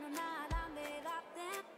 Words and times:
no 0.00 0.08
nada 0.10 0.68
me 0.74 1.02
da 1.02 1.22
tiempo. 1.34 1.77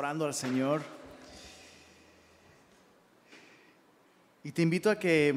Orando 0.00 0.24
al 0.24 0.32
Señor. 0.32 0.80
Y 4.42 4.50
te 4.52 4.62
invito 4.62 4.88
a 4.90 4.98
que 4.98 5.34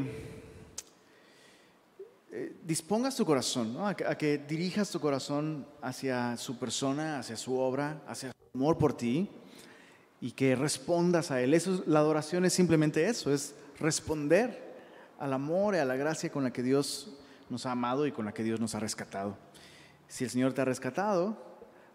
eh, 2.32 2.55
dispongas 2.63 3.17
tu 3.17 3.25
corazón, 3.25 3.74
¿no? 3.74 3.86
a, 3.86 3.93
que, 3.93 4.05
a 4.05 4.17
que 4.17 4.38
dirijas 4.38 4.89
tu 4.89 5.01
corazón 5.01 5.67
hacia 5.82 6.38
su 6.38 6.58
persona, 6.58 7.20
hacia 7.20 7.36
su 7.36 7.60
obra, 7.60 8.01
hacia 8.08 8.29
su 8.32 8.58
amor 8.58 8.77
por 8.77 8.96
ti 8.96 9.29
y 10.22 10.32
que 10.32 10.55
respondas 10.55 11.29
a 11.32 11.41
Él. 11.41 11.53
Eso, 11.53 11.74
es- 11.75 11.86
la 11.88 12.00
adoración 12.00 12.46
es 12.46 12.53
simplemente 12.53 13.05
eso, 13.10 13.34
es 13.34 13.55
responder 13.82 14.72
al 15.20 15.34
amor 15.34 15.75
y 15.75 15.79
a 15.79 15.86
la 15.86 15.98
gracia 15.98 16.32
con 16.32 16.46
la 16.46 16.53
que 16.53 16.63
Dios 16.63 17.10
nos 17.50 17.65
ha 17.65 17.72
amado 17.72 18.08
y 18.08 18.13
con 18.13 18.24
la 18.24 18.34
que 18.34 18.43
Dios 18.43 18.62
nos 18.62 18.75
ha 18.75 18.79
rescatado. 18.79 19.38
Si 20.08 20.24
el 20.24 20.29
Señor 20.29 20.53
te 20.53 20.62
ha 20.62 20.65
rescatado, 20.65 21.51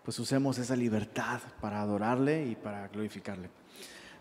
pues 0.08 0.18
usemos 0.20 0.56
esa 0.56 0.74
libertad 0.74 1.38
para 1.60 1.82
adorarle 1.82 2.46
y 2.46 2.56
para 2.56 2.88
glorificarle. 2.88 3.50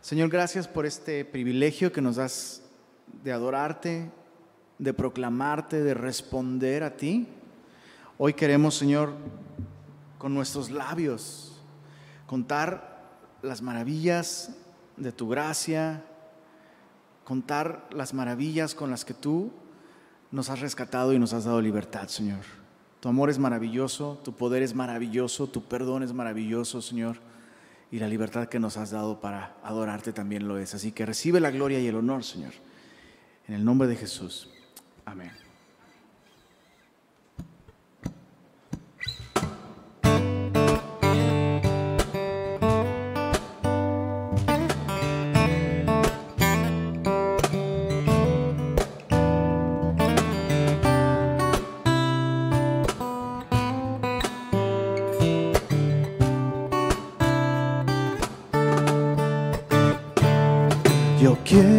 Señor, 0.02 0.28
gracias 0.28 0.68
por 0.68 0.86
este 0.86 1.24
privilegio 1.24 1.94
que 1.94 2.02
nos 2.02 2.18
das 2.18 2.62
de 3.24 3.32
adorarte, 3.32 4.12
de 4.80 4.94
proclamarte, 4.94 5.82
de 5.82 5.94
responder 5.94 6.84
a 6.84 6.98
ti. 6.98 7.30
Hoy 8.18 8.34
queremos, 8.34 8.76
Señor, 8.76 9.14
con 10.18 10.34
nuestros 10.34 10.72
labios, 10.72 11.64
contar 12.26 13.08
las 13.42 13.62
maravillas 13.62 14.58
de 14.98 15.14
tu 15.14 15.30
gracia, 15.30 16.04
contar 17.24 17.88
las 17.92 18.14
maravillas 18.14 18.76
con 18.76 18.92
las 18.92 19.06
que 19.06 19.14
tú 19.14 19.54
nos 20.32 20.50
has 20.50 20.60
rescatado 20.60 21.14
y 21.14 21.20
nos 21.20 21.32
has 21.32 21.46
dado 21.46 21.62
libertad, 21.62 22.10
Señor. 22.10 22.67
Tu 23.00 23.10
amor 23.10 23.30
es 23.30 23.38
maravilloso, 23.38 24.20
tu 24.24 24.34
poder 24.34 24.64
es 24.64 24.74
maravilloso, 24.74 25.48
tu 25.48 25.64
perdón 25.64 26.04
es 26.04 26.14
maravilloso, 26.14 26.82
Señor. 26.82 27.18
Y 27.92 28.00
la 28.00 28.08
libertad 28.08 28.50
que 28.50 28.60
nos 28.60 28.76
has 28.78 28.92
dado 28.92 29.22
para 29.22 29.56
adorarte 29.64 30.12
también 30.12 30.48
lo 30.48 30.58
es. 30.58 30.74
Así 30.74 30.92
que 30.92 31.06
recibe 31.06 31.40
la 31.40 31.52
gloria 31.52 31.80
y 31.80 31.88
el 31.88 31.96
honor, 31.96 32.24
Señor. 32.24 32.54
En 33.48 33.54
el 33.54 33.64
nombre 33.64 33.88
de 33.88 33.96
Jesús. 33.96 34.50
Amén. 35.06 35.47
Yo 61.20 61.36
quiero 61.44 61.74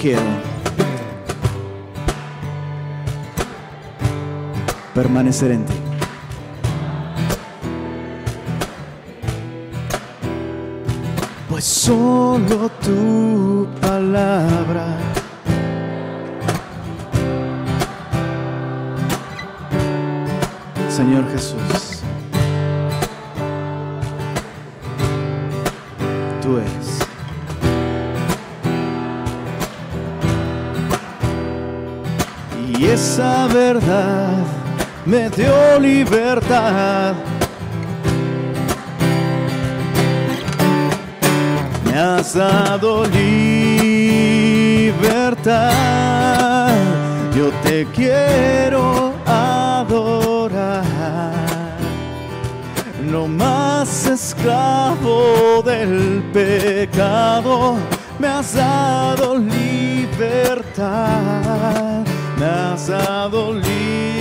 Quiero. 0.00 0.22
Permanecer 4.94 5.52
en 5.52 5.64
ti. 5.66 5.74
Pues 11.48 11.64
solo 11.64 12.70
tu 12.82 13.68
palabra. 13.80 14.96
Señor 20.88 21.30
Jesús, 21.32 21.79
esa 33.20 33.46
verdad 33.48 34.44
me 35.04 35.28
dio 35.30 35.78
libertad. 35.78 37.14
Me 41.84 41.92
has 41.98 42.32
dado 42.34 43.04
libertad. 43.04 43.52
Yo 47.36 47.50
te 47.62 47.86
quiero 47.94 49.14
adorar. 49.26 50.84
No 53.02 53.28
más 53.28 54.06
esclavo 54.06 55.62
del 55.62 56.22
pecado. 56.32 57.76
Me 58.18 58.28
has 58.28 58.54
dado 58.54 59.36
libertad. 59.36 60.70
Me 62.40 62.46
has 62.46 62.86
dado 62.88 63.52
libertad. 63.52 64.16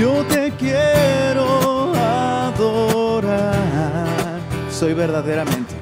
Yo 0.00 0.24
te 0.24 0.50
quiero 0.52 1.92
adorar. 1.94 3.52
Soy 4.70 4.94
verdaderamente. 4.94 5.74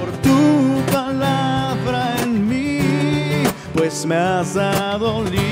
Por 0.00 0.10
tu 0.20 0.82
palabra 0.92 2.16
en 2.24 2.48
mí, 2.48 2.80
pues 3.72 4.04
me 4.04 4.16
has 4.16 4.54
dado 4.54 5.22
libertad. 5.22 5.44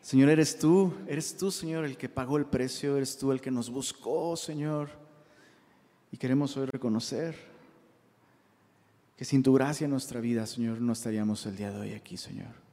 Señor, 0.00 0.28
eres 0.28 0.56
tú, 0.56 0.94
eres 1.08 1.36
tú, 1.36 1.50
Señor, 1.50 1.84
el 1.84 1.96
que 1.96 2.08
pagó 2.08 2.36
el 2.36 2.46
precio, 2.46 2.96
eres 2.96 3.18
tú 3.18 3.32
el 3.32 3.40
que 3.40 3.50
nos 3.50 3.68
buscó, 3.68 4.36
Señor. 4.36 4.90
Y 6.12 6.16
queremos 6.16 6.56
hoy 6.56 6.66
reconocer 6.66 7.34
que 9.16 9.24
sin 9.24 9.42
tu 9.42 9.54
gracia 9.54 9.86
en 9.86 9.90
nuestra 9.90 10.20
vida, 10.20 10.46
Señor, 10.46 10.80
no 10.80 10.92
estaríamos 10.92 11.44
el 11.46 11.56
día 11.56 11.72
de 11.72 11.80
hoy 11.80 11.94
aquí, 11.94 12.16
Señor. 12.16 12.65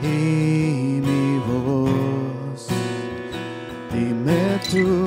y 0.01 1.01
mi 1.03 1.39
voz. 1.47 2.67
Dime 3.91 4.59
tú 4.71 5.05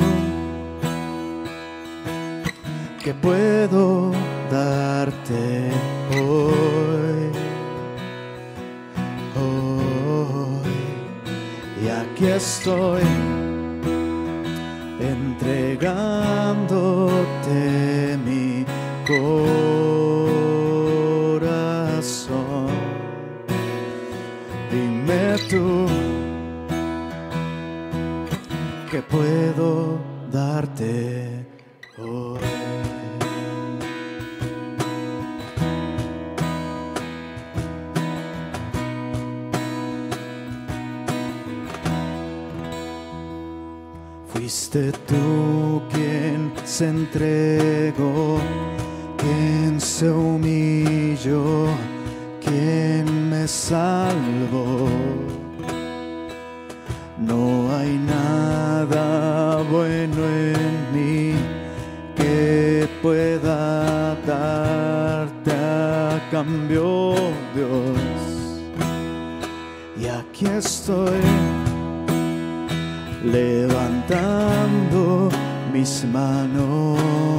que 3.03 3.15
puedo 3.15 4.13
darte 4.51 5.71
hoy. 6.13 7.31
Hoy. 9.37 10.73
Y 11.83 11.89
aquí 11.89 12.27
estoy 12.27 13.01
entregándote 15.01 17.90
tú 25.51 25.87
que 28.89 29.03
puedo 29.03 29.99
darte 30.31 31.45
hoy. 31.99 32.39
Fuiste 44.33 44.93
tú 45.09 45.83
quien 45.91 46.53
se 46.65 46.89
entregó, 46.89 48.39
quien 49.17 49.81
se 49.81 50.09
humilló, 50.11 51.67
quien 52.41 53.31
me 53.31 53.49
salvó. 53.49 55.20
No 57.31 57.71
hay 57.77 57.97
nada 57.97 59.63
bueno 59.71 60.27
en 60.27 60.93
mí 60.93 61.35
que 62.17 62.89
pueda 63.01 64.17
darte 64.27 65.53
a 65.53 66.21
cambio, 66.33 67.15
Dios. 67.55 68.01
Y 69.97 70.09
aquí 70.09 70.47
estoy 70.47 71.21
levantando 73.23 75.29
mis 75.73 76.05
manos 76.13 77.30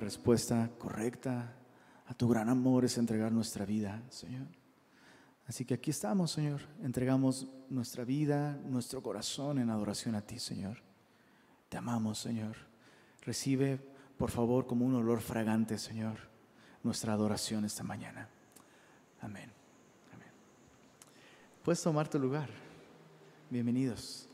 respuesta 0.00 0.70
correcta 0.78 1.54
a 2.06 2.14
tu 2.14 2.28
gran 2.28 2.48
amor 2.48 2.84
es 2.84 2.98
entregar 2.98 3.32
nuestra 3.32 3.64
vida, 3.64 4.02
Señor. 4.10 4.46
Así 5.46 5.64
que 5.64 5.74
aquí 5.74 5.90
estamos, 5.90 6.30
Señor. 6.30 6.60
Entregamos 6.82 7.48
nuestra 7.68 8.04
vida, 8.04 8.58
nuestro 8.64 9.02
corazón 9.02 9.58
en 9.58 9.70
adoración 9.70 10.14
a 10.14 10.20
ti, 10.20 10.38
Señor. 10.38 10.78
Te 11.68 11.76
amamos, 11.76 12.18
Señor. 12.18 12.56
Recibe, 13.22 13.80
por 14.16 14.30
favor, 14.30 14.66
como 14.66 14.84
un 14.84 14.94
olor 14.94 15.20
fragante, 15.20 15.78
Señor, 15.78 16.18
nuestra 16.82 17.12
adoración 17.12 17.64
esta 17.64 17.82
mañana. 17.82 18.28
Amén. 19.20 19.50
Amén. 20.12 20.30
Puedes 21.64 21.82
tomar 21.82 22.08
tu 22.08 22.18
lugar. 22.18 22.48
Bienvenidos. 23.50 24.28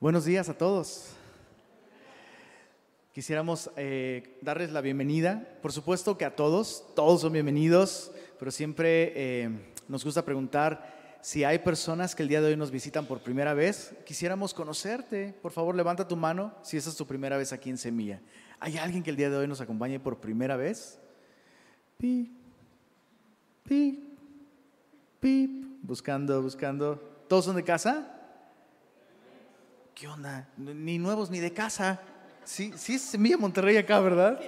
Buenos 0.00 0.24
días 0.24 0.48
a 0.48 0.54
todos. 0.54 1.08
Quisiéramos 3.12 3.68
eh, 3.74 4.38
darles 4.42 4.70
la 4.70 4.80
bienvenida. 4.80 5.58
Por 5.60 5.72
supuesto 5.72 6.16
que 6.16 6.24
a 6.24 6.36
todos, 6.36 6.84
todos 6.94 7.22
son 7.22 7.32
bienvenidos, 7.32 8.12
pero 8.38 8.52
siempre 8.52 9.12
eh, 9.16 9.50
nos 9.88 10.04
gusta 10.04 10.24
preguntar 10.24 11.18
si 11.20 11.42
hay 11.42 11.58
personas 11.58 12.14
que 12.14 12.22
el 12.22 12.28
día 12.28 12.40
de 12.40 12.46
hoy 12.46 12.56
nos 12.56 12.70
visitan 12.70 13.06
por 13.06 13.24
primera 13.24 13.54
vez. 13.54 13.92
Quisiéramos 14.06 14.54
conocerte. 14.54 15.34
Por 15.42 15.50
favor, 15.50 15.74
levanta 15.74 16.06
tu 16.06 16.14
mano 16.14 16.54
si 16.62 16.76
esa 16.76 16.90
es 16.90 16.96
tu 16.96 17.04
primera 17.04 17.36
vez 17.36 17.52
aquí 17.52 17.68
en 17.68 17.76
Semilla. 17.76 18.20
¿Hay 18.60 18.78
alguien 18.78 19.02
que 19.02 19.10
el 19.10 19.16
día 19.16 19.30
de 19.30 19.36
hoy 19.36 19.48
nos 19.48 19.60
acompañe 19.60 19.98
por 19.98 20.20
primera 20.20 20.56
vez? 20.56 21.00
Pi, 21.96 22.30
pi, 23.64 24.16
pi, 25.18 25.76
buscando, 25.82 26.40
buscando. 26.40 27.24
¿Todos 27.26 27.46
son 27.46 27.56
de 27.56 27.64
casa? 27.64 28.14
¿Qué 29.98 30.06
onda? 30.06 30.46
Ni 30.56 30.96
nuevos 30.96 31.28
ni 31.28 31.40
de 31.40 31.52
casa. 31.52 32.00
Sí, 32.44 32.72
sí 32.76 32.94
es 32.94 33.02
Semilla 33.02 33.36
Monterrey 33.36 33.76
acá, 33.76 33.98
¿verdad? 33.98 34.40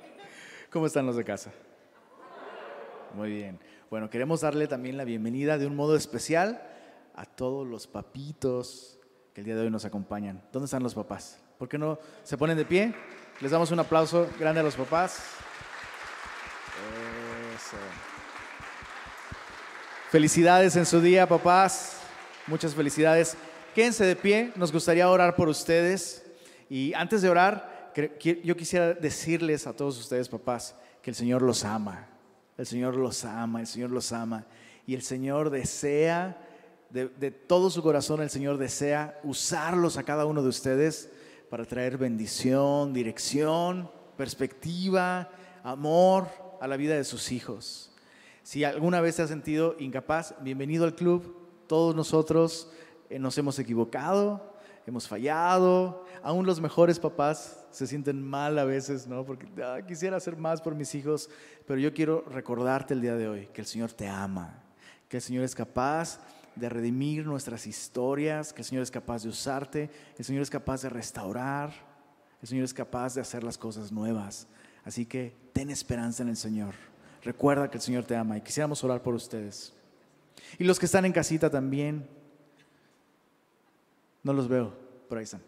¿Cómo 0.72 0.86
están 0.86 1.04
los 1.04 1.14
de 1.14 1.24
casa? 1.24 1.52
Muy 3.12 3.28
bien. 3.28 3.60
Bueno, 3.90 4.08
queremos 4.08 4.40
darle 4.40 4.66
también 4.66 4.96
la 4.96 5.04
bienvenida 5.04 5.58
de 5.58 5.66
un 5.66 5.76
modo 5.76 5.94
especial 5.94 6.62
a 7.14 7.26
todos 7.26 7.66
los 7.66 7.86
papitos 7.86 8.98
que 9.34 9.42
el 9.42 9.44
día 9.44 9.56
de 9.56 9.64
hoy 9.64 9.70
nos 9.70 9.84
acompañan. 9.84 10.42
¿Dónde 10.52 10.64
están 10.64 10.82
los 10.82 10.94
papás? 10.94 11.38
¿Por 11.58 11.68
qué 11.68 11.76
no 11.76 11.98
se 12.22 12.38
ponen 12.38 12.56
de 12.56 12.64
pie? 12.64 12.94
Les 13.42 13.50
damos 13.50 13.70
un 13.70 13.80
aplauso 13.80 14.26
grande 14.40 14.60
a 14.60 14.64
los 14.64 14.74
papás. 14.74 15.22
Eso. 17.54 17.76
Felicidades 20.10 20.76
en 20.76 20.86
su 20.86 21.02
día, 21.02 21.28
papás. 21.28 22.00
Muchas 22.46 22.74
felicidades. 22.74 23.36
Quédense 23.78 24.04
de 24.04 24.16
pie, 24.16 24.50
nos 24.56 24.72
gustaría 24.72 25.08
orar 25.08 25.36
por 25.36 25.48
ustedes. 25.48 26.24
Y 26.68 26.92
antes 26.94 27.22
de 27.22 27.30
orar, 27.30 27.92
yo 28.42 28.56
quisiera 28.56 28.92
decirles 28.92 29.68
a 29.68 29.72
todos 29.72 29.96
ustedes, 30.00 30.28
papás, 30.28 30.74
que 31.00 31.10
el 31.10 31.14
Señor 31.14 31.42
los 31.42 31.64
ama. 31.64 32.08
El 32.56 32.66
Señor 32.66 32.96
los 32.96 33.24
ama, 33.24 33.60
el 33.60 33.68
Señor 33.68 33.90
los 33.90 34.10
ama. 34.10 34.46
Y 34.84 34.96
el 34.96 35.02
Señor 35.02 35.50
desea, 35.50 36.44
de, 36.90 37.06
de 37.06 37.30
todo 37.30 37.70
su 37.70 37.80
corazón, 37.80 38.20
el 38.20 38.30
Señor 38.30 38.58
desea 38.58 39.20
usarlos 39.22 39.96
a 39.96 40.02
cada 40.02 40.26
uno 40.26 40.42
de 40.42 40.48
ustedes 40.48 41.08
para 41.48 41.64
traer 41.64 41.98
bendición, 41.98 42.92
dirección, 42.92 43.88
perspectiva, 44.16 45.30
amor 45.62 46.26
a 46.60 46.66
la 46.66 46.76
vida 46.76 46.96
de 46.96 47.04
sus 47.04 47.30
hijos. 47.30 47.92
Si 48.42 48.64
alguna 48.64 49.00
vez 49.00 49.14
te 49.14 49.22
has 49.22 49.28
sentido 49.28 49.76
incapaz, 49.78 50.34
bienvenido 50.40 50.84
al 50.84 50.96
club. 50.96 51.36
Todos 51.68 51.94
nosotros 51.94 52.72
nos 53.10 53.38
hemos 53.38 53.58
equivocado, 53.58 54.54
hemos 54.86 55.06
fallado. 55.06 56.04
Aún 56.22 56.46
los 56.46 56.60
mejores 56.60 56.98
papás 56.98 57.66
se 57.70 57.86
sienten 57.86 58.22
mal 58.22 58.58
a 58.58 58.64
veces, 58.64 59.06
¿no? 59.06 59.24
Porque 59.24 59.46
ah, 59.62 59.80
quisiera 59.86 60.16
hacer 60.16 60.36
más 60.36 60.60
por 60.60 60.74
mis 60.74 60.94
hijos, 60.94 61.30
pero 61.66 61.78
yo 61.78 61.92
quiero 61.94 62.22
recordarte 62.22 62.94
el 62.94 63.00
día 63.00 63.16
de 63.16 63.28
hoy 63.28 63.48
que 63.52 63.60
el 63.60 63.66
Señor 63.66 63.92
te 63.92 64.08
ama, 64.08 64.62
que 65.08 65.18
el 65.18 65.22
Señor 65.22 65.44
es 65.44 65.54
capaz 65.54 66.20
de 66.54 66.68
redimir 66.68 67.24
nuestras 67.24 67.66
historias, 67.66 68.52
que 68.52 68.62
el 68.62 68.66
Señor 68.66 68.82
es 68.82 68.90
capaz 68.90 69.22
de 69.22 69.28
usarte, 69.28 69.90
el 70.18 70.24
Señor 70.24 70.42
es 70.42 70.50
capaz 70.50 70.82
de 70.82 70.88
restaurar, 70.88 71.70
el 72.42 72.48
Señor 72.48 72.64
es 72.64 72.74
capaz 72.74 73.14
de 73.14 73.20
hacer 73.20 73.44
las 73.44 73.56
cosas 73.56 73.92
nuevas. 73.92 74.46
Así 74.84 75.06
que 75.06 75.36
ten 75.52 75.70
esperanza 75.70 76.22
en 76.22 76.30
el 76.30 76.36
Señor. 76.36 76.74
Recuerda 77.22 77.70
que 77.70 77.76
el 77.76 77.82
Señor 77.82 78.04
te 78.04 78.16
ama 78.16 78.38
y 78.38 78.40
quisiéramos 78.40 78.82
orar 78.84 79.02
por 79.02 79.14
ustedes. 79.14 79.72
Y 80.58 80.64
los 80.64 80.78
que 80.78 80.86
están 80.86 81.04
en 81.04 81.12
casita 81.12 81.50
también, 81.50 82.08
no 84.22 84.32
los 84.32 84.48
veo, 84.48 84.74
por 85.08 85.18
ahí 85.18 85.24
están. 85.24 85.42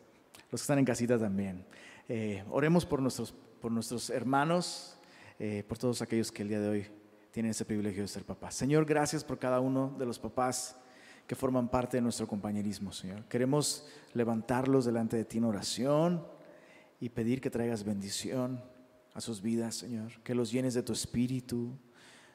Los 0.50 0.60
que 0.60 0.64
están 0.64 0.78
en 0.78 0.84
casita 0.84 1.18
también. 1.18 1.64
Eh, 2.08 2.44
oremos 2.50 2.84
por 2.84 3.00
nuestros, 3.00 3.32
por 3.60 3.70
nuestros 3.70 4.10
hermanos, 4.10 4.98
eh, 5.38 5.64
por 5.68 5.78
todos 5.78 6.02
aquellos 6.02 6.32
que 6.32 6.42
el 6.42 6.48
día 6.48 6.60
de 6.60 6.68
hoy 6.68 6.86
tienen 7.30 7.50
ese 7.50 7.64
privilegio 7.64 8.02
de 8.02 8.08
ser 8.08 8.24
papás. 8.24 8.54
Señor, 8.54 8.84
gracias 8.84 9.22
por 9.22 9.38
cada 9.38 9.60
uno 9.60 9.94
de 9.98 10.06
los 10.06 10.18
papás 10.18 10.76
que 11.26 11.36
forman 11.36 11.68
parte 11.68 11.96
de 11.96 12.00
nuestro 12.00 12.26
compañerismo, 12.26 12.90
Señor. 12.90 13.24
Queremos 13.28 13.86
levantarlos 14.14 14.84
delante 14.84 15.16
de 15.16 15.24
ti 15.24 15.38
en 15.38 15.44
oración 15.44 16.26
y 16.98 17.08
pedir 17.08 17.40
que 17.40 17.50
traigas 17.50 17.84
bendición 17.84 18.62
a 19.14 19.20
sus 19.20 19.40
vidas, 19.40 19.76
Señor. 19.76 20.20
Que 20.24 20.34
los 20.34 20.50
llenes 20.50 20.74
de 20.74 20.82
tu 20.82 20.92
espíritu, 20.92 21.78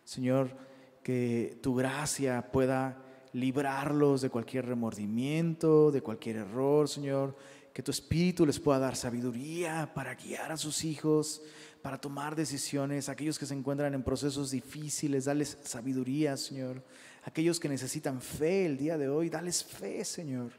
Señor. 0.06 0.56
Que 1.04 1.60
tu 1.62 1.76
gracia 1.76 2.50
pueda 2.52 3.05
librarlos 3.36 4.22
de 4.22 4.30
cualquier 4.30 4.66
remordimiento, 4.66 5.92
de 5.92 6.02
cualquier 6.02 6.38
error, 6.38 6.88
Señor. 6.88 7.36
Que 7.74 7.84
tu 7.84 7.92
Espíritu 7.92 8.46
les 8.46 8.62
pueda 8.62 8.80
dar 8.80 8.96
sabiduría 8.96 9.92
para 9.94 10.16
guiar 10.16 10.54
a 10.54 10.58
sus 10.58 10.86
hijos, 10.86 11.42
para 11.82 12.00
tomar 12.00 12.34
decisiones. 12.38 13.10
Aquellos 13.10 13.38
que 13.38 13.46
se 13.46 13.54
encuentran 13.54 13.94
en 13.94 14.04
procesos 14.04 14.52
difíciles, 14.52 15.26
dales 15.26 15.58
sabiduría, 15.64 16.38
Señor. 16.38 16.82
Aquellos 17.26 17.60
que 17.60 17.68
necesitan 17.68 18.22
fe 18.22 18.66
el 18.66 18.78
día 18.78 18.98
de 18.98 19.10
hoy, 19.10 19.30
dales 19.30 19.66
fe, 19.66 20.06
Señor. 20.06 20.54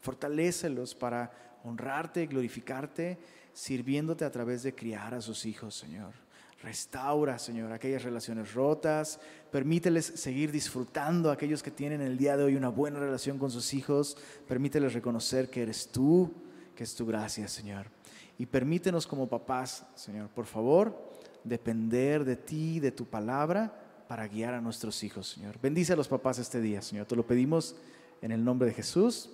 Fortalécelos 0.00 0.94
para 0.94 1.58
honrarte, 1.62 2.26
glorificarte, 2.26 3.18
sirviéndote 3.52 4.24
a 4.24 4.32
través 4.32 4.62
de 4.62 4.74
criar 4.74 5.12
a 5.12 5.20
sus 5.20 5.44
hijos, 5.44 5.74
Señor. 5.74 6.23
Restaura, 6.64 7.38
Señor, 7.38 7.72
aquellas 7.72 8.02
relaciones 8.02 8.54
rotas. 8.54 9.20
Permíteles 9.52 10.06
seguir 10.06 10.50
disfrutando 10.50 11.28
a 11.28 11.34
aquellos 11.34 11.62
que 11.62 11.70
tienen 11.70 12.00
el 12.00 12.16
día 12.16 12.38
de 12.38 12.44
hoy 12.44 12.56
una 12.56 12.70
buena 12.70 12.98
relación 12.98 13.38
con 13.38 13.50
sus 13.50 13.74
hijos. 13.74 14.16
Permíteles 14.48 14.94
reconocer 14.94 15.50
que 15.50 15.62
eres 15.62 15.88
tú, 15.88 16.32
que 16.74 16.82
es 16.84 16.94
tu 16.94 17.04
gracia, 17.04 17.48
Señor. 17.48 17.86
Y 18.38 18.46
permítenos 18.46 19.06
como 19.06 19.28
papás, 19.28 19.86
Señor, 19.94 20.28
por 20.30 20.46
favor, 20.46 21.12
depender 21.44 22.24
de 22.24 22.36
ti, 22.36 22.80
de 22.80 22.92
tu 22.92 23.04
palabra, 23.04 23.80
para 24.08 24.26
guiar 24.26 24.54
a 24.54 24.60
nuestros 24.62 25.04
hijos, 25.04 25.28
Señor. 25.28 25.58
Bendice 25.60 25.92
a 25.92 25.96
los 25.96 26.08
papás 26.08 26.38
este 26.38 26.62
día, 26.62 26.80
Señor. 26.80 27.06
Te 27.06 27.14
lo 27.14 27.26
pedimos 27.26 27.76
en 28.22 28.32
el 28.32 28.42
nombre 28.42 28.68
de 28.68 28.74
Jesús. 28.74 29.30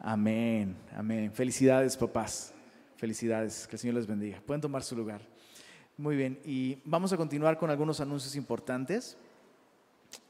Amén, 0.00 0.76
amén. 0.96 1.32
Felicidades, 1.32 1.96
papás. 1.96 2.52
Felicidades. 2.96 3.68
Que 3.68 3.76
el 3.76 3.80
Señor 3.80 3.94
les 3.94 4.06
bendiga. 4.06 4.42
Pueden 4.44 4.60
tomar 4.60 4.82
su 4.82 4.96
lugar. 4.96 5.35
Muy 5.98 6.14
bien, 6.14 6.38
y 6.44 6.82
vamos 6.84 7.14
a 7.14 7.16
continuar 7.16 7.56
con 7.56 7.70
algunos 7.70 8.00
anuncios 8.00 8.36
importantes. 8.36 9.16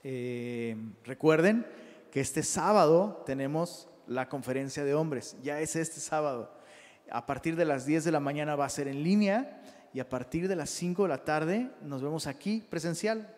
Eh, 0.05 0.77
recuerden 1.05 1.67
que 2.13 2.21
este 2.21 2.45
sábado 2.45 3.25
tenemos 3.27 3.89
la 4.07 4.29
conferencia 4.29 4.85
de 4.85 4.95
hombres, 4.95 5.37
ya 5.43 5.61
es 5.61 5.75
este 5.75 5.99
sábado. 5.99 6.53
A 7.11 7.27
partir 7.27 7.57
de 7.57 7.65
las 7.65 7.85
10 7.85 8.05
de 8.05 8.13
la 8.13 8.21
mañana 8.21 8.55
va 8.55 8.65
a 8.65 8.69
ser 8.69 8.87
en 8.87 9.03
línea 9.03 9.61
y 9.93 9.99
a 9.99 10.09
partir 10.09 10.47
de 10.47 10.55
las 10.55 10.71
5 10.71 11.03
de 11.03 11.09
la 11.09 11.25
tarde 11.25 11.69
nos 11.83 12.01
vemos 12.01 12.29
aquí 12.29 12.65
presencial. 12.71 13.35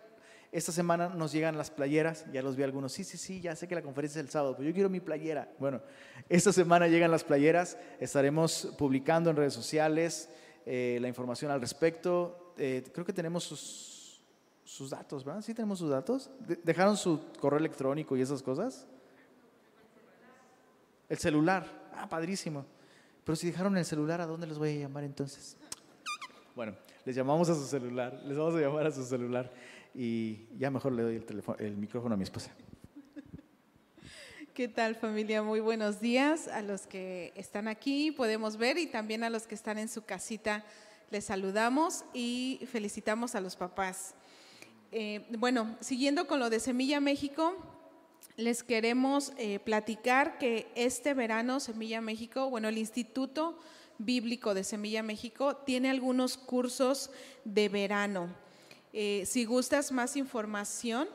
Esta 0.53 0.73
semana 0.73 1.09
nos 1.09 1.33
llegan 1.33 1.57
las 1.57 1.71
playeras, 1.71 2.27
ya 2.31 2.43
los 2.43 2.57
vi 2.57 2.63
algunos, 2.63 2.93
sí, 2.93 3.05
sí, 3.05 3.17
sí, 3.17 3.41
ya 3.41 3.57
sé 3.57 3.69
que 3.69 3.75
la 3.75 3.83
conferencia 3.83 4.21
es 4.21 4.27
el 4.27 4.31
sábado, 4.31 4.55
pero 4.55 4.69
yo 4.69 4.75
quiero 4.75 4.91
mi 4.91 5.01
playera. 5.01 5.49
Bueno, 5.59 5.81
esta 6.29 6.53
semana 6.53 6.89
llegan 6.89 7.11
las 7.11 7.25
playeras, 7.25 7.79
estaremos 8.01 8.75
publicando 8.77 9.31
en 9.31 9.37
redes 9.37 9.55
sociales, 9.55 10.29
eh, 10.71 10.99
la 11.01 11.09
información 11.09 11.51
al 11.51 11.63
respecto. 11.63 12.53
Eh, 12.59 12.85
creo 12.93 13.07
que 13.07 13.15
tenemos 13.15 13.43
sus, 13.43 14.21
sus, 14.65 14.91
datos, 14.91 15.25
¿verdad? 15.25 15.41
Sí 15.41 15.55
tenemos 15.55 15.79
sus 15.79 15.89
datos. 15.89 16.31
¿Dejaron 16.63 16.95
su 16.99 17.19
correo 17.41 17.59
electrónico 17.59 18.19
y 18.19 18.21
esas 18.21 18.43
cosas? 18.43 18.87
El 21.09 21.17
celular. 21.17 21.89
Ah, 21.95 22.07
padrísimo. 22.07 22.67
Pero 23.25 23.35
si 23.35 23.47
dejaron 23.47 23.79
el 23.79 23.85
celular, 23.87 24.21
¿a 24.21 24.27
dónde 24.27 24.47
les 24.47 24.59
voy 24.59 24.77
a 24.77 24.81
llamar 24.81 25.05
entonces? 25.05 25.57
Bueno, 26.55 26.77
les 27.07 27.17
llamamos 27.17 27.49
a 27.49 27.55
su 27.55 27.65
celular, 27.65 28.21
les 28.27 28.37
vamos 28.37 28.55
a 28.55 28.61
llamar 28.61 28.87
a 28.87 28.91
su 28.91 29.05
celular 29.05 29.51
y 29.95 30.49
ya 30.59 30.71
mejor 30.71 30.93
le 30.93 31.03
doy 31.03 31.17
el, 31.17 31.25
teléfono, 31.25 31.57
el 31.59 31.79
micrófono 31.79 32.13
a 32.13 32.19
mi 32.19 32.25
esposa. 32.25 32.51
¿Qué 34.59 34.67
tal 34.67 34.97
familia? 34.97 35.41
Muy 35.41 35.61
buenos 35.61 36.01
días 36.01 36.49
a 36.49 36.63
los 36.63 36.89
que 36.89 37.33
están 37.37 37.69
aquí, 37.69 38.11
podemos 38.11 38.57
ver, 38.57 38.77
y 38.77 38.89
también 38.89 39.23
a 39.23 39.31
los 39.31 39.47
que 39.47 39.55
están 39.55 39.79
en 39.79 39.89
su 39.89 40.03
casita. 40.03 40.65
Les 41.13 41.27
saludamos 41.27 42.05
y 42.13 42.59
felicitamos 42.69 43.37
a 43.37 43.41
los 43.41 43.55
papás. 43.55 44.17
Eh, 44.91 45.25
bueno, 45.39 45.77
siguiendo 45.79 46.27
con 46.27 46.41
lo 46.41 46.51
de 46.51 46.59
Semilla 46.59 46.99
México, 46.99 47.55
les 48.35 48.65
queremos 48.65 49.33
eh, 49.39 49.61
platicar 49.61 50.39
que 50.39 50.67
este 50.75 51.15
verano 51.15 51.61
Semilla 51.61 52.01
México, 52.01 52.51
bueno, 52.51 52.67
el 52.67 52.79
Instituto 52.79 53.61
Bíblico 53.99 54.55
de 54.55 54.65
Semilla 54.65 55.05
México 55.05 55.55
tiene 55.55 55.89
algunos 55.89 56.37
cursos 56.37 57.13
de 57.45 57.69
verano. 57.69 58.35
Eh, 58.93 59.23
si 59.25 59.45
gustas 59.45 59.93
más 59.93 60.17
información, 60.17 61.09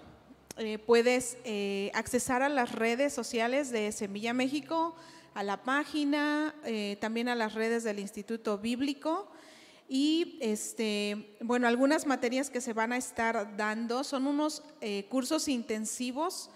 eh, 0.56 0.78
puedes 0.78 1.38
eh, 1.46 1.90
accesar 1.96 2.44
a 2.44 2.50
las 2.50 2.74
redes 2.74 3.12
sociales 3.12 3.72
de 3.72 3.92
Semilla 3.92 4.34
México, 4.34 4.96
a 5.34 5.42
la 5.42 5.64
página, 5.64 6.54
eh, 6.64 6.96
también 7.02 7.28
a 7.28 7.34
las 7.34 7.56
redes 7.56 7.84
del 7.84 7.98
Instituto 7.98 8.60
Bíblico. 8.60 9.32
Y 9.90 10.38
este, 10.42 11.36
bueno, 11.42 11.68
algunas 11.68 12.06
materias 12.06 12.52
que 12.52 12.62
se 12.62 12.74
van 12.74 12.94
a 12.94 12.98
estar 12.98 13.58
dando 13.58 14.04
son 14.04 14.28
unos 14.28 14.64
cursos 15.10 15.48
intensivos 15.48 16.50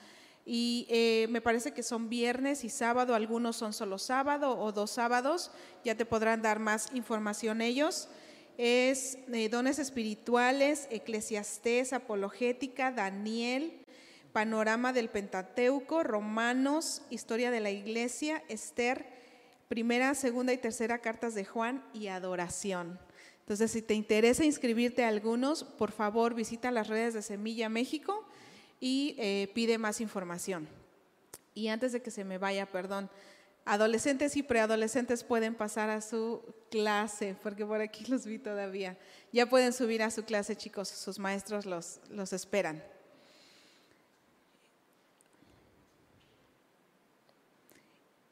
y 0.46 0.88
me 1.30 1.42
parece 1.42 1.74
que 1.74 1.84
son 1.84 2.08
viernes 2.08 2.64
y 2.64 2.70
sábado, 2.70 3.16
algunos 3.16 3.58
son 3.58 3.74
solo 3.74 4.00
sábado 4.00 4.58
o 4.58 4.72
dos 4.72 4.92
sábados, 4.92 5.52
ya 5.84 5.96
te 5.96 6.06
podrán 6.06 6.42
dar 6.42 6.60
más 6.60 6.90
información 6.94 7.62
ellos. 7.62 8.08
Es 8.58 9.20
dones 9.52 9.78
espirituales, 9.78 10.88
eclesiastés, 10.90 11.94
apologética, 11.94 12.92
Daniel, 12.92 13.84
panorama 14.38 14.93
del 14.93 15.10
Pentateuco, 15.10 16.04
Romanos, 16.04 17.02
historia 17.10 17.50
de 17.50 17.60
la 17.60 17.71
iglesia, 17.71 18.43
Esther, 18.50 19.04
primera, 19.67 20.13
segunda 20.13 20.54
y 20.54 20.60
tercera 20.60 21.00
cartas 21.00 21.34
de 21.34 21.43
Juan 21.43 21.84
y 21.91 22.06
adoración. 22.10 23.00
Entonces, 23.39 23.71
si 23.71 23.82
te 23.82 23.95
interesa 23.95 24.45
inscribirte 24.45 25.04
a 25.04 25.08
algunos, 25.08 25.63
por 25.63 25.91
favor 25.91 26.36
visita 26.36 26.69
las 26.69 26.88
redes 26.88 27.15
de 27.15 27.23
Semilla 27.23 27.67
México 27.67 28.28
y 28.80 29.15
eh, 29.17 29.50
pide 29.56 29.80
más 29.80 30.02
información. 30.02 30.67
Y 31.56 31.69
antes 31.69 31.91
de 31.91 32.04
que 32.04 32.12
se 32.12 32.23
me 32.23 32.38
vaya, 32.38 32.67
perdón, 32.67 33.10
adolescentes 33.65 34.38
y 34.38 34.43
preadolescentes 34.43 35.23
pueden 35.23 35.56
pasar 35.56 35.89
a 35.89 36.00
su 36.00 36.43
clase, 36.69 37.36
porque 37.41 37.65
por 37.65 37.82
aquí 37.82 38.06
los 38.06 38.28
vi 38.28 38.38
todavía. 38.38 39.00
Ya 39.32 39.50
pueden 39.50 39.73
subir 39.73 40.04
a 40.04 40.12
su 40.12 40.26
clase, 40.26 40.56
chicos, 40.56 40.89
sus 40.89 41.17
maestros 41.17 41.65
los, 41.65 42.02
los 42.12 42.34
esperan. 42.34 42.84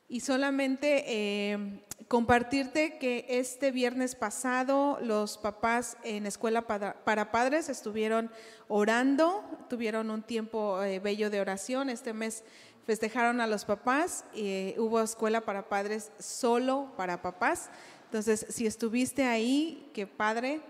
Y 0.07 0.19
solamente 0.19 1.03
eh, 1.07 1.81
compartirte 2.07 2.97
que 2.99 3.25
este 3.27 3.71
viernes 3.71 4.15
pasado 4.15 4.99
los 5.01 5.37
papás 5.37 5.97
en 6.03 6.27
Escuela 6.27 6.61
para, 6.61 7.31
Padres 7.31 7.69
estuvieron 7.69 8.29
orando, 8.67 9.43
tuvieron 9.69 10.11
un 10.11 10.21
tiempo 10.21 10.81
eh, 10.83 10.99
bello 10.99 11.29
de 11.29 11.41
oración. 11.41 11.89
Este 11.89 12.13
mes 12.13 12.43
festejaron 12.85 13.41
a 13.41 13.47
los 13.47 13.65
papás 13.65 14.25
y 14.33 14.45
eh, 14.45 14.75
hubo 14.77 15.01
Escuela 15.01 15.41
para 15.41 15.69
Padres 15.69 16.11
solo 16.19 16.91
para 16.95 17.23
papás. 17.23 17.69
Entonces, 18.05 18.45
si 18.49 18.67
estuviste 18.67 19.25
ahí, 19.25 19.89
qué 19.93 20.05
padre. 20.05 20.61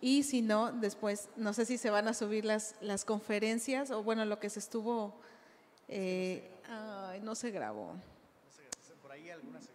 Y 0.00 0.22
si 0.22 0.40
no, 0.40 0.72
después, 0.72 1.28
no 1.36 1.52
sé 1.52 1.66
si 1.66 1.76
se 1.76 1.90
van 1.90 2.08
a 2.08 2.14
subir 2.14 2.44
las, 2.44 2.76
las 2.80 3.04
conferencias 3.04 3.90
o 3.90 4.02
bueno, 4.02 4.24
lo 4.24 4.38
que 4.38 4.48
se 4.48 4.60
estuvo, 4.60 5.12
no 7.22 7.34
se 7.34 7.50
grabó. 7.50 7.94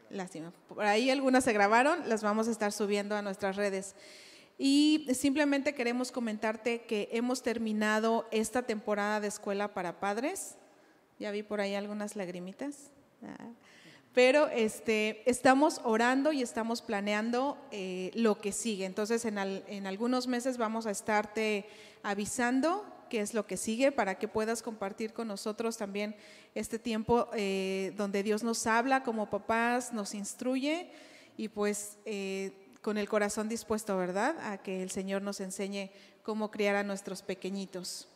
Lástima. 0.10 0.54
Por 0.68 0.86
ahí 0.86 1.10
algunas 1.10 1.44
se 1.44 1.54
grabaron, 1.54 2.08
las 2.08 2.22
vamos 2.22 2.48
a 2.48 2.52
estar 2.52 2.72
subiendo 2.72 3.16
a 3.16 3.22
nuestras 3.22 3.56
redes. 3.56 3.96
Y 4.58 5.08
simplemente 5.14 5.74
queremos 5.74 6.12
comentarte 6.12 6.84
que 6.84 7.10
hemos 7.12 7.42
terminado 7.42 8.28
esta 8.32 8.62
temporada 8.64 9.20
de 9.20 9.28
escuela 9.28 9.74
para 9.74 10.00
padres. 10.00 10.56
Ya 11.20 11.32
vi 11.32 11.42
por 11.42 11.62
ahí 11.62 11.74
algunas 11.74 12.16
lagrimitas. 12.16 12.92
Ah. 13.24 13.50
Pero 14.14 14.48
este, 14.50 15.28
estamos 15.30 15.82
orando 15.84 16.32
y 16.32 16.44
estamos 16.44 16.84
planeando 16.84 17.58
eh, 17.72 18.12
lo 18.14 18.40
que 18.40 18.52
sigue. 18.52 18.86
Entonces, 18.86 19.26
en, 19.26 19.40
en 19.40 19.88
algunos 19.88 20.28
meses 20.28 20.60
vamos 20.60 20.86
a 20.86 20.92
estarte 20.92 21.66
avisando 22.04 22.86
qué 23.14 23.22
es 23.22 23.36
lo 23.36 23.46
que 23.46 23.58
sigue 23.58 23.92
para 23.92 24.18
que 24.18 24.28
puedas 24.28 24.64
compartir 24.64 25.14
con 25.14 25.28
nosotros 25.28 25.78
también 25.78 26.16
este 26.56 26.80
tiempo 26.80 27.30
eh, 27.36 27.94
donde 27.96 28.24
Dios 28.24 28.42
nos 28.42 28.66
habla 28.66 29.04
como 29.04 29.30
papás, 29.30 29.94
nos 29.94 30.16
instruye 30.16 30.90
y 31.38 31.48
pues 31.50 32.00
eh, 32.06 32.74
con 32.82 32.98
el 32.98 33.08
corazón 33.08 33.48
dispuesto, 33.48 33.96
¿verdad? 33.98 34.36
A 34.40 34.64
que 34.64 34.82
el 34.82 34.90
Señor 34.90 35.22
nos 35.22 35.42
enseñe 35.42 35.92
cómo 36.24 36.50
criar 36.50 36.76
a 36.76 36.84
nuestros 36.84 37.22
pequeñitos. 37.22 38.08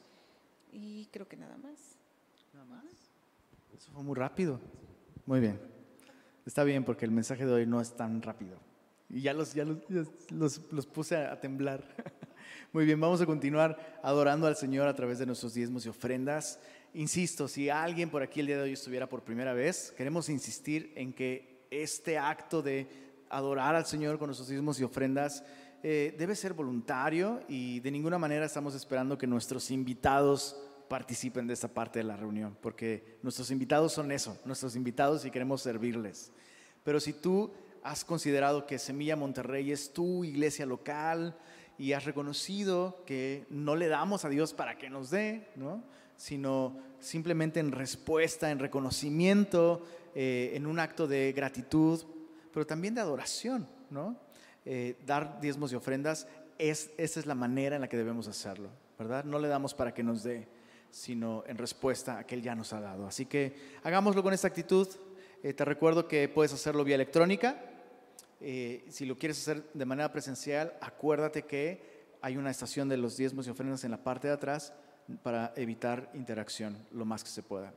Y 0.72 1.06
creo 1.12 1.28
que 1.28 1.38
nada 1.38 1.58
más. 1.58 2.00
Nada 2.52 2.66
más. 2.66 2.86
Eso 3.78 3.92
fue 3.92 4.02
muy 4.02 4.16
rápido. 4.16 4.60
Muy 5.28 5.40
bien. 5.40 5.62
Está 6.44 6.64
bien 6.64 6.84
porque 6.84 7.06
el 7.06 7.12
mensaje 7.12 7.46
de 7.46 7.54
hoy 7.54 7.68
no 7.68 7.82
es 7.82 7.96
tan 7.96 8.24
rápido. 8.24 8.58
Y 9.10 9.22
ya 9.22 9.36
los, 9.36 9.54
ya 9.54 9.64
los, 9.64 10.72
los 10.72 10.88
puse 10.88 11.18
a 11.18 11.40
temblar. 11.40 11.86
Muy 12.74 12.84
bien, 12.84 13.00
vamos 13.00 13.22
a 13.22 13.26
continuar 13.26 14.00
adorando 14.04 14.46
al 14.46 14.58
Señor 14.58 14.90
a 14.90 14.94
través 14.94 15.20
de 15.20 15.26
nuestros 15.26 15.54
diezmos 15.54 15.86
y 15.86 15.90
ofrendas. 15.90 16.60
Insisto, 16.94 17.48
si 17.48 17.70
alguien 17.70 18.10
por 18.10 18.22
aquí 18.22 18.42
el 18.42 18.48
día 18.48 18.58
de 18.58 18.64
hoy 18.64 18.74
estuviera 18.74 19.08
por 19.08 19.24
primera 19.24 19.54
vez, 19.54 19.94
queremos 19.96 20.28
insistir 20.28 20.92
en 20.96 21.14
que 21.14 21.66
este 21.72 22.18
acto 22.18 22.62
de 22.62 22.90
adorar 23.30 23.74
al 23.74 23.86
Señor 23.86 24.20
con 24.20 24.28
nuestros 24.28 24.50
diezmos 24.50 24.82
y 24.82 24.84
ofrendas 24.84 25.46
eh, 25.82 26.14
debe 26.20 26.36
ser 26.36 26.54
voluntario 26.54 27.40
y 27.48 27.80
de 27.80 27.90
ninguna 27.90 28.18
manera 28.18 28.46
estamos 28.46 28.76
esperando 28.76 29.18
que 29.18 29.28
nuestros 29.28 29.72
invitados 29.72 30.58
participen 30.90 31.48
de 31.48 31.54
esta 31.54 31.70
parte 31.70 32.00
de 32.00 32.04
la 32.04 32.18
reunión, 32.18 32.58
porque 32.62 33.18
nuestros 33.24 33.50
invitados 33.50 33.94
son 33.94 34.12
eso, 34.12 34.38
nuestros 34.44 34.76
invitados 34.76 35.24
y 35.24 35.32
queremos 35.32 35.62
servirles. 35.62 36.34
Pero 36.84 37.00
si 37.00 37.14
tú 37.14 37.50
has 37.82 38.04
considerado 38.04 38.66
que 38.66 38.78
Semilla 38.78 39.16
Monterrey 39.16 39.72
es 39.72 39.94
tu 39.94 40.26
iglesia 40.26 40.66
local 40.66 41.38
y 41.78 41.94
has 41.94 42.06
reconocido 42.06 43.04
que 43.06 43.46
no 43.50 43.76
le 43.76 43.88
damos 43.88 44.26
a 44.26 44.30
Dios 44.30 44.54
para 44.54 44.78
que 44.78 44.90
nos 44.90 45.10
dé, 45.10 45.48
¿no? 45.56 45.84
sino 46.16 46.76
simplemente 47.00 47.60
en 47.60 47.72
respuesta, 47.72 48.50
en 48.50 48.60
reconocimiento, 48.60 49.84
eh, 50.16 50.52
en 50.56 50.66
un 50.66 50.80
acto 50.80 51.08
de 51.08 51.32
gratitud, 51.32 52.04
pero 52.52 52.66
también 52.66 52.96
de 52.96 53.02
adoración, 53.02 53.68
¿no? 53.92 54.18
Eh, 54.66 54.98
dar 55.06 55.40
diezmos 55.40 55.72
y 55.72 55.76
ofrendas, 55.76 56.28
es, 56.58 56.90
esa 56.98 57.20
es 57.20 57.26
la 57.28 57.36
manera 57.36 57.76
en 57.76 57.82
la 57.82 57.88
que 57.88 57.98
debemos 57.98 58.28
hacerlo, 58.28 58.70
¿verdad? 58.98 59.24
No 59.24 59.38
le 59.38 59.48
damos 59.48 59.76
para 59.76 59.94
que 59.94 60.04
nos 60.04 60.24
dé, 60.24 60.48
sino 60.90 61.44
en 61.48 61.58
respuesta 61.58 62.18
a 62.18 62.26
que 62.26 62.36
Él 62.36 62.42
ya 62.42 62.56
nos 62.56 62.74
ha 62.74 62.82
dado. 62.82 63.06
Así 63.06 63.28
que 63.28 63.56
hagámoslo 63.84 64.24
con 64.24 64.34
esta 64.34 64.48
actitud. 64.48 64.88
Eh, 65.44 65.54
te 65.54 65.64
recuerdo 65.64 66.08
que 66.08 66.28
puedes 66.28 66.52
hacerlo 66.52 66.84
vía 66.84 66.96
electrónica. 66.96 67.62
Si 68.40 69.06
lo 69.06 69.18
quieres 69.18 69.40
hacer 69.40 69.64
de 69.74 69.86
manera 69.86 70.12
presencial, 70.12 70.74
acuérdate 70.82 71.44
que 71.44 71.98
hay 72.22 72.38
una 72.38 72.52
estación 72.52 72.90
de 72.90 72.98
los 72.98 73.18
diezmos 73.18 73.48
y 73.48 73.50
ofrendas 73.50 73.84
en 73.84 73.92
la 73.92 74.04
parte 74.04 74.28
de 74.28 74.34
atrás 74.34 74.74
para 75.24 75.54
evitar 75.56 76.10
interacción 76.14 76.78
lo 76.92 77.06
más 77.06 77.24
que 77.24 77.30
se 77.30 77.44
pueda. 77.44 77.74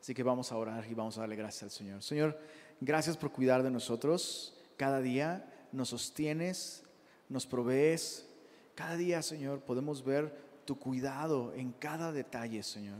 Así 0.00 0.14
que 0.14 0.22
vamos 0.22 0.52
a 0.52 0.56
orar 0.56 0.84
y 0.90 0.94
vamos 0.94 1.16
a 1.16 1.22
darle 1.22 1.36
gracias 1.36 1.62
al 1.62 1.70
Señor. 1.70 2.02
Señor, 2.02 2.38
gracias 2.80 3.16
por 3.16 3.32
cuidar 3.32 3.62
de 3.62 3.70
nosotros. 3.70 4.54
Cada 4.76 5.00
día 5.00 5.50
nos 5.72 5.88
sostienes, 5.88 6.82
nos 7.28 7.46
provees. 7.46 8.28
Cada 8.74 8.96
día, 8.96 9.22
Señor, 9.22 9.60
podemos 9.60 10.04
ver 10.04 10.34
tu 10.64 10.78
cuidado 10.78 11.54
en 11.54 11.72
cada 11.72 12.12
detalle, 12.12 12.62
Señor. 12.62 12.98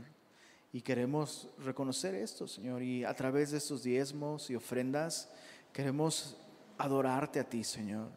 Y 0.73 0.81
queremos 0.81 1.49
reconocer 1.63 2.15
esto, 2.15 2.47
Señor. 2.47 2.81
Y 2.81 3.03
a 3.03 3.13
través 3.13 3.51
de 3.51 3.59
estos 3.59 3.83
diezmos 3.83 4.49
y 4.49 4.55
ofrendas, 4.55 5.29
queremos 5.73 6.37
adorarte 6.77 7.39
a 7.39 7.49
ti, 7.49 7.63
Señor. 7.63 8.11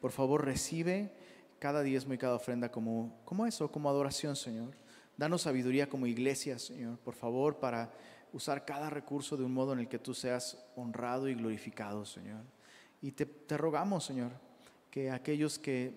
Por 0.00 0.12
favor, 0.12 0.44
recibe 0.44 1.12
cada 1.58 1.82
diezmo 1.82 2.14
y 2.14 2.18
cada 2.18 2.34
ofrenda 2.34 2.70
como, 2.70 3.20
como 3.24 3.46
eso, 3.46 3.70
como 3.70 3.88
adoración, 3.88 4.36
Señor. 4.36 4.74
Danos 5.16 5.42
sabiduría 5.42 5.88
como 5.88 6.06
iglesia, 6.06 6.58
Señor, 6.58 6.98
por 6.98 7.14
favor, 7.14 7.58
para 7.58 7.92
usar 8.32 8.64
cada 8.64 8.90
recurso 8.90 9.36
de 9.36 9.44
un 9.44 9.52
modo 9.52 9.72
en 9.72 9.80
el 9.80 9.88
que 9.88 9.98
tú 9.98 10.14
seas 10.14 10.64
honrado 10.76 11.28
y 11.28 11.34
glorificado, 11.34 12.04
Señor. 12.04 12.42
Y 13.00 13.12
te, 13.12 13.56
rogamos, 13.56 14.04
Señor, 14.04 14.32
que 14.90 15.10
aquellos 15.10 15.58
que 15.58 15.94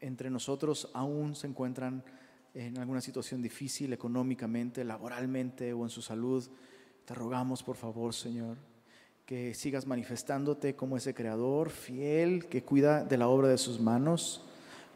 entre 0.00 0.30
nosotros 0.30 0.90
aún 0.94 1.34
se 1.34 1.46
encuentran 1.46 2.04
en 2.54 2.78
alguna 2.78 3.00
situación 3.00 3.42
difícil 3.42 3.92
económicamente, 3.92 4.84
laboralmente 4.84 5.72
o 5.72 5.84
en 5.84 5.90
su 5.90 6.02
salud, 6.02 6.48
te 7.04 7.14
rogamos, 7.14 7.62
por 7.62 7.76
favor, 7.76 8.14
Señor, 8.14 8.56
que 9.28 9.52
sigas 9.52 9.86
manifestándote 9.86 10.74
como 10.74 10.96
ese 10.96 11.12
creador 11.12 11.68
fiel 11.68 12.46
que 12.46 12.62
cuida 12.62 13.04
de 13.04 13.18
la 13.18 13.28
obra 13.28 13.48
de 13.48 13.58
sus 13.58 13.78
manos, 13.78 14.40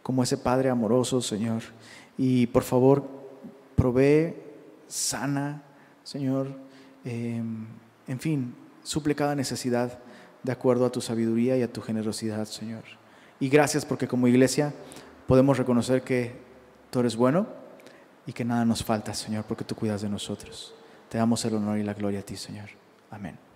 como 0.03 0.23
ese 0.23 0.38
Padre 0.38 0.71
amoroso, 0.71 1.21
Señor. 1.21 1.61
Y 2.16 2.47
por 2.47 2.62
favor, 2.62 3.07
provee, 3.77 4.35
sana, 4.88 5.62
Señor, 6.03 6.49
em, 7.05 7.66
en 8.09 8.21
fin, 8.21 8.55
suple 8.83 9.14
cada 9.14 9.35
necesidad 9.35 9.99
de 10.42 10.53
acuerdo 10.53 10.87
a 10.87 10.92
tu 10.92 11.03
sabiduría 11.03 11.59
y 11.59 11.62
a 11.62 11.71
tu 11.71 11.83
generosidad, 11.83 12.47
Señor. 12.47 12.85
Y 13.38 13.51
gracias 13.51 13.85
porque 13.85 14.09
como 14.09 14.29
iglesia 14.29 14.73
podemos 15.27 15.59
reconocer 15.59 16.01
que 16.01 16.33
tú 16.88 17.01
eres 17.01 17.16
bueno 17.16 17.49
y 18.27 18.33
que 18.33 18.47
nada 18.47 18.64
nos 18.64 18.83
falta, 18.83 19.12
Señor, 19.12 19.45
porque 19.45 19.64
tú 19.64 19.75
cuidas 19.75 20.01
de 20.01 20.09
nosotros. 20.09 20.75
Te 21.11 21.18
damos 21.18 21.45
el 21.45 21.57
honor 21.57 21.77
y 21.77 21.83
la 21.83 21.92
gloria 21.92 22.21
a 22.21 22.23
ti, 22.23 22.37
Señor. 22.37 22.71
Amén. 23.11 23.52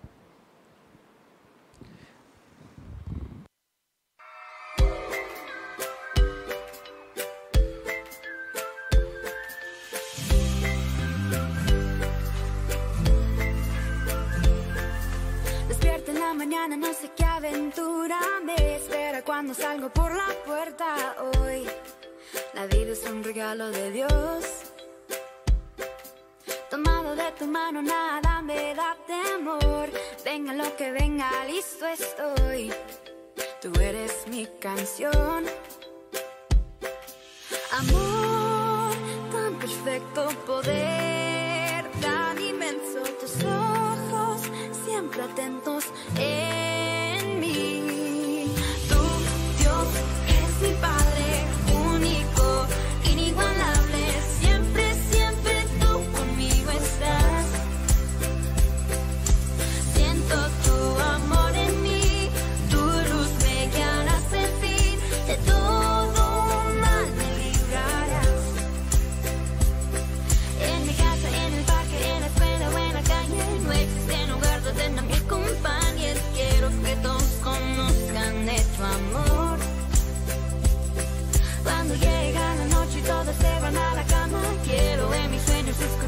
Cuando 19.47 19.63
salgo 19.63 19.89
por 19.93 20.13
la 20.13 20.27
puerta 20.45 21.15
hoy. 21.39 21.65
La 22.53 22.65
vida 22.65 22.91
es 22.91 23.03
un 23.09 23.23
regalo 23.23 23.71
de 23.71 23.91
Dios. 23.91 24.43
Tomado 26.69 27.15
de 27.15 27.31
tu 27.39 27.47
mano 27.47 27.81
nada 27.81 28.41
me 28.41 28.75
da 28.75 28.97
temor. 29.07 29.89
Venga 30.25 30.53
lo 30.53 30.75
que 30.75 30.91
venga, 30.91 31.29
listo 31.45 31.87
estoy. 31.87 32.73
Tú 33.61 33.71
eres 33.79 34.27
mi 34.27 34.45
canción. 34.59 35.45
Amor, 37.71 38.95
tan 39.31 39.55
perfecto 39.59 40.27
poder, 40.45 41.89
tan 42.01 42.41
inmenso 42.41 42.99
tus 43.21 43.45
ojos, 43.45 44.41
siempre 44.83 45.21
atentos. 45.21 45.85
en 46.17 46.56
se 83.39 83.59
van 83.61 83.77
a 83.77 83.95
la 83.95 84.03
cama. 84.03 84.41
Quiero 84.63 85.13
en 85.13 85.31
mis 85.31 85.41
sueños 85.41 85.79
escuchar. 85.79 86.06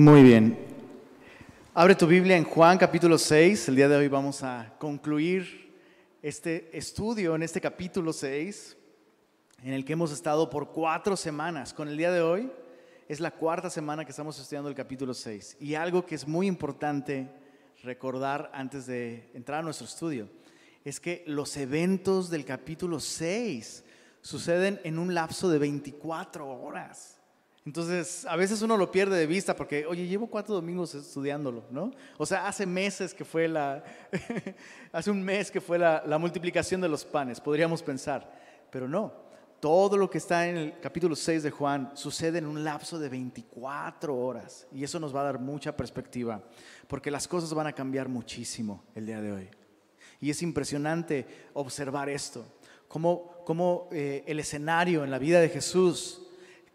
Muy 0.00 0.22
bien. 0.22 0.56
Abre 1.74 1.94
tu 1.94 2.06
Biblia 2.06 2.34
en 2.34 2.44
Juan 2.44 2.78
capítulo 2.78 3.18
6. 3.18 3.68
El 3.68 3.76
día 3.76 3.86
de 3.86 3.96
hoy 3.96 4.08
vamos 4.08 4.42
a 4.42 4.74
concluir 4.78 5.74
este 6.22 6.74
estudio 6.74 7.36
en 7.36 7.42
este 7.42 7.60
capítulo 7.60 8.10
6, 8.10 8.78
en 9.62 9.74
el 9.74 9.84
que 9.84 9.92
hemos 9.92 10.10
estado 10.10 10.48
por 10.48 10.70
cuatro 10.70 11.18
semanas. 11.18 11.74
Con 11.74 11.86
el 11.86 11.98
día 11.98 12.10
de 12.10 12.22
hoy 12.22 12.50
es 13.10 13.20
la 13.20 13.30
cuarta 13.30 13.68
semana 13.68 14.06
que 14.06 14.12
estamos 14.12 14.40
estudiando 14.40 14.70
el 14.70 14.74
capítulo 14.74 15.12
6. 15.12 15.58
Y 15.60 15.74
algo 15.74 16.06
que 16.06 16.14
es 16.14 16.26
muy 16.26 16.46
importante 16.46 17.28
recordar 17.82 18.50
antes 18.54 18.86
de 18.86 19.30
entrar 19.34 19.58
a 19.58 19.62
nuestro 19.62 19.86
estudio 19.86 20.30
es 20.82 20.98
que 20.98 21.24
los 21.26 21.54
eventos 21.58 22.30
del 22.30 22.46
capítulo 22.46 23.00
6 23.00 23.84
suceden 24.22 24.80
en 24.82 24.98
un 24.98 25.12
lapso 25.12 25.50
de 25.50 25.58
24 25.58 26.48
horas. 26.48 27.19
Entonces, 27.66 28.24
a 28.24 28.36
veces 28.36 28.62
uno 28.62 28.76
lo 28.76 28.90
pierde 28.90 29.18
de 29.18 29.26
vista 29.26 29.54
porque, 29.54 29.84
oye, 29.84 30.06
llevo 30.06 30.26
cuatro 30.28 30.54
domingos 30.54 30.94
estudiándolo, 30.94 31.64
¿no? 31.70 31.92
O 32.16 32.24
sea, 32.24 32.46
hace 32.46 32.64
meses 32.64 33.12
que 33.12 33.24
fue 33.24 33.48
la, 33.48 33.84
hace 34.92 35.10
un 35.10 35.22
mes 35.22 35.50
que 35.50 35.60
fue 35.60 35.78
la, 35.78 36.02
la 36.06 36.16
multiplicación 36.16 36.80
de 36.80 36.88
los 36.88 37.04
panes, 37.04 37.40
podríamos 37.40 37.82
pensar, 37.82 38.32
pero 38.70 38.88
no. 38.88 39.30
Todo 39.60 39.98
lo 39.98 40.08
que 40.08 40.16
está 40.16 40.48
en 40.48 40.56
el 40.56 40.80
capítulo 40.80 41.14
6 41.14 41.42
de 41.42 41.50
Juan 41.50 41.90
sucede 41.92 42.38
en 42.38 42.46
un 42.46 42.64
lapso 42.64 42.98
de 42.98 43.10
24 43.10 44.16
horas 44.16 44.66
y 44.72 44.82
eso 44.82 44.98
nos 44.98 45.14
va 45.14 45.20
a 45.20 45.24
dar 45.24 45.38
mucha 45.38 45.76
perspectiva 45.76 46.42
porque 46.88 47.10
las 47.10 47.28
cosas 47.28 47.52
van 47.52 47.66
a 47.66 47.74
cambiar 47.74 48.08
muchísimo 48.08 48.84
el 48.94 49.04
día 49.04 49.20
de 49.20 49.32
hoy. 49.32 49.50
Y 50.18 50.30
es 50.30 50.40
impresionante 50.40 51.26
observar 51.52 52.08
esto, 52.08 52.46
cómo, 52.88 53.42
cómo 53.44 53.90
eh, 53.92 54.24
el 54.26 54.40
escenario 54.40 55.04
en 55.04 55.10
la 55.10 55.18
vida 55.18 55.42
de 55.42 55.50
Jesús 55.50 56.22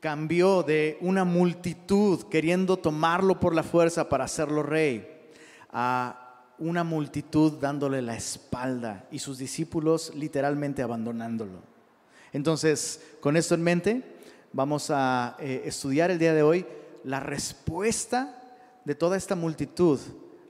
cambió 0.06 0.62
de 0.62 0.99
una 1.01 1.26
multitud 1.26 2.26
queriendo 2.30 2.78
tomarlo 2.78 3.39
por 3.39 3.56
la 3.56 3.64
fuerza 3.64 4.08
para 4.08 4.26
hacerlo 4.26 4.62
rey 4.62 5.32
a 5.72 6.43
una 6.60 6.84
multitud 6.84 7.53
dándole 7.53 8.03
la 8.03 8.16
espalda 8.16 9.08
y 9.10 9.18
sus 9.18 9.39
discípulos 9.39 10.14
literalmente 10.14 10.84
abandonándolo. 10.84 11.58
Entonces, 12.34 13.03
con 13.20 13.36
esto 13.36 13.56
en 13.56 13.64
mente, 13.64 14.03
vamos 14.53 14.91
a 14.91 15.38
eh, 15.39 15.64
estudiar 15.66 16.12
el 16.12 16.20
día 16.20 16.36
de 16.36 16.43
hoy 16.43 16.68
la 17.03 17.20
respuesta 17.20 18.43
de 18.84 18.93
toda 18.93 19.18
esta 19.18 19.34
multitud 19.34 19.99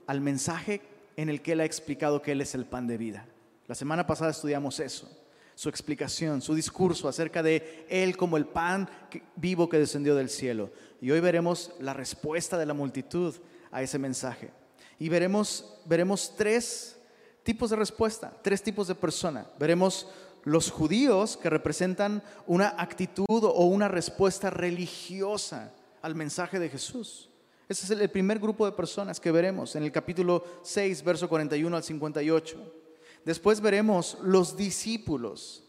al 0.06 0.20
mensaje 0.20 0.82
en 1.16 1.30
el 1.30 1.40
que 1.40 1.52
Él 1.52 1.60
ha 1.60 1.64
explicado 1.64 2.20
que 2.20 2.32
Él 2.32 2.42
es 2.42 2.54
el 2.54 2.66
pan 2.66 2.86
de 2.86 2.98
vida. 2.98 3.24
La 3.68 3.74
semana 3.74 4.06
pasada 4.06 4.32
estudiamos 4.32 4.80
eso 4.80 5.25
su 5.56 5.70
explicación, 5.70 6.42
su 6.42 6.54
discurso 6.54 7.08
acerca 7.08 7.42
de 7.42 7.86
Él 7.88 8.14
como 8.16 8.36
el 8.36 8.44
pan 8.44 8.88
vivo 9.36 9.70
que 9.70 9.78
descendió 9.78 10.14
del 10.14 10.28
cielo. 10.28 10.70
Y 11.00 11.10
hoy 11.10 11.20
veremos 11.20 11.72
la 11.80 11.94
respuesta 11.94 12.58
de 12.58 12.66
la 12.66 12.74
multitud 12.74 13.34
a 13.72 13.82
ese 13.82 13.98
mensaje. 13.98 14.50
Y 14.98 15.08
veremos, 15.08 15.80
veremos 15.86 16.34
tres 16.36 16.98
tipos 17.42 17.70
de 17.70 17.76
respuesta, 17.76 18.36
tres 18.42 18.62
tipos 18.62 18.86
de 18.86 18.94
persona. 18.94 19.46
Veremos 19.58 20.08
los 20.44 20.70
judíos 20.70 21.38
que 21.38 21.48
representan 21.48 22.22
una 22.46 22.74
actitud 22.76 23.24
o 23.28 23.64
una 23.64 23.88
respuesta 23.88 24.50
religiosa 24.50 25.72
al 26.02 26.14
mensaje 26.14 26.58
de 26.58 26.68
Jesús. 26.68 27.30
Ese 27.66 27.86
es 27.94 27.98
el 27.98 28.10
primer 28.10 28.38
grupo 28.38 28.66
de 28.66 28.72
personas 28.72 29.18
que 29.18 29.32
veremos 29.32 29.74
en 29.74 29.84
el 29.84 29.90
capítulo 29.90 30.44
6, 30.62 31.02
verso 31.02 31.30
41 31.30 31.74
al 31.74 31.82
58. 31.82 32.85
Después 33.26 33.60
veremos 33.60 34.16
los 34.22 34.56
discípulos. 34.56 35.64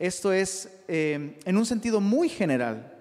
Esto 0.00 0.32
es 0.32 0.68
eh, 0.88 1.38
en 1.44 1.56
un 1.56 1.64
sentido 1.64 2.00
muy 2.00 2.28
general. 2.28 2.92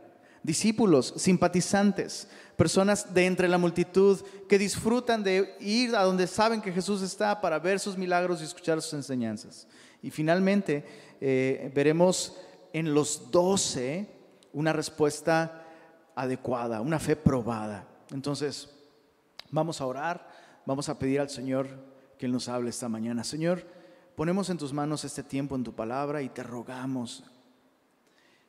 Discípulos, 0.44 1.16
simpatizantes, 1.18 2.28
personas 2.56 3.12
de 3.12 3.26
entre 3.26 3.48
la 3.48 3.58
multitud 3.58 4.22
que 4.48 4.60
disfrutan 4.60 5.24
de 5.24 5.56
ir 5.60 5.96
a 5.96 6.04
donde 6.04 6.28
saben 6.28 6.62
que 6.62 6.72
Jesús 6.72 7.02
está 7.02 7.42
para 7.42 7.58
ver 7.58 7.80
sus 7.80 7.98
milagros 7.98 8.40
y 8.40 8.46
escuchar 8.46 8.80
sus 8.84 8.94
enseñanzas. 8.94 9.68
Y 10.04 10.12
finalmente 10.12 10.86
eh, 11.20 11.72
veremos 11.74 12.38
en 12.74 12.94
los 12.94 13.32
doce 13.32 14.08
una 14.54 14.74
respuesta 14.74 15.66
adecuada, 16.16 16.82
una 16.82 17.00
fe 17.00 17.16
probada. 17.16 17.88
Entonces, 18.12 18.70
vamos 19.50 19.82
a 19.82 19.88
orar, 19.88 20.30
vamos 20.68 20.88
a 20.88 21.00
pedir 21.00 21.20
al 21.20 21.32
Señor 21.32 21.68
que 22.20 22.28
Él 22.28 22.32
nos 22.32 22.48
hable 22.48 22.70
esta 22.70 22.88
mañana. 22.88 23.24
Señor, 23.24 23.77
Ponemos 24.18 24.50
en 24.50 24.58
tus 24.58 24.74
manos 24.74 25.06
este 25.06 25.22
tiempo 25.22 25.56
en 25.56 25.64
tu 25.64 25.76
palabra 25.76 26.24
y 26.24 26.30
te 26.30 26.42
rogamos 26.42 27.24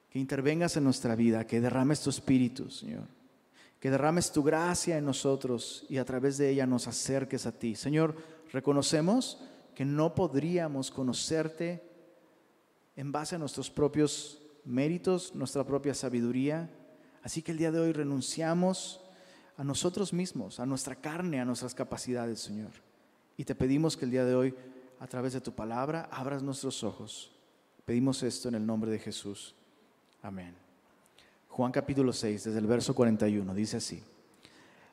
que 0.09 0.19
intervengas 0.19 0.79
en 0.79 0.85
nuestra 0.85 1.15
vida, 1.15 1.47
que 1.47 1.61
derrames 1.61 2.01
tu 2.01 2.09
espíritu, 2.09 2.71
Señor. 2.71 3.05
Que 3.79 3.91
derrames 3.91 4.33
tu 4.33 4.43
gracia 4.43 4.97
en 4.97 5.05
nosotros 5.05 5.85
y 5.91 5.99
a 5.99 6.07
través 6.07 6.39
de 6.39 6.49
ella 6.49 6.67
nos 6.67 6.89
acerques 6.89 7.45
a 7.45 7.53
ti. 7.53 7.75
Señor, 7.75 8.17
reconocemos 8.51 9.43
que 9.75 9.85
no 9.85 10.15
podríamos 10.15 10.91
conocerte 10.91 11.83
en 12.97 13.13
base 13.13 13.35
a 13.35 13.39
nuestros 13.39 13.69
propios 13.69 14.41
méritos, 14.65 15.35
nuestra 15.35 15.65
propia 15.65 15.93
sabiduría. 15.93 16.71
Así 17.23 17.43
que 17.43 17.53
el 17.53 17.59
día 17.59 17.73
de 17.73 17.81
hoy 17.81 17.93
renunciamos 17.93 19.03
a 19.59 19.65
nosotros 19.65 20.15
mismos, 20.15 20.61
a 20.61 20.65
nuestra 20.65 20.97
carne, 20.97 21.43
a 21.43 21.45
nuestras 21.45 21.75
capacidades, 21.75 22.41
Señor. 22.41 22.71
Y 23.37 23.45
te 23.45 23.55
pedimos 23.55 23.99
que 23.99 24.07
el 24.07 24.13
día 24.13 24.25
de 24.25 24.35
hoy 24.35 24.55
a 25.01 25.07
través 25.07 25.33
de 25.33 25.41
tu 25.41 25.53
palabra, 25.53 26.09
abras 26.11 26.43
nuestros 26.43 26.83
ojos. 26.83 27.31
Pedimos 27.85 28.23
esto 28.23 28.49
en 28.49 28.57
el 28.57 28.67
nombre 28.67 28.91
de 28.91 28.99
Jesús. 28.99 29.55
Amén. 30.23 30.55
Juan 31.49 31.73
capítulo 31.73 32.13
6, 32.13 32.45
desde 32.45 32.59
el 32.59 32.67
verso 32.67 32.95
41, 32.95 33.55
dice 33.55 33.79
así. 33.79 34.03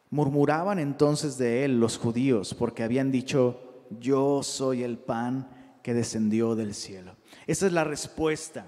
Murmuraban 0.10 0.80
entonces 0.80 1.38
de 1.38 1.66
él 1.66 1.80
los 1.80 1.97
judíos 1.97 2.53
porque 2.53 2.84
habían 2.84 3.12
dicho, 3.12 3.86
yo 3.99 4.43
soy 4.43 4.84
el 4.84 4.97
pan 4.97 5.49
que 5.84 5.93
descendió 5.93 6.56
del 6.56 6.74
cielo. 6.74 7.16
Esa 7.47 7.68
es 7.68 7.74
la 7.74 7.84
respuesta 7.84 8.66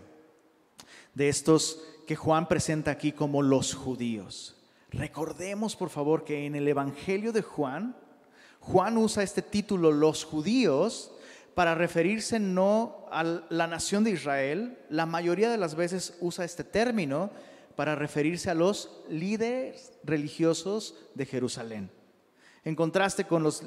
de 1.14 1.30
estos 1.30 1.84
que 2.06 2.16
Juan 2.16 2.48
presenta 2.48 2.92
aquí 2.92 3.12
como 3.12 3.42
los 3.42 3.74
judíos. 3.74 4.56
Recordemos, 4.92 5.76
por 5.76 5.90
favor, 5.90 6.24
que 6.24 6.46
en 6.46 6.56
el 6.56 6.68
Evangelio 6.68 7.32
de 7.32 7.42
Juan, 7.42 7.96
Juan 8.60 8.98
usa 8.98 9.24
este 9.24 9.42
título, 9.42 9.92
los 9.92 10.24
judíos, 10.24 11.12
para 11.58 11.74
referirse 11.74 12.38
no 12.38 13.08
a 13.10 13.24
la 13.24 13.66
nación 13.66 14.04
de 14.04 14.12
Israel, 14.12 14.78
la 14.92 15.08
mayoría 15.08 15.50
de 15.50 15.58
las 15.58 15.74
veces 15.74 16.16
usa 16.20 16.46
este 16.46 16.64
término 16.64 17.32
para 17.76 17.96
referirse 17.96 18.52
a 18.52 18.54
los 18.54 19.02
líderes 19.10 19.94
religiosos 20.04 20.94
de 21.16 21.26
Jerusalén. 21.26 21.90
En 22.64 22.76
contraste 22.76 23.24
con 23.24 23.42
los, 23.42 23.64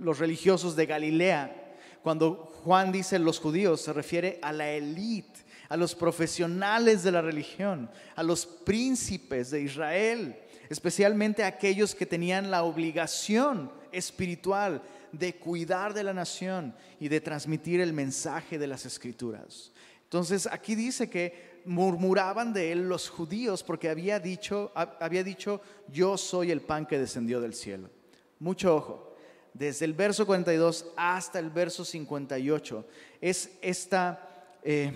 los 0.00 0.18
religiosos 0.18 0.74
de 0.74 0.86
Galilea, 0.86 1.76
cuando 2.02 2.50
Juan 2.64 2.92
dice 2.92 3.18
los 3.18 3.40
judíos, 3.40 3.82
se 3.82 3.92
refiere 3.92 4.38
a 4.40 4.50
la 4.50 4.70
élite, 4.70 5.40
a 5.68 5.76
los 5.76 5.94
profesionales 5.94 7.02
de 7.02 7.12
la 7.12 7.20
religión, 7.20 7.90
a 8.16 8.22
los 8.22 8.46
príncipes 8.46 9.50
de 9.50 9.60
Israel, 9.60 10.40
especialmente 10.70 11.44
a 11.44 11.48
aquellos 11.48 11.94
que 11.94 12.06
tenían 12.06 12.50
la 12.50 12.62
obligación 12.62 13.70
espiritual 13.92 14.80
de 15.12 15.36
cuidar 15.36 15.94
de 15.94 16.04
la 16.04 16.12
nación 16.12 16.74
y 17.00 17.08
de 17.08 17.20
transmitir 17.20 17.80
el 17.80 17.92
mensaje 17.92 18.58
de 18.58 18.66
las 18.66 18.86
escrituras. 18.86 19.72
Entonces 20.04 20.48
aquí 20.50 20.74
dice 20.74 21.10
que 21.10 21.60
murmuraban 21.64 22.52
de 22.52 22.72
él 22.72 22.88
los 22.88 23.10
judíos 23.10 23.62
porque 23.62 23.90
había 23.90 24.18
dicho, 24.18 24.72
había 24.74 25.22
dicho, 25.22 25.60
yo 25.92 26.16
soy 26.16 26.50
el 26.50 26.62
pan 26.62 26.86
que 26.86 26.98
descendió 26.98 27.40
del 27.40 27.54
cielo. 27.54 27.90
Mucho 28.38 28.74
ojo, 28.74 29.14
desde 29.52 29.84
el 29.84 29.92
verso 29.92 30.26
42 30.26 30.86
hasta 30.96 31.38
el 31.38 31.50
verso 31.50 31.84
58 31.84 32.86
es 33.20 33.50
esta, 33.60 34.56
eh, 34.62 34.92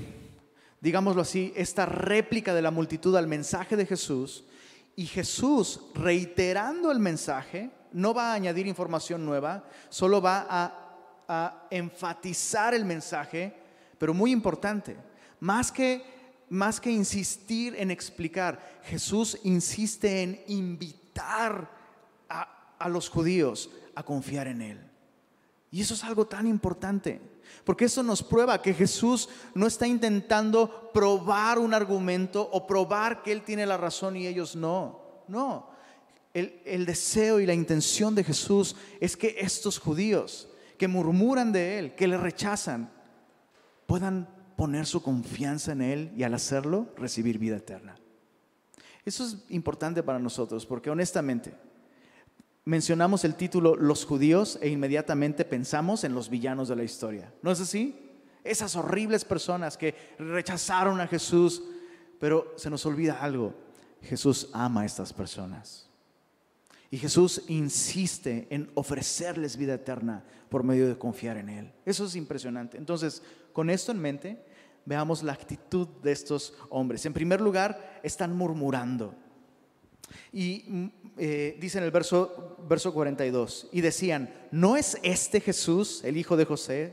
digámoslo 0.80 1.22
así, 1.22 1.52
esta 1.56 1.84
réplica 1.84 2.54
de 2.54 2.62
la 2.62 2.70
multitud 2.70 3.14
al 3.16 3.26
mensaje 3.26 3.76
de 3.76 3.86
Jesús 3.86 4.44
y 4.96 5.06
Jesús 5.06 5.80
reiterando 5.94 6.90
el 6.90 7.00
mensaje 7.00 7.70
no 7.92 8.14
va 8.14 8.32
a 8.32 8.34
añadir 8.34 8.66
información 8.66 9.24
nueva, 9.24 9.64
solo 9.88 10.20
va 10.20 10.46
a, 10.48 10.78
enfatizar 11.70 12.74
el 12.74 12.84
mensaje, 12.84 13.56
pero 13.96 14.12
muy 14.12 14.32
importante, 14.32 14.98
más 15.40 15.72
que, 15.72 16.44
más 16.50 16.78
que 16.78 16.90
insistir 16.90 17.74
en 17.78 17.90
explicar, 17.90 18.80
Jesús 18.82 19.38
insiste 19.44 20.22
en 20.22 20.42
invitar 20.48 21.70
a, 22.28 22.74
a 22.78 22.88
los 22.90 23.08
judíos 23.08 23.70
a 23.94 24.02
confiar 24.02 24.46
en 24.46 24.60
Él. 24.60 24.90
Y 25.70 25.80
eso 25.80 25.94
es 25.94 26.04
algo 26.04 26.26
tan 26.26 26.46
importante, 26.46 27.18
porque 27.64 27.86
eso 27.86 28.02
nos 28.02 28.22
prueba 28.22 28.60
que 28.60 28.74
Jesús 28.74 29.30
no 29.54 29.66
está 29.66 29.86
intentando 29.86 30.90
probar 30.92 31.58
un 31.58 31.72
argumento 31.72 32.46
o 32.52 32.66
probar 32.66 33.22
que 33.22 33.32
Él 33.32 33.40
tiene 33.40 33.64
la 33.64 33.78
razón 33.78 34.16
y 34.16 34.26
ellos 34.26 34.54
no. 34.54 35.00
No, 35.28 35.71
el, 36.34 36.86
deseo 36.86 37.40
y 37.40 37.46
la 37.46 37.54
intención 37.54 38.14
de 38.14 38.24
Jesús 38.24 38.76
es 39.00 39.16
que 39.16 39.36
estos 39.38 39.78
judíos 39.78 40.48
que 40.78 40.88
murmuran 40.88 41.52
de 41.52 41.78
Él, 41.78 41.94
que 41.94 42.08
le 42.08 42.16
rechazan, 42.16 42.90
puedan 43.86 44.28
poner 44.56 44.86
su 44.86 45.02
confianza 45.02 45.72
en 45.72 45.82
Él 45.82 46.12
y 46.16 46.22
al 46.22 46.34
hacerlo 46.34 46.88
recibir 46.96 47.38
vida 47.38 47.56
eterna. 47.56 47.96
Eso 49.04 49.26
es 49.26 49.38
importante 49.50 50.02
para 50.02 50.18
nosotros 50.18 50.64
porque 50.64 50.90
honestamente 50.90 51.54
mencionamos 52.64 53.24
el 53.24 53.34
título 53.34 53.74
Los 53.76 54.04
judíos 54.04 54.58
e 54.62 54.68
inmediatamente 54.68 55.44
pensamos 55.44 56.04
en 56.04 56.14
los 56.14 56.30
villanos 56.30 56.68
de 56.68 56.76
la 56.76 56.84
historia. 56.84 57.32
¿No 57.42 57.50
es 57.50 57.60
así? 57.60 58.10
Esas 58.44 58.74
horribles 58.76 59.24
personas 59.24 59.76
que 59.76 59.94
rechazaron 60.18 61.00
a 61.00 61.06
Jesús, 61.06 61.62
pero 62.18 62.54
se 62.56 62.70
nos 62.70 62.86
olvida 62.86 63.20
algo. 63.20 63.54
Jesús 64.02 64.48
ama 64.52 64.82
a 64.82 64.86
estas 64.86 65.12
personas. 65.12 65.91
Y 66.92 66.98
Jesús 66.98 67.42
insiste 67.48 68.46
en 68.50 68.70
ofrecerles 68.74 69.56
vida 69.56 69.72
eterna 69.72 70.22
por 70.50 70.62
medio 70.62 70.86
de 70.86 70.98
confiar 70.98 71.38
en 71.38 71.48
Él. 71.48 71.72
Eso 71.86 72.04
es 72.04 72.14
impresionante. 72.16 72.76
Entonces, 72.76 73.22
con 73.54 73.70
esto 73.70 73.92
en 73.92 73.98
mente, 73.98 74.44
veamos 74.84 75.22
la 75.22 75.32
actitud 75.32 75.88
de 76.02 76.12
estos 76.12 76.52
hombres. 76.68 77.06
En 77.06 77.14
primer 77.14 77.40
lugar, 77.40 77.98
están 78.02 78.36
murmurando. 78.36 79.14
Y 80.34 80.64
mm, 80.68 80.86
eh, 81.16 81.56
dice 81.58 81.78
en 81.78 81.84
el 81.84 81.90
verso, 81.90 82.58
verso 82.68 82.92
42, 82.92 83.70
y 83.72 83.80
decían, 83.80 84.30
¿no 84.50 84.76
es 84.76 84.98
este 85.02 85.40
Jesús, 85.40 86.04
el 86.04 86.18
hijo 86.18 86.36
de 86.36 86.44
José, 86.44 86.92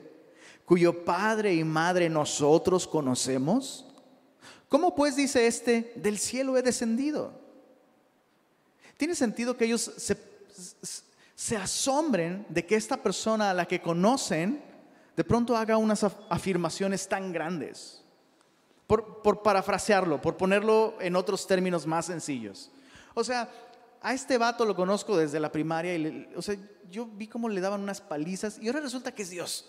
cuyo 0.64 1.04
padre 1.04 1.54
y 1.56 1.66
madre 1.66 2.10
nosotros 2.10 2.88
conocemos? 2.88 3.86
¿Cómo 4.70 4.96
pues 4.96 5.18
dice 5.18 5.46
este, 5.46 5.92
del 5.98 6.20
cielo 6.20 6.58
he 6.58 6.62
descendido? 6.62 7.49
Tiene 9.00 9.16
sentido 9.16 9.56
que 9.56 9.64
ellos 9.64 9.94
se, 9.96 11.56
asombren 11.56 12.46
de 12.50 12.66
que 12.66 12.76
esta 12.76 12.98
persona 12.98 13.50
a 13.50 13.54
la 13.54 13.66
que 13.66 13.82
conocen 13.82 14.62
de 15.16 15.24
pronto 15.24 15.56
haga 15.56 15.78
unas 15.78 16.04
af- 16.04 16.18
afirmaciones 16.30 17.08
tan 17.08 17.32
grandes. 17.32 18.04
Por, 18.88 19.42
parafrasearlo, 19.42 20.20
por 20.20 20.36
ponerlo 20.36 20.98
en 21.00 21.16
otros 21.16 21.48
términos 21.48 21.88
más 21.88 22.08
sencillos. 22.08 22.72
O 23.14 23.24
sea, 23.24 23.50
a 24.02 24.14
este 24.14 24.38
vato 24.38 24.66
lo 24.66 24.76
conozco 24.76 25.16
desde 25.16 25.40
la 25.40 25.50
primaria 25.50 25.96
y 25.96 26.30
o 26.36 26.42
sea, 26.42 26.58
yo 26.92 27.06
vi 27.06 27.28
cómo 27.28 27.48
le 27.48 27.62
daban 27.62 27.80
unas 27.82 28.02
palizas 28.02 28.60
y 28.60 28.68
ahora 28.68 28.82
resulta 28.82 29.14
que 29.14 29.22
es 29.24 29.30
Dios. 29.30 29.66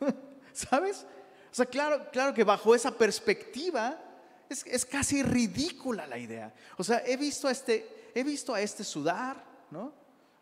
¿Sabes? 0.52 1.06
O 1.52 1.54
sea, 1.54 1.66
claro, 1.66 2.10
claro 2.10 2.34
que 2.34 2.42
bajo 2.42 2.74
esa 2.74 2.90
perspectiva 2.90 4.02
es, 4.48 4.64
es 4.66 4.84
casi 4.84 5.22
ridícula 5.22 6.06
la 6.06 6.18
idea. 6.18 6.54
O 6.78 6.84
sea, 6.84 7.02
he 7.06 7.16
visto 7.16 7.48
a 7.48 7.50
este, 7.52 8.10
he 8.14 8.22
visto 8.24 8.54
a 8.54 8.60
este 8.60 8.84
sudar, 8.84 9.44
¿no? 9.70 9.92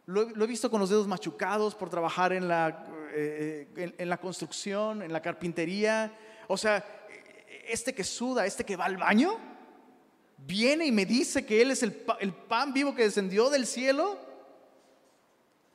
Lo, 0.06 0.22
he- 0.44 0.46
visto 0.46 0.70
con 0.70 0.80
los 0.80 0.90
dedos 0.90 1.06
machucados 1.08 1.74
por 1.74 1.88
trabajar 1.88 2.32
en 2.32 2.46
la, 2.46 2.86
eh, 3.12 3.94
en, 3.96 4.08
la 4.08 4.18
construcción, 4.18 5.02
en 5.02 5.12
la 5.12 5.22
carpintería. 5.22 6.12
O 6.46 6.56
sea, 6.58 6.84
este 7.66 7.94
que 7.94 8.04
suda, 8.04 8.44
este 8.44 8.64
que 8.64 8.76
va 8.76 8.84
al 8.84 8.98
baño, 8.98 9.38
viene 10.36 10.84
y 10.84 10.92
me 10.92 11.06
dice 11.06 11.46
que 11.46 11.62
Él 11.62 11.70
es 11.70 11.82
el, 11.82 12.04
el 12.20 12.34
pan 12.34 12.74
vivo 12.74 12.94
que 12.94 13.04
descendió 13.04 13.48
del 13.48 13.66
cielo. 13.66 14.18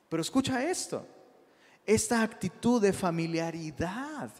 Pero 0.08 0.20
escucha 0.22 0.62
esto, 0.68 1.06
esta 1.84 2.22
actitud 2.22 2.80
de 2.80 2.92
familiaridad 2.92 4.30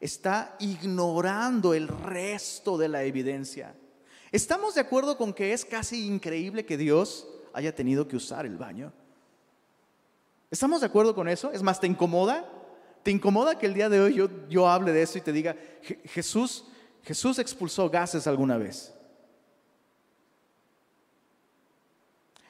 está 0.00 0.56
ignorando 0.58 1.74
el 1.74 1.86
resto 1.88 2.78
de 2.78 2.88
la 2.88 3.04
evidencia. 3.04 3.74
¿Estamos 4.32 4.74
de 4.74 4.80
acuerdo 4.80 5.16
con 5.16 5.32
que 5.34 5.52
es 5.52 5.64
casi 5.64 6.06
increíble 6.06 6.64
que 6.64 6.76
Dios 6.76 7.26
haya 7.52 7.74
tenido 7.74 8.08
que 8.08 8.16
usar 8.16 8.46
el 8.46 8.56
baño? 8.56 8.92
¿Estamos 10.50 10.80
de 10.80 10.86
acuerdo 10.86 11.14
con 11.14 11.28
eso? 11.28 11.52
Es 11.52 11.62
más, 11.62 11.80
¿te 11.80 11.86
incomoda? 11.86 12.48
¿Te 13.02 13.10
incomoda 13.10 13.58
que 13.58 13.66
el 13.66 13.74
día 13.74 13.88
de 13.88 14.00
hoy 14.00 14.14
yo, 14.14 14.28
yo 14.48 14.68
hable 14.68 14.92
de 14.92 15.02
eso 15.02 15.18
y 15.18 15.20
te 15.20 15.32
diga, 15.32 15.56
"Je- 15.82 16.00
Jesús, 16.08 16.64
Jesús 17.02 17.38
expulsó 17.38 17.88
gases 17.90 18.26
alguna 18.26 18.56
vez? 18.58 18.92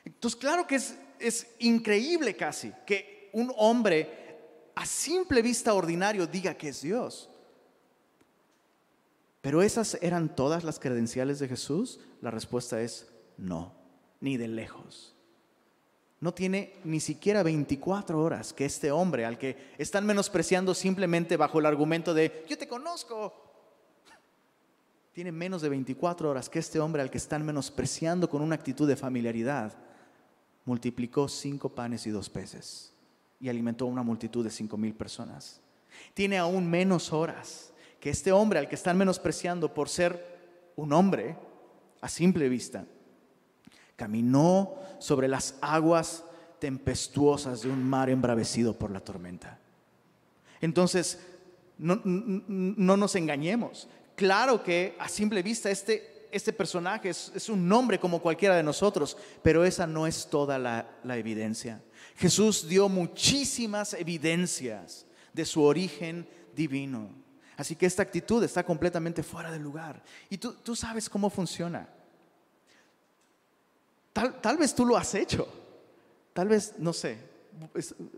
Entonces, 0.04 0.38
claro 0.38 0.66
que 0.66 0.76
es, 0.76 0.96
es 1.18 1.46
increíble 1.60 2.36
casi 2.36 2.72
que 2.86 3.30
un 3.32 3.52
hombre 3.56 4.18
a 4.74 4.84
simple 4.86 5.40
vista 5.42 5.72
ordinario 5.74 6.26
diga 6.26 6.54
que 6.54 6.68
es 6.68 6.82
Dios. 6.82 7.29
Pero 9.40 9.62
esas 9.62 9.98
eran 10.02 10.34
todas 10.34 10.64
las 10.64 10.78
credenciales 10.78 11.38
de 11.38 11.48
Jesús. 11.48 12.00
La 12.20 12.30
respuesta 12.30 12.80
es 12.80 13.08
no, 13.36 13.74
ni 14.20 14.36
de 14.36 14.48
lejos. 14.48 15.16
No 16.20 16.34
tiene 16.34 16.74
ni 16.84 17.00
siquiera 17.00 17.42
24 17.42 18.22
horas 18.22 18.52
que 18.52 18.66
este 18.66 18.90
hombre 18.90 19.24
al 19.24 19.38
que 19.38 19.56
están 19.78 20.04
menospreciando 20.04 20.74
simplemente 20.74 21.38
bajo 21.38 21.58
el 21.58 21.66
argumento 21.66 22.12
de 22.12 22.44
yo 22.46 22.58
te 22.58 22.68
conozco. 22.68 23.32
Tiene 25.12 25.32
menos 25.32 25.62
de 25.62 25.70
24 25.70 26.30
horas 26.30 26.50
que 26.50 26.58
este 26.58 26.78
hombre 26.78 27.00
al 27.00 27.10
que 27.10 27.18
están 27.18 27.44
menospreciando 27.44 28.28
con 28.28 28.42
una 28.42 28.54
actitud 28.54 28.86
de 28.86 28.96
familiaridad 28.96 29.72
multiplicó 30.66 31.26
cinco 31.26 31.70
panes 31.70 32.06
y 32.06 32.10
dos 32.10 32.28
peces 32.28 32.92
y 33.40 33.48
alimentó 33.48 33.86
a 33.86 33.88
una 33.88 34.02
multitud 34.02 34.44
de 34.44 34.50
cinco 34.50 34.76
mil 34.76 34.94
personas. 34.94 35.62
Tiene 36.12 36.36
aún 36.36 36.68
menos 36.68 37.12
horas 37.14 37.69
que 38.00 38.10
este 38.10 38.32
hombre 38.32 38.58
al 38.58 38.68
que 38.68 38.74
están 38.74 38.96
menospreciando 38.98 39.72
por 39.74 39.88
ser 39.88 40.72
un 40.76 40.92
hombre 40.92 41.36
a 42.00 42.08
simple 42.08 42.48
vista. 42.48 42.86
Caminó 43.96 44.74
sobre 44.98 45.28
las 45.28 45.56
aguas 45.60 46.24
tempestuosas 46.58 47.62
de 47.62 47.68
un 47.70 47.82
mar 47.82 48.08
embravecido 48.08 48.78
por 48.78 48.90
la 48.90 49.00
tormenta. 49.00 49.58
Entonces, 50.60 51.20
no, 51.78 52.00
no- 52.04 52.42
no 52.48 52.96
nos 52.96 53.14
engañemos. 53.16 53.88
Claro 54.16 54.62
que 54.62 54.94
a 54.98 55.08
simple 55.08 55.42
vista 55.42 55.70
este, 55.70 56.28
este 56.32 56.52
personaje 56.52 57.10
es, 57.10 57.32
es 57.34 57.48
un 57.48 57.66
nombre 57.68 57.98
como 57.98 58.20
cualquiera 58.20 58.56
de 58.56 58.62
nosotros, 58.62 59.16
pero 59.42 59.64
esa 59.64 59.86
no 59.86 60.06
es 60.06 60.28
toda 60.28 60.58
la, 60.58 60.88
la 61.04 61.16
evidencia. 61.16 61.82
Jesús 62.16 62.68
dio 62.68 62.88
muchísimas 62.88 63.94
evidencias 63.94 65.06
de 65.32 65.44
su 65.44 65.62
origen 65.62 66.26
divino. 66.54 67.08
Así 67.60 67.76
que 67.76 67.84
esta 67.84 68.02
actitud 68.02 68.42
está 68.42 68.64
completamente 68.64 69.22
fuera 69.22 69.52
de 69.52 69.58
lugar. 69.58 70.02
Y 70.30 70.38
tú, 70.38 70.54
tú 70.54 70.74
sabes 70.74 71.10
cómo 71.10 71.28
funciona. 71.28 71.86
Tal, 74.14 74.40
tal 74.40 74.56
vez 74.56 74.74
tú 74.74 74.86
lo 74.86 74.96
has 74.96 75.14
hecho. 75.14 75.46
Tal 76.32 76.48
vez, 76.48 76.72
no 76.78 76.94
sé. 76.94 77.18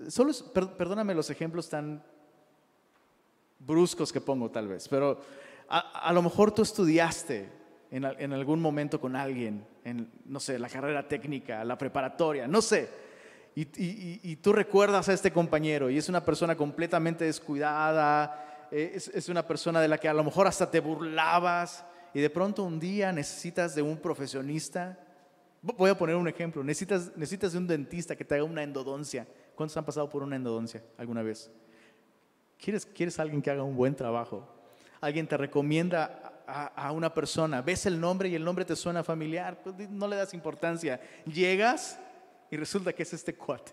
Solo 0.06 0.32
perdóname 0.78 1.12
los 1.12 1.28
ejemplos 1.28 1.68
tan 1.68 2.04
bruscos 3.58 4.12
que 4.12 4.20
pongo 4.20 4.48
tal 4.48 4.68
vez, 4.68 4.86
pero 4.86 5.20
a, 5.68 6.12
lo 6.12 6.22
mejor 6.22 6.52
tú 6.52 6.62
estudiaste 6.62 7.48
en, 7.90 8.04
al- 8.04 8.20
en 8.20 8.32
algún 8.32 8.60
momento 8.60 9.00
con 9.00 9.16
alguien, 9.16 9.66
en, 9.84 10.08
no 10.24 10.38
sé, 10.38 10.56
la 10.60 10.68
carrera 10.68 11.08
técnica, 11.08 11.64
la 11.64 11.76
preparatoria, 11.76 12.46
no 12.46 12.62
sé, 12.62 12.88
y 13.56 14.36
tú 14.36 14.52
recuerdas 14.52 15.08
a 15.08 15.12
este 15.12 15.32
compañero 15.32 15.90
y 15.90 15.98
es 15.98 16.08
una 16.08 16.24
persona 16.24 16.56
completamente 16.56 17.24
descuidada, 17.24 18.51
eh, 18.74 18.92
es, 18.94 19.28
una 19.28 19.46
persona 19.46 19.82
de 19.82 19.88
la 19.88 19.98
que 19.98 20.08
a 20.08 20.14
lo 20.14 20.24
mejor 20.24 20.46
hasta 20.46 20.70
te 20.70 20.80
burlabas 20.80 21.84
y 22.14 22.20
de 22.20 22.30
pronto 22.30 22.64
un 22.64 22.80
día 22.80 23.12
necesitas 23.12 23.74
de 23.74 23.82
un 23.82 23.98
profesionista. 23.98 24.98
Voy 25.60 25.90
a 25.90 25.98
poner 25.98 26.16
un 26.16 26.26
ejemplo, 26.26 26.64
necesitas, 26.64 27.12
necesitas 27.14 27.52
de 27.52 27.58
un 27.58 27.66
dentista 27.66 28.16
que 28.16 28.24
te 28.24 28.34
haga 28.34 28.44
una 28.44 28.62
endodoncia. 28.62 29.26
¿Cuántos 29.54 29.76
han 29.76 29.84
pasado 29.84 30.08
por 30.08 30.22
una 30.22 30.36
endodoncia 30.36 30.82
alguna 30.96 31.22
vez? 31.22 31.50
¿Quieres, 32.58 32.86
quieres 32.86 33.18
alguien 33.18 33.42
que 33.42 33.50
haga 33.50 33.62
un 33.62 33.76
buen 33.76 33.94
trabajo? 33.94 34.48
Alguien 35.02 35.26
te 35.28 35.36
recomienda 35.36 36.32
a, 36.46 36.92
una 36.92 37.12
persona, 37.12 37.60
ves 37.60 37.84
el 37.84 38.00
nombre 38.00 38.30
y 38.30 38.34
el 38.34 38.44
nombre 38.44 38.64
te 38.64 38.74
suena 38.74 39.04
familiar, 39.04 39.62
pues 39.62 39.90
no 39.90 40.08
le 40.08 40.16
das 40.16 40.32
importancia. 40.32 40.98
Llegas 41.26 41.98
y 42.50 42.56
resulta 42.56 42.94
que 42.94 43.02
es 43.02 43.12
este 43.12 43.34
cuate. 43.34 43.72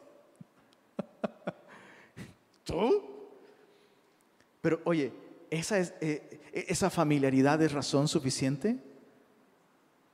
¿Tú? 2.66 3.19
Pero 4.62 4.82
oye, 4.84 5.14
¿esa, 5.50 5.80
es, 5.80 5.94
eh, 6.02 6.42
¿esa 6.54 6.90
familiaridad 6.90 7.62
es 7.62 7.72
razón 7.72 8.08
suficiente 8.08 8.78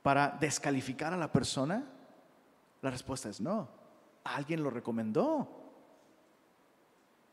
para 0.02 0.36
descalificar 0.40 1.12
a 1.12 1.16
la 1.16 1.32
persona? 1.32 1.84
La 2.82 2.90
respuesta 2.90 3.28
es 3.28 3.40
no. 3.40 3.68
Alguien 4.24 4.62
lo 4.62 4.70
recomendó. 4.70 5.65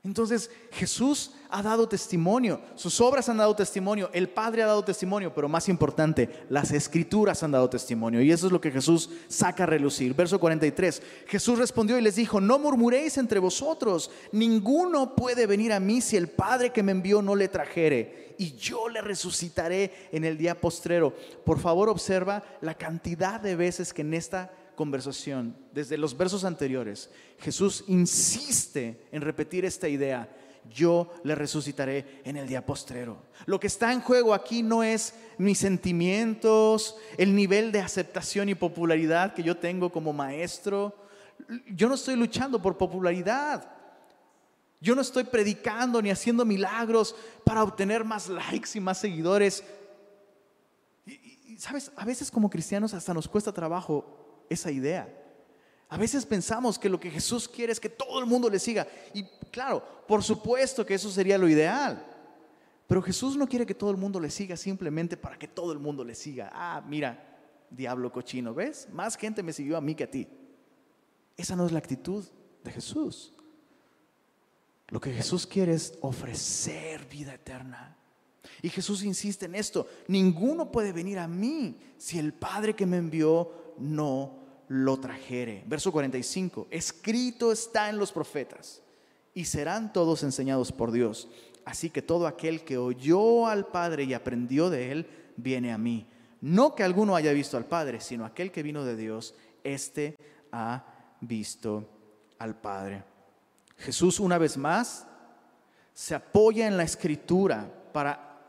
Entonces 0.05 0.51
Jesús 0.71 1.31
ha 1.49 1.63
dado 1.63 1.87
testimonio, 1.87 2.59
sus 2.75 2.99
obras 2.99 3.29
han 3.29 3.37
dado 3.37 3.55
testimonio, 3.55 4.09
el 4.11 4.27
Padre 4.27 4.61
ha 4.61 4.65
dado 4.65 4.83
testimonio, 4.83 5.33
pero 5.33 5.47
más 5.47 5.69
importante, 5.69 6.29
las 6.49 6.71
escrituras 6.71 7.41
han 7.41 7.51
dado 7.51 7.69
testimonio. 7.69 8.21
Y 8.21 8.29
eso 8.29 8.47
es 8.47 8.51
lo 8.51 8.59
que 8.59 8.71
Jesús 8.71 9.09
saca 9.29 9.63
a 9.63 9.67
relucir. 9.67 10.13
Verso 10.13 10.41
43, 10.41 11.01
Jesús 11.25 11.57
respondió 11.57 11.97
y 11.97 12.01
les 12.01 12.17
dijo, 12.17 12.41
no 12.41 12.59
murmuréis 12.59 13.17
entre 13.17 13.39
vosotros, 13.39 14.11
ninguno 14.33 15.15
puede 15.15 15.47
venir 15.47 15.71
a 15.71 15.79
mí 15.79 16.01
si 16.01 16.17
el 16.17 16.27
Padre 16.27 16.71
que 16.71 16.83
me 16.83 16.91
envió 16.91 17.21
no 17.21 17.33
le 17.33 17.47
trajere, 17.47 18.35
y 18.37 18.55
yo 18.55 18.89
le 18.89 18.99
resucitaré 18.99 20.09
en 20.11 20.25
el 20.25 20.37
día 20.37 20.59
postrero. 20.59 21.13
Por 21.45 21.59
favor 21.59 21.87
observa 21.87 22.43
la 22.59 22.73
cantidad 22.73 23.39
de 23.39 23.55
veces 23.55 23.93
que 23.93 24.01
en 24.01 24.15
esta 24.15 24.51
conversación, 24.75 25.55
desde 25.71 25.97
los 25.97 26.17
versos 26.17 26.43
anteriores, 26.43 27.09
Jesús 27.39 27.83
insiste 27.87 29.07
en 29.11 29.21
repetir 29.21 29.65
esta 29.65 29.87
idea, 29.87 30.29
yo 30.69 31.11
le 31.23 31.35
resucitaré 31.35 32.21
en 32.23 32.37
el 32.37 32.47
día 32.47 32.65
postrero. 32.65 33.17
Lo 33.45 33.59
que 33.59 33.67
está 33.67 33.91
en 33.91 34.01
juego 34.01 34.33
aquí 34.33 34.63
no 34.63 34.83
es 34.83 35.13
mis 35.37 35.57
sentimientos, 35.57 36.95
el 37.17 37.35
nivel 37.35 37.71
de 37.71 37.81
aceptación 37.81 38.49
y 38.49 38.55
popularidad 38.55 39.33
que 39.33 39.43
yo 39.43 39.57
tengo 39.57 39.91
como 39.91 40.13
maestro. 40.13 40.95
yo 41.67 41.89
no 41.89 41.95
estoy 41.95 42.15
luchando 42.15 42.61
por 42.61 42.77
popularidad. 42.77 43.69
Yo 44.79 44.95
no 44.95 45.01
estoy 45.01 45.23
predicando 45.23 46.01
ni 46.01 46.09
haciendo 46.09 46.43
milagros 46.43 47.15
para 47.45 47.63
obtener 47.63 48.03
más 48.03 48.27
likes 48.27 48.69
y 48.75 48.79
más 48.79 48.97
seguidores. 48.97 49.63
Sabes, 51.57 51.91
a 51.95 52.03
veces 52.03 52.29
como 52.29 52.49
cristianos 52.49 52.93
hasta 52.93 53.13
nos 53.13 53.27
cuesta 53.27 53.53
trabajo 53.53 54.22
esa 54.49 54.71
idea. 54.71 55.07
A 55.89 55.97
veces 55.97 56.25
pensamos 56.25 56.79
que 56.79 56.89
lo 56.89 56.99
que 56.99 57.11
Jesús 57.11 57.47
quiere 57.47 57.71
es 57.71 57.79
que 57.79 57.89
todo 57.89 58.19
el 58.19 58.25
mundo 58.25 58.49
le 58.49 58.57
siga. 58.57 58.87
Y 59.13 59.23
claro, 59.51 59.83
por 60.07 60.23
supuesto 60.23 60.85
que 60.85 60.95
eso 60.95 61.09
sería 61.11 61.37
lo 61.37 61.47
ideal. 61.47 62.03
Pero 62.87 63.01
Jesús 63.01 63.37
no 63.37 63.47
quiere 63.47 63.65
que 63.65 63.75
todo 63.75 63.91
el 63.91 63.97
mundo 63.97 64.19
le 64.19 64.29
siga 64.29 64.57
simplemente 64.57 65.17
para 65.17 65.37
que 65.37 65.47
todo 65.47 65.71
el 65.71 65.79
mundo 65.79 66.03
le 66.03 66.15
siga. 66.15 66.51
Ah, 66.53 66.83
mira, 66.87 67.23
diablo 67.69 68.11
cochino, 68.11 68.53
¿ves? 68.53 68.87
Más 68.91 69.15
gente 69.15 69.43
me 69.43 69.53
siguió 69.53 69.77
a 69.77 69.81
mí 69.81 69.95
que 69.95 70.03
a 70.05 70.11
ti. 70.11 70.27
Esa 71.37 71.55
no 71.55 71.65
es 71.65 71.71
la 71.71 71.79
actitud 71.79 72.25
de 72.63 72.71
Jesús. 72.71 73.33
Lo 74.89 74.99
que 74.99 75.13
Jesús 75.13 75.47
quiere 75.47 75.73
es 75.73 75.97
ofrecer 76.01 77.07
vida 77.07 77.33
eterna. 77.33 77.97
Y 78.61 78.69
Jesús 78.69 79.03
insiste 79.03 79.45
en 79.45 79.55
esto. 79.55 79.87
Ninguno 80.07 80.71
puede 80.71 80.91
venir 80.91 81.19
a 81.19 81.27
mí 81.27 81.77
si 81.97 82.19
el 82.19 82.33
Padre 82.33 82.75
que 82.75 82.85
me 82.85 82.97
envió 82.97 83.62
no 83.77 84.43
lo 84.67 84.99
trajere. 84.99 85.63
Verso 85.67 85.91
45. 85.91 86.67
Escrito 86.69 87.51
está 87.51 87.89
en 87.89 87.97
los 87.97 88.11
profetas 88.11 88.81
y 89.33 89.45
serán 89.45 89.93
todos 89.93 90.23
enseñados 90.23 90.71
por 90.71 90.91
Dios. 90.91 91.27
Así 91.65 91.89
que 91.89 92.01
todo 92.01 92.27
aquel 92.27 92.63
que 92.63 92.77
oyó 92.77 93.47
al 93.47 93.67
Padre 93.67 94.03
y 94.03 94.13
aprendió 94.13 94.69
de 94.69 94.91
él, 94.91 95.07
viene 95.37 95.71
a 95.71 95.77
mí. 95.77 96.07
No 96.41 96.75
que 96.75 96.83
alguno 96.83 97.15
haya 97.15 97.31
visto 97.31 97.55
al 97.55 97.65
Padre, 97.65 98.01
sino 98.01 98.25
aquel 98.25 98.51
que 98.51 98.63
vino 98.63 98.83
de 98.83 98.97
Dios, 98.97 99.33
éste 99.63 100.17
ha 100.51 100.83
visto 101.21 101.89
al 102.37 102.55
Padre. 102.59 103.03
Jesús 103.77 104.19
una 104.19 104.37
vez 104.37 104.57
más 104.57 105.07
se 105.93 106.15
apoya 106.15 106.67
en 106.67 106.77
la 106.77 106.83
escritura 106.83 107.69
para 107.93 108.41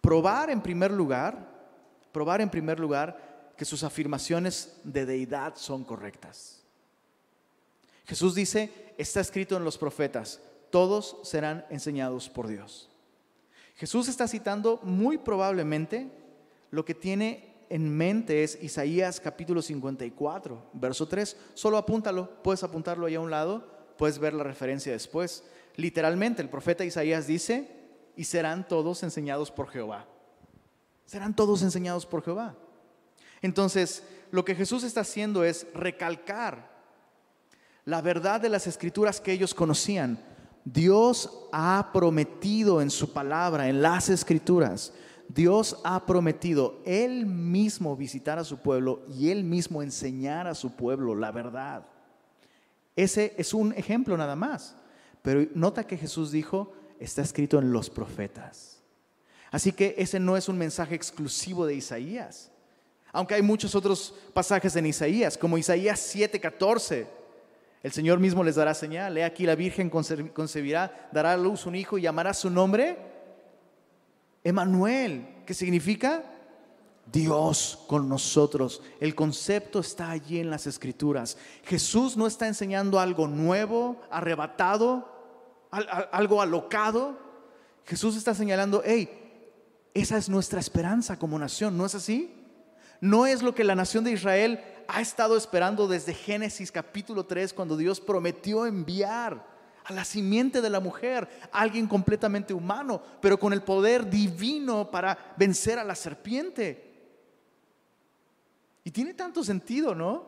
probar 0.00 0.50
en 0.50 0.60
primer 0.60 0.92
lugar, 0.92 1.36
probar 2.12 2.40
en 2.40 2.50
primer 2.50 2.78
lugar 2.78 3.25
que 3.56 3.64
sus 3.64 3.82
afirmaciones 3.82 4.76
de 4.84 5.06
deidad 5.06 5.54
son 5.56 5.84
correctas. 5.84 6.62
Jesús 8.04 8.34
dice, 8.34 8.94
está 8.98 9.20
escrito 9.20 9.56
en 9.56 9.64
los 9.64 9.78
profetas, 9.78 10.40
todos 10.70 11.16
serán 11.22 11.64
enseñados 11.70 12.28
por 12.28 12.46
Dios. 12.46 12.90
Jesús 13.74 14.08
está 14.08 14.28
citando 14.28 14.80
muy 14.82 15.18
probablemente 15.18 16.10
lo 16.70 16.84
que 16.84 16.94
tiene 16.94 17.56
en 17.68 17.94
mente 17.96 18.44
es 18.44 18.62
Isaías 18.62 19.20
capítulo 19.20 19.60
54, 19.60 20.70
verso 20.74 21.08
3. 21.08 21.36
Solo 21.54 21.78
apúntalo, 21.78 22.42
puedes 22.42 22.62
apuntarlo 22.62 23.06
ahí 23.06 23.16
a 23.16 23.20
un 23.20 23.30
lado, 23.30 23.66
puedes 23.98 24.18
ver 24.18 24.34
la 24.34 24.44
referencia 24.44 24.92
después. 24.92 25.44
Literalmente, 25.74 26.42
el 26.42 26.48
profeta 26.48 26.84
Isaías 26.84 27.26
dice, 27.26 27.70
y 28.16 28.24
serán 28.24 28.66
todos 28.66 29.02
enseñados 29.02 29.50
por 29.50 29.68
Jehová. 29.68 30.06
Serán 31.04 31.34
todos 31.34 31.62
enseñados 31.62 32.06
por 32.06 32.22
Jehová. 32.22 32.56
Entonces, 33.42 34.02
lo 34.30 34.44
que 34.44 34.54
Jesús 34.54 34.82
está 34.82 35.00
haciendo 35.00 35.44
es 35.44 35.66
recalcar 35.74 36.76
la 37.84 38.02
verdad 38.02 38.40
de 38.40 38.48
las 38.48 38.66
escrituras 38.66 39.20
que 39.20 39.32
ellos 39.32 39.54
conocían. 39.54 40.18
Dios 40.64 41.48
ha 41.52 41.90
prometido 41.92 42.82
en 42.82 42.90
su 42.90 43.12
palabra, 43.12 43.68
en 43.68 43.80
las 43.80 44.08
escrituras, 44.08 44.92
Dios 45.28 45.78
ha 45.84 46.06
prometido 46.06 46.80
Él 46.84 47.26
mismo 47.26 47.96
visitar 47.96 48.38
a 48.38 48.44
su 48.44 48.58
pueblo 48.58 49.04
y 49.08 49.30
Él 49.30 49.44
mismo 49.44 49.82
enseñar 49.82 50.46
a 50.46 50.54
su 50.54 50.72
pueblo 50.76 51.14
la 51.14 51.32
verdad. 51.32 51.86
Ese 52.94 53.34
es 53.36 53.52
un 53.52 53.72
ejemplo 53.72 54.16
nada 54.16 54.36
más. 54.36 54.76
Pero 55.22 55.48
nota 55.54 55.86
que 55.86 55.96
Jesús 55.96 56.30
dijo, 56.30 56.72
está 57.00 57.22
escrito 57.22 57.58
en 57.58 57.72
los 57.72 57.90
profetas. 57.90 58.80
Así 59.50 59.72
que 59.72 59.94
ese 59.98 60.20
no 60.20 60.36
es 60.36 60.48
un 60.48 60.58
mensaje 60.58 60.94
exclusivo 60.94 61.66
de 61.66 61.74
Isaías. 61.74 62.52
Aunque 63.16 63.34
hay 63.34 63.40
muchos 63.40 63.74
otros 63.74 64.12
pasajes 64.34 64.76
en 64.76 64.84
Isaías, 64.84 65.38
como 65.38 65.56
Isaías 65.56 65.98
7:14. 66.14 67.06
El 67.82 67.90
Señor 67.90 68.18
mismo 68.18 68.44
les 68.44 68.56
dará 68.56 68.74
señal. 68.74 69.16
He 69.16 69.24
aquí 69.24 69.46
la 69.46 69.54
Virgen 69.54 69.90
conce- 69.90 70.30
concebirá, 70.34 71.08
dará 71.12 71.32
a 71.32 71.36
luz 71.38 71.64
un 71.64 71.74
hijo 71.76 71.96
y 71.96 72.02
llamará 72.02 72.34
su 72.34 72.50
nombre 72.50 72.98
Emanuel, 74.44 75.26
que 75.46 75.54
significa 75.54 76.24
Dios 77.10 77.84
con 77.86 78.06
nosotros. 78.06 78.82
El 79.00 79.14
concepto 79.14 79.80
está 79.80 80.10
allí 80.10 80.38
en 80.38 80.50
las 80.50 80.66
escrituras. 80.66 81.38
Jesús 81.64 82.16
no 82.18 82.26
está 82.26 82.46
enseñando 82.46 83.00
algo 83.00 83.26
nuevo, 83.28 83.96
arrebatado, 84.10 85.08
al- 85.70 85.88
al- 85.90 86.08
algo 86.12 86.42
alocado. 86.42 87.16
Jesús 87.86 88.14
está 88.14 88.34
señalando, 88.34 88.82
hey, 88.84 89.08
esa 89.94 90.18
es 90.18 90.28
nuestra 90.28 90.60
esperanza 90.60 91.18
como 91.18 91.38
nación, 91.38 91.78
¿no 91.78 91.86
es 91.86 91.94
así? 91.94 92.32
No 93.00 93.26
es 93.26 93.42
lo 93.42 93.54
que 93.54 93.64
la 93.64 93.74
nación 93.74 94.04
de 94.04 94.12
Israel 94.12 94.60
ha 94.88 95.00
estado 95.00 95.36
esperando 95.36 95.88
desde 95.88 96.14
Génesis 96.14 96.72
capítulo 96.72 97.26
3, 97.26 97.52
cuando 97.52 97.76
Dios 97.76 98.00
prometió 98.00 98.66
enviar 98.66 99.56
a 99.84 99.92
la 99.92 100.04
simiente 100.04 100.60
de 100.60 100.70
la 100.70 100.80
mujer, 100.80 101.28
alguien 101.52 101.86
completamente 101.86 102.52
humano, 102.52 103.00
pero 103.20 103.38
con 103.38 103.52
el 103.52 103.62
poder 103.62 104.08
divino 104.08 104.90
para 104.90 105.16
vencer 105.36 105.78
a 105.78 105.84
la 105.84 105.94
serpiente. 105.94 106.82
Y 108.82 108.90
tiene 108.90 109.14
tanto 109.14 109.44
sentido, 109.44 109.94
¿no? 109.94 110.26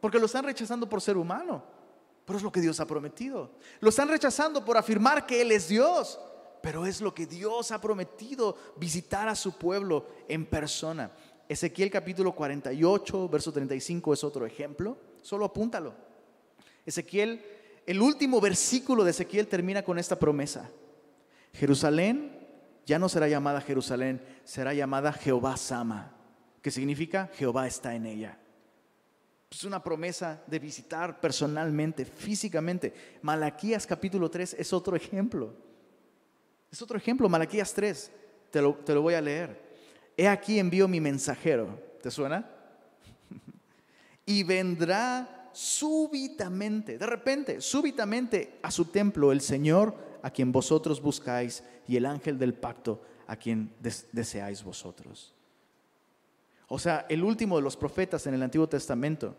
Porque 0.00 0.18
lo 0.18 0.26
están 0.26 0.44
rechazando 0.44 0.88
por 0.88 1.00
ser 1.00 1.16
humano, 1.16 1.64
pero 2.24 2.36
es 2.36 2.44
lo 2.44 2.52
que 2.52 2.60
Dios 2.60 2.78
ha 2.80 2.86
prometido. 2.86 3.52
Lo 3.80 3.88
están 3.88 4.08
rechazando 4.08 4.64
por 4.64 4.76
afirmar 4.76 5.26
que 5.26 5.40
Él 5.42 5.52
es 5.52 5.68
Dios, 5.68 6.18
pero 6.62 6.86
es 6.86 7.00
lo 7.00 7.12
que 7.12 7.26
Dios 7.26 7.72
ha 7.72 7.80
prometido, 7.80 8.56
visitar 8.76 9.28
a 9.28 9.34
su 9.34 9.58
pueblo 9.58 10.06
en 10.28 10.46
persona. 10.46 11.10
Ezequiel 11.48 11.90
capítulo 11.90 12.34
48, 12.34 13.28
verso 13.28 13.52
35 13.52 14.12
es 14.14 14.24
otro 14.24 14.46
ejemplo, 14.46 14.96
solo 15.20 15.44
apúntalo. 15.44 15.94
Ezequiel, 16.86 17.42
el 17.86 18.00
último 18.00 18.40
versículo 18.40 19.04
de 19.04 19.10
Ezequiel 19.10 19.48
termina 19.48 19.82
con 19.82 19.98
esta 19.98 20.18
promesa. 20.18 20.70
Jerusalén 21.52 22.38
ya 22.86 22.98
no 22.98 23.08
será 23.08 23.28
llamada 23.28 23.60
Jerusalén, 23.60 24.22
será 24.44 24.74
llamada 24.74 25.12
Jehová 25.12 25.56
Sama, 25.56 26.16
que 26.62 26.70
significa 26.70 27.30
Jehová 27.34 27.66
está 27.66 27.94
en 27.94 28.06
ella. 28.06 28.38
Es 29.50 29.64
una 29.64 29.82
promesa 29.82 30.42
de 30.46 30.58
visitar 30.58 31.20
personalmente, 31.20 32.06
físicamente. 32.06 33.18
Malaquías 33.20 33.86
capítulo 33.86 34.30
3 34.30 34.56
es 34.58 34.72
otro 34.72 34.96
ejemplo. 34.96 35.54
Es 36.70 36.80
otro 36.80 36.96
ejemplo, 36.96 37.28
Malaquías 37.28 37.74
3. 37.74 38.10
Te 38.50 38.62
lo, 38.62 38.74
te 38.76 38.94
lo 38.94 39.02
voy 39.02 39.12
a 39.12 39.20
leer. 39.20 39.71
He 40.16 40.28
aquí 40.28 40.58
envío 40.58 40.88
mi 40.88 41.00
mensajero. 41.00 41.78
¿Te 42.02 42.10
suena? 42.10 42.48
y 44.26 44.42
vendrá 44.42 45.50
súbitamente, 45.52 46.98
de 46.98 47.06
repente, 47.06 47.60
súbitamente 47.60 48.58
a 48.62 48.70
su 48.70 48.86
templo 48.86 49.32
el 49.32 49.40
Señor 49.40 49.94
a 50.22 50.30
quien 50.30 50.50
vosotros 50.52 51.00
buscáis 51.02 51.62
y 51.86 51.96
el 51.96 52.06
ángel 52.06 52.38
del 52.38 52.54
pacto 52.54 53.02
a 53.26 53.36
quien 53.36 53.74
des- 53.80 54.06
deseáis 54.12 54.62
vosotros. 54.64 55.34
O 56.68 56.78
sea, 56.78 57.06
el 57.08 57.22
último 57.22 57.56
de 57.56 57.62
los 57.62 57.76
profetas 57.76 58.26
en 58.26 58.34
el 58.34 58.42
Antiguo 58.42 58.68
Testamento 58.68 59.36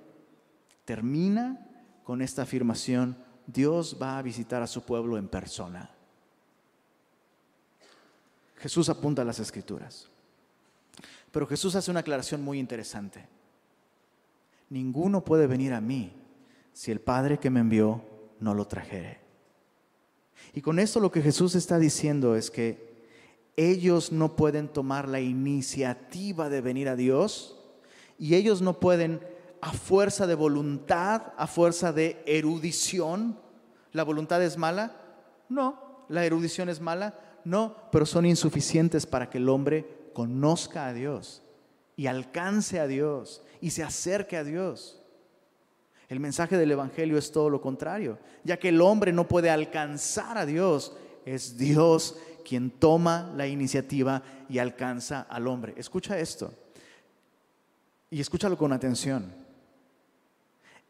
termina 0.86 1.68
con 2.04 2.22
esta 2.22 2.44
afirmación, 2.44 3.18
Dios 3.48 3.98
va 4.00 4.18
a 4.18 4.22
visitar 4.22 4.62
a 4.62 4.68
su 4.68 4.84
pueblo 4.84 5.18
en 5.18 5.28
persona. 5.28 5.90
Jesús 8.58 8.88
apunta 8.90 9.24
a 9.24 9.26
las 9.26 9.40
escrituras. 9.40 10.10
Pero 11.34 11.48
Jesús 11.48 11.76
hace 11.76 11.90
una 11.90 12.02
aclaración 12.02 12.44
muy 12.44 12.60
interesante. 12.60 13.28
Ninguno 14.70 15.26
puede 15.26 15.48
venir 15.48 15.74
a 15.74 15.82
mí 15.82 16.14
si 16.74 16.92
el 16.92 17.02
Padre 17.02 17.40
que 17.40 17.50
me 17.50 17.60
envió 17.60 18.04
no 18.40 18.54
lo 18.54 18.68
trajere. 18.68 19.20
Y 20.54 20.62
con 20.62 20.78
esto 20.78 21.00
lo 21.00 21.12
que 21.12 21.24
Jesús 21.24 21.56
está 21.56 21.80
diciendo 21.80 22.36
es 22.36 22.52
que 22.52 22.94
ellos 23.58 24.12
no 24.12 24.36
pueden 24.36 24.68
tomar 24.68 25.10
la 25.10 25.22
iniciativa 25.22 26.50
de 26.50 26.62
venir 26.62 26.88
a 26.88 26.96
Dios 26.96 27.60
y 28.20 28.36
ellos 28.36 28.62
no 28.62 28.80
pueden 28.80 29.20
a 29.60 29.74
fuerza 29.74 30.28
de 30.28 30.36
voluntad, 30.36 31.34
a 31.36 31.48
fuerza 31.48 31.92
de 31.92 32.22
erudición. 32.28 33.40
¿La 33.92 34.04
voluntad 34.04 34.44
es 34.44 34.56
mala? 34.56 35.02
No. 35.50 36.06
¿La 36.10 36.26
erudición 36.26 36.70
es 36.70 36.80
mala? 36.80 37.20
No, 37.44 37.76
pero 37.92 38.06
son 38.06 38.28
insuficientes 38.28 39.08
para 39.08 39.32
que 39.32 39.40
el 39.40 39.50
hombre 39.50 40.03
conozca 40.14 40.88
a 40.88 40.94
Dios 40.94 41.42
y 41.96 42.08
alcance 42.08 42.80
a 42.80 42.88
Dios 42.88 43.44
y 43.62 43.72
se 43.72 43.84
acerque 43.84 44.38
a 44.38 44.44
Dios. 44.44 45.02
El 46.10 46.20
mensaje 46.20 46.58
del 46.58 46.72
Evangelio 46.72 47.18
es 47.18 47.32
todo 47.32 47.50
lo 47.50 47.62
contrario, 47.62 48.20
ya 48.44 48.58
que 48.58 48.70
el 48.70 48.82
hombre 48.82 49.12
no 49.12 49.28
puede 49.28 49.50
alcanzar 49.50 50.38
a 50.38 50.46
Dios, 50.46 50.96
es 51.26 51.58
Dios 51.58 52.18
quien 52.48 52.72
toma 52.72 53.32
la 53.36 53.48
iniciativa 53.48 54.22
y 54.50 54.60
alcanza 54.60 55.22
al 55.22 55.48
hombre. 55.48 55.74
Escucha 55.78 56.20
esto 56.20 56.54
y 58.10 58.20
escúchalo 58.20 58.58
con 58.58 58.74
atención. 58.74 59.34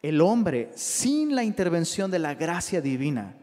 el 0.02 0.20
hombre, 0.20 0.70
sin 0.74 1.34
la 1.34 1.44
intervención 1.44 2.10
de 2.10 2.18
la 2.18 2.34
gracia 2.34 2.82
divina, 2.82 3.34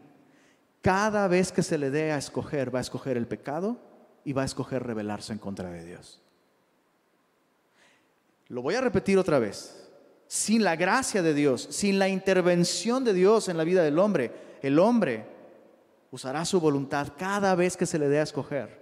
cada 0.84 1.28
vez 1.28 1.52
que 1.52 1.64
se 1.64 1.80
le 1.80 1.90
dé 1.90 2.12
a 2.12 2.20
escoger, 2.20 2.74
va 2.74 2.78
a 2.78 2.84
escoger 2.84 3.18
el 3.18 3.26
pecado 3.26 3.91
y 4.24 4.34
va 4.34 4.44
a 4.44 4.46
escoger 4.46 4.84
rebelarse 4.84 5.34
en 5.34 5.40
contra 5.40 5.70
de 5.70 5.86
Dios. 5.86 6.22
Lo 8.48 8.62
voy 8.62 8.76
a 8.76 8.82
repetir 8.82 9.18
otra 9.18 9.40
vez. 9.40 9.90
Sin 10.28 10.64
la 10.64 10.76
gracia 10.76 11.22
de 11.22 11.34
Dios, 11.34 11.68
sin 11.72 12.00
la 12.00 12.08
intervención 12.08 13.04
de 13.04 13.14
Dios 13.14 13.50
en 13.50 13.58
la 13.58 13.64
vida 13.64 13.84
del 13.84 14.00
hombre, 14.00 14.32
el 14.62 14.80
hombre 14.80 15.26
usará 16.12 16.46
su 16.46 16.60
voluntad 16.60 17.14
cada 17.18 17.56
vez 17.56 17.76
que 17.76 17.86
se 17.86 18.00
le 18.00 18.08
dé 18.08 18.20
a 18.20 18.24
escoger 18.24 18.80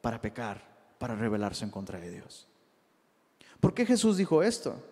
para 0.00 0.20
pecar, 0.20 0.62
para 0.98 1.14
rebelarse 1.14 1.64
en 1.64 1.70
contra 1.70 1.98
de 1.98 2.10
Dios. 2.10 2.48
¿Por 3.60 3.74
qué 3.74 3.84
Jesús 3.84 4.16
dijo 4.16 4.42
esto? 4.42 4.82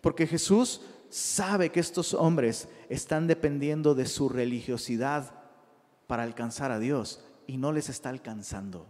Porque 0.00 0.26
Jesús 0.26 0.80
sabe 1.10 1.70
que 1.70 1.80
estos 1.80 2.14
hombres 2.14 2.68
están 2.88 3.26
dependiendo 3.26 3.94
de 3.94 4.06
su 4.06 4.28
religiosidad 4.28 5.32
para 6.06 6.22
alcanzar 6.22 6.70
a 6.70 6.78
Dios 6.78 7.24
y 7.46 7.56
no 7.56 7.72
les 7.72 7.88
está 7.88 8.08
alcanzando. 8.08 8.86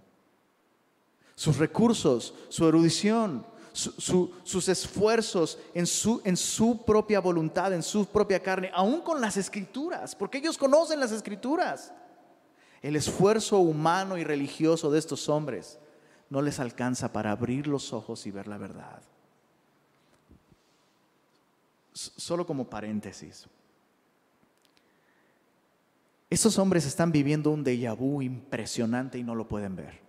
Sus 1.35 1.59
recursos, 1.59 2.35
su 2.49 2.67
erudición, 2.69 3.45
su- 3.73 3.93
su- 3.99 4.33
sus 4.45 4.69
esfuerzos 4.69 5.59
en 5.75 5.87
su, 5.87 6.21
en 6.25 6.37
su 6.37 6.85
propia 6.85 7.21
voluntad, 7.21 7.73
en 7.73 7.83
su 7.83 8.07
propia 8.07 8.41
carne, 8.41 8.71
aún 8.73 9.01
con 9.01 9.21
las 9.21 9.37
escrituras, 9.37 10.15
porque 10.15 10.39
ellos 10.39 10.57
conocen 10.57 11.01
las 11.01 11.11
escrituras. 11.11 11.93
El 12.83 12.95
esfuerzo 12.97 13.59
humano 13.59 14.17
y 14.17 14.25
religioso 14.25 14.91
de 14.91 14.99
estos 14.99 15.29
hombres 15.29 15.79
no 16.31 16.41
les 16.43 16.61
alcanza 16.61 17.13
para 17.13 17.33
abrir 17.33 17.67
los 17.67 17.93
ojos 17.93 18.27
y 18.27 18.31
ver 18.31 18.47
la 18.47 18.59
verdad. 18.59 19.03
Solo 21.93 22.47
como 22.47 22.69
paréntesis. 22.69 23.47
Estos 26.31 26.59
hombres 26.59 26.85
están 26.87 27.11
viviendo 27.13 27.51
un 27.51 27.65
déjà 27.65 27.95
vu 27.97 28.21
impresionante 28.21 29.19
y 29.19 29.23
no 29.23 29.35
lo 29.35 29.47
pueden 29.49 29.77
ver. 29.77 30.04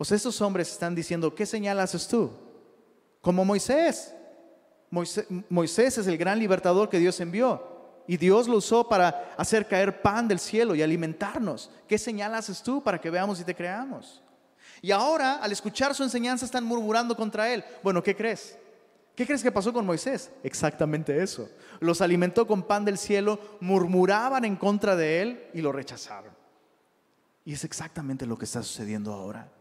O 0.00 0.04
sea, 0.06 0.16
estos 0.16 0.40
hombres 0.40 0.72
están 0.72 0.94
diciendo, 0.94 1.34
¿qué 1.34 1.44
señal 1.44 1.78
haces 1.78 2.08
tú? 2.08 2.30
Como 3.20 3.44
Moisés. 3.44 4.14
Moisés. 4.88 5.26
Moisés 5.50 5.98
es 5.98 6.06
el 6.06 6.16
gran 6.16 6.38
libertador 6.38 6.88
que 6.88 6.98
Dios 6.98 7.20
envió. 7.20 7.62
Y 8.06 8.16
Dios 8.16 8.48
lo 8.48 8.56
usó 8.56 8.88
para 8.88 9.34
hacer 9.36 9.68
caer 9.68 10.00
pan 10.00 10.26
del 10.26 10.38
cielo 10.38 10.74
y 10.74 10.80
alimentarnos. 10.80 11.70
¿Qué 11.86 11.98
señal 11.98 12.34
haces 12.34 12.62
tú 12.62 12.82
para 12.82 12.98
que 12.98 13.10
veamos 13.10 13.40
y 13.40 13.44
te 13.44 13.54
creamos? 13.54 14.22
Y 14.80 14.90
ahora, 14.90 15.34
al 15.34 15.52
escuchar 15.52 15.94
su 15.94 16.02
enseñanza, 16.02 16.46
están 16.46 16.64
murmurando 16.64 17.14
contra 17.14 17.52
él. 17.52 17.62
Bueno, 17.82 18.02
¿qué 18.02 18.16
crees? 18.16 18.56
¿Qué 19.14 19.26
crees 19.26 19.42
que 19.42 19.52
pasó 19.52 19.70
con 19.70 19.84
Moisés? 19.84 20.30
Exactamente 20.42 21.22
eso. 21.22 21.46
Los 21.78 22.00
alimentó 22.00 22.46
con 22.46 22.62
pan 22.62 22.86
del 22.86 22.96
cielo, 22.96 23.38
murmuraban 23.60 24.46
en 24.46 24.56
contra 24.56 24.96
de 24.96 25.20
él 25.20 25.50
y 25.52 25.60
lo 25.60 25.72
rechazaron. 25.72 26.32
Y 27.44 27.52
es 27.52 27.64
exactamente 27.64 28.24
lo 28.24 28.38
que 28.38 28.46
está 28.46 28.62
sucediendo 28.62 29.12
ahora. 29.12 29.59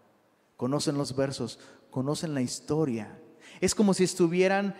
Conocen 0.60 0.98
los 0.98 1.16
versos, 1.16 1.58
conocen 1.90 2.34
la 2.34 2.42
historia. 2.42 3.18
Es 3.62 3.74
como 3.74 3.94
si 3.94 4.04
estuvieran 4.04 4.76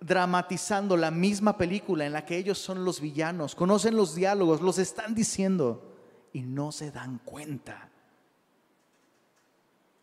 dramatizando 0.00 0.96
la 0.96 1.12
misma 1.12 1.56
película 1.56 2.04
en 2.04 2.14
la 2.14 2.26
que 2.26 2.36
ellos 2.36 2.58
son 2.58 2.84
los 2.84 3.00
villanos. 3.00 3.54
Conocen 3.54 3.94
los 3.94 4.16
diálogos, 4.16 4.60
los 4.60 4.78
están 4.78 5.14
diciendo 5.14 5.94
y 6.32 6.42
no 6.42 6.72
se 6.72 6.90
dan 6.90 7.18
cuenta. 7.18 7.90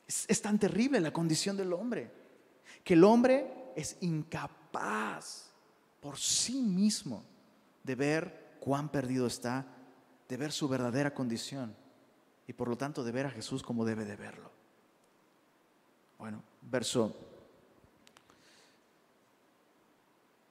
Es, 0.08 0.42
tan 0.42 0.58
terrible 0.60 1.02
la 1.02 1.12
condición 1.12 1.58
del 1.58 1.74
hombre, 1.74 2.10
que 2.86 2.94
el 2.94 3.04
hombre 3.04 3.74
es 3.76 3.98
incapaz 4.00 5.52
por 6.00 6.18
sí 6.18 6.62
mismo 6.62 7.26
de 7.84 7.96
ver 7.96 8.56
cuán 8.62 8.88
perdido 8.88 9.28
está, 9.28 9.66
de 10.30 10.38
ver 10.38 10.54
su 10.54 10.70
verdadera 10.70 11.14
condición 11.14 11.76
y 12.48 12.54
por 12.54 12.70
lo 12.70 12.78
tanto 12.78 13.04
de 13.04 13.12
ver 13.12 13.26
a 13.26 13.32
Jesús 13.32 13.62
como 13.62 13.84
debe 13.84 14.06
de 14.06 14.16
verlo. 14.16 14.57
Bueno, 16.18 16.42
verso 16.62 17.16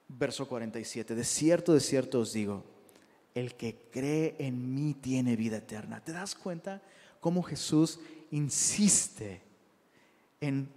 verso 0.07 0.47
47. 0.47 1.15
De 1.15 1.23
cierto, 1.23 1.73
de 1.73 1.79
cierto 1.79 2.19
os 2.19 2.33
digo, 2.33 2.63
el 3.33 3.55
que 3.55 3.75
cree 3.91 4.35
en 4.39 4.73
mí 4.73 4.93
tiene 4.93 5.35
vida 5.35 5.57
eterna. 5.57 6.03
¿Te 6.03 6.11
das 6.11 6.35
cuenta 6.35 6.81
cómo 7.19 7.43
Jesús 7.43 7.99
insiste 8.31 9.41
en 10.41 10.69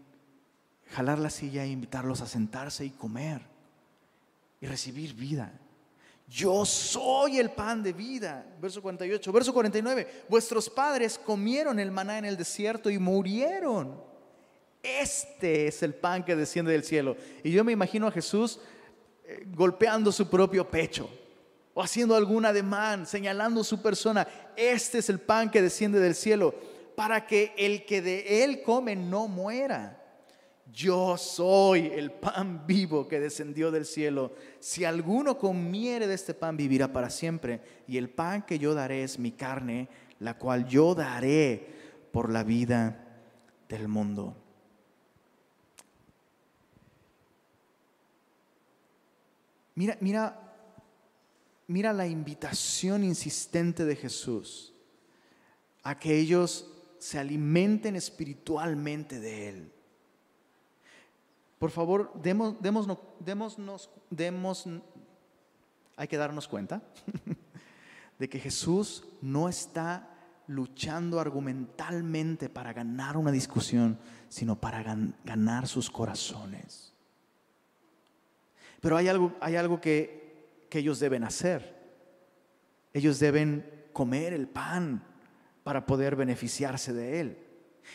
jalar 0.91 1.18
la 1.18 1.30
silla 1.30 1.64
e 1.64 1.68
invitarlos 1.68 2.20
a 2.20 2.26
sentarse 2.26 2.84
y 2.84 2.91
comer 2.91 3.43
y 4.61 4.66
recibir 4.66 5.14
vida? 5.14 5.53
Yo 6.28 6.64
soy 6.64 7.38
el 7.38 7.51
pan 7.51 7.82
de 7.82 7.93
vida. 7.93 8.47
Verso 8.61 8.80
48. 8.82 9.32
Verso 9.32 9.53
49. 9.53 10.24
Vuestros 10.28 10.70
padres 10.70 11.18
comieron 11.18 11.80
el 11.80 11.91
maná 11.91 12.18
en 12.18 12.24
el 12.24 12.36
desierto 12.36 12.88
y 12.88 12.99
murieron. 12.99 14.09
Este 14.83 15.66
es 15.66 15.83
el 15.83 15.95
pan 15.95 16.24
que 16.24 16.37
desciende 16.37 16.72
del 16.72 16.85
cielo. 16.85 17.16
Y 17.43 17.51
yo 17.51 17.64
me 17.64 17.72
imagino 17.72 18.07
a 18.07 18.12
Jesús 18.12 18.61
eh, 19.24 19.45
golpeando 19.55 20.11
su 20.11 20.28
propio 20.28 20.68
pecho 20.68 21.11
o 21.74 21.83
haciendo 21.83 22.16
algún 22.16 22.47
ademán, 22.47 23.07
señalando 23.07 23.62
su 23.62 23.83
persona. 23.83 24.26
Este 24.57 24.99
es 24.99 25.11
el 25.11 25.20
pan 25.20 25.51
que 25.51 25.62
desciende 25.62 26.01
del 26.01 26.14
cielo 26.14 26.55
para 26.97 27.26
que 27.26 27.55
el 27.57 27.85
que 27.85 28.03
de 28.03 28.45
él 28.45 28.62
come 28.62 28.97
no 28.97 29.28
muera. 29.28 29.97
Yo 30.72 31.16
soy 31.16 31.87
el 31.87 32.12
pan 32.12 32.66
vivo 32.66 33.09
que 33.09 33.20
descendió 33.20 33.70
del 33.70 33.85
cielo. 33.85 34.35
Si 34.61 34.85
alguno 34.85 35.37
comiere 35.37 36.07
de 36.07 36.14
este 36.14 36.33
pan, 36.33 36.57
vivirá 36.57 36.93
para 36.93 37.11
siempre. 37.11 37.61
Y 37.89 37.97
el 37.97 38.09
pan 38.09 38.43
que 38.43 38.59
yo 38.59 38.74
daré 38.74 39.03
es 39.03 39.18
mi 39.18 39.33
carne, 39.33 39.89
la 40.20 40.39
cual 40.39 40.66
yo 40.66 40.95
daré 40.95 41.66
por 42.12 42.31
la 42.31 42.45
vida 42.45 43.05
del 43.68 43.89
mundo. 43.89 44.37
Mira, 49.75 49.97
mira, 50.01 50.39
mira 51.66 51.93
la 51.93 52.07
invitación 52.07 53.05
insistente 53.05 53.85
de 53.85 53.97
Jesús 53.97 54.75
a 55.83 55.99
que 55.99 56.18
ellos 56.18 56.66
se 56.99 57.18
alimenten 57.18 57.97
espiritualmente 57.97 59.21
de 59.21 59.49
Él. 59.49 59.73
Por 61.59 61.71
favor, 61.71 62.12
demos, 62.23 62.61
démonos, 62.61 62.99
démonos, 63.21 63.91
demos, 64.11 64.66
hay 65.97 66.09
que 66.09 66.16
darnos 66.16 66.49
cuenta 66.49 66.83
de 68.18 68.29
que 68.29 68.39
Jesús 68.39 69.05
no 69.23 69.49
está 69.49 70.09
luchando 70.47 71.21
argumentalmente 71.21 72.49
para 72.49 72.73
ganar 72.73 73.16
una 73.16 73.31
discusión, 73.31 73.99
sino 74.29 74.57
para 74.61 74.83
gan- 74.83 75.14
ganar 75.25 75.68
sus 75.68 75.89
corazones. 75.91 76.89
Pero 78.81 78.97
hay 78.97 79.09
algo, 79.09 79.35
hay 79.41 79.57
algo 79.57 79.81
que, 79.81 80.66
que 80.68 80.78
ellos 80.78 80.99
deben 81.01 81.24
hacer. 81.24 81.78
Ellos 82.93 83.18
deben 83.18 83.89
comer 83.93 84.33
el 84.33 84.49
pan 84.49 85.05
para 85.62 85.87
poder 85.87 86.16
beneficiarse 86.16 86.93
de 86.93 87.20
él. 87.20 87.39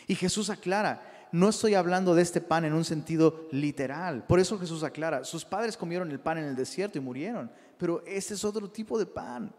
Y 0.08 0.16
Jesús 0.16 0.50
aclara, 0.50 1.28
no 1.32 1.50
estoy 1.50 1.74
hablando 1.74 2.16
de 2.16 2.22
este 2.22 2.42
pan 2.42 2.66
en 2.66 2.74
un 2.74 2.86
sentido 2.86 3.48
literal. 3.52 4.26
Por 4.26 4.40
eso 4.40 4.60
Jesús 4.60 4.84
aclara, 4.84 5.24
sus 5.24 5.44
padres 5.44 5.76
comieron 5.76 6.12
el 6.12 6.20
pan 6.20 6.38
en 6.38 6.46
el 6.46 6.56
desierto 6.56 6.98
y 6.98 7.02
murieron, 7.02 7.52
pero 7.78 8.04
ese 8.06 8.36
es 8.36 8.46
otro 8.46 8.70
tipo 8.70 8.98
de 9.00 9.06
pan. 9.06 9.54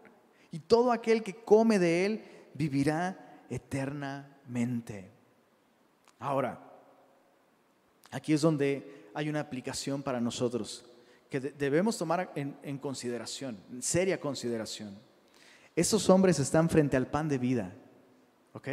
Y 0.51 0.59
todo 0.59 0.91
aquel 0.91 1.21
que 1.21 1.35
come 1.35 1.77
de 1.77 2.05
él 2.05 2.23
vivirá 2.53 3.43
eternamente. 3.49 5.11
Ahora, 6.19 6.59
aquí 8.11 8.33
es 8.33 8.41
donde 8.41 9.09
hay 9.13 9.29
una 9.29 9.41
aplicación 9.41 10.01
para 10.01 10.21
nosotros 10.21 10.85
que 11.29 11.39
de- 11.39 11.51
debemos 11.51 11.97
tomar 11.97 12.31
en, 12.35 12.57
en 12.63 12.77
consideración, 12.77 13.57
en 13.71 13.81
seria 13.81 14.19
consideración. 14.19 14.97
Estos 15.75 16.09
hombres 16.09 16.39
están 16.39 16.69
frente 16.69 16.97
al 16.97 17.07
pan 17.07 17.27
de 17.29 17.37
vida, 17.37 17.73
¿ok? 18.53 18.67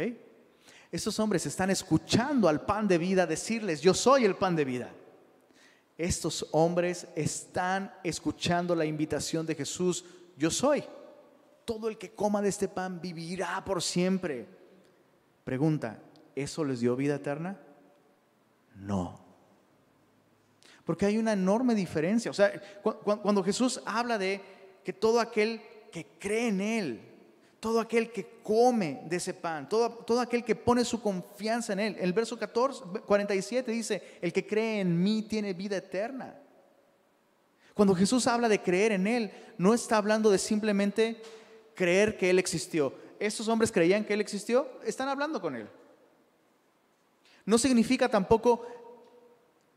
Estos 0.91 1.19
hombres 1.19 1.45
están 1.45 1.69
escuchando 1.69 2.47
al 2.47 2.65
pan 2.65 2.87
de 2.87 2.97
vida 2.97 3.27
decirles, 3.27 3.81
yo 3.81 3.93
soy 3.93 4.25
el 4.25 4.35
pan 4.35 4.55
de 4.55 4.65
vida. 4.65 4.91
Estos 5.97 6.47
hombres 6.51 7.07
están 7.15 7.93
escuchando 8.03 8.75
la 8.75 8.85
invitación 8.85 9.45
de 9.45 9.55
Jesús, 9.55 10.05
yo 10.37 10.49
soy. 10.51 10.83
Todo 11.65 11.89
el 11.89 11.97
que 11.97 12.11
coma 12.13 12.41
de 12.41 12.49
este 12.49 12.67
pan 12.67 13.01
vivirá 13.01 13.63
por 13.65 13.81
siempre. 13.81 14.47
Pregunta, 15.43 15.99
¿eso 16.35 16.63
les 16.63 16.79
dio 16.79 16.95
vida 16.95 17.15
eterna? 17.15 17.59
No. 18.75 19.24
Porque 20.85 21.05
hay 21.05 21.17
una 21.17 21.33
enorme 21.33 21.73
diferencia. 21.75 22.29
O 22.31 22.33
sea, 22.33 22.51
cu- 22.83 22.93
cu- 22.99 23.17
cuando 23.21 23.43
Jesús 23.43 23.81
habla 23.85 24.17
de 24.17 24.39
que 24.83 24.93
todo 24.93 25.19
aquel 25.19 25.61
que 25.91 26.05
cree 26.19 26.47
en 26.49 26.61
Él, 26.61 27.01
todo 27.59 27.79
aquel 27.79 28.11
que 28.11 28.27
come 28.43 29.01
de 29.05 29.15
ese 29.15 29.33
pan, 29.33 29.67
todo, 29.67 29.89
todo 29.89 30.19
aquel 30.21 30.43
que 30.43 30.55
pone 30.55 30.85
su 30.85 31.01
confianza 31.01 31.73
en 31.73 31.79
Él, 31.79 31.95
el 31.99 32.13
verso 32.13 32.37
14, 32.37 32.83
47 33.05 33.71
dice, 33.71 34.19
el 34.21 34.31
que 34.31 34.45
cree 34.45 34.81
en 34.81 35.01
mí 35.01 35.23
tiene 35.23 35.53
vida 35.53 35.77
eterna. 35.77 36.35
Cuando 37.73 37.95
Jesús 37.95 38.27
habla 38.27 38.47
de 38.47 38.61
creer 38.61 38.91
en 38.91 39.07
Él, 39.07 39.31
no 39.57 39.73
está 39.73 39.97
hablando 39.97 40.29
de 40.29 40.37
simplemente 40.37 41.21
creer 41.73 42.15
que 42.17 42.29
Él 42.29 42.37
existió. 42.39 42.93
Estos 43.19 43.47
hombres 43.47 43.71
creían 43.71 44.05
que 44.05 44.13
Él 44.13 44.21
existió, 44.21 44.69
están 44.85 45.09
hablando 45.09 45.41
con 45.41 45.55
Él. 45.55 45.67
No 47.45 47.57
significa 47.57 48.07
tampoco 48.09 48.65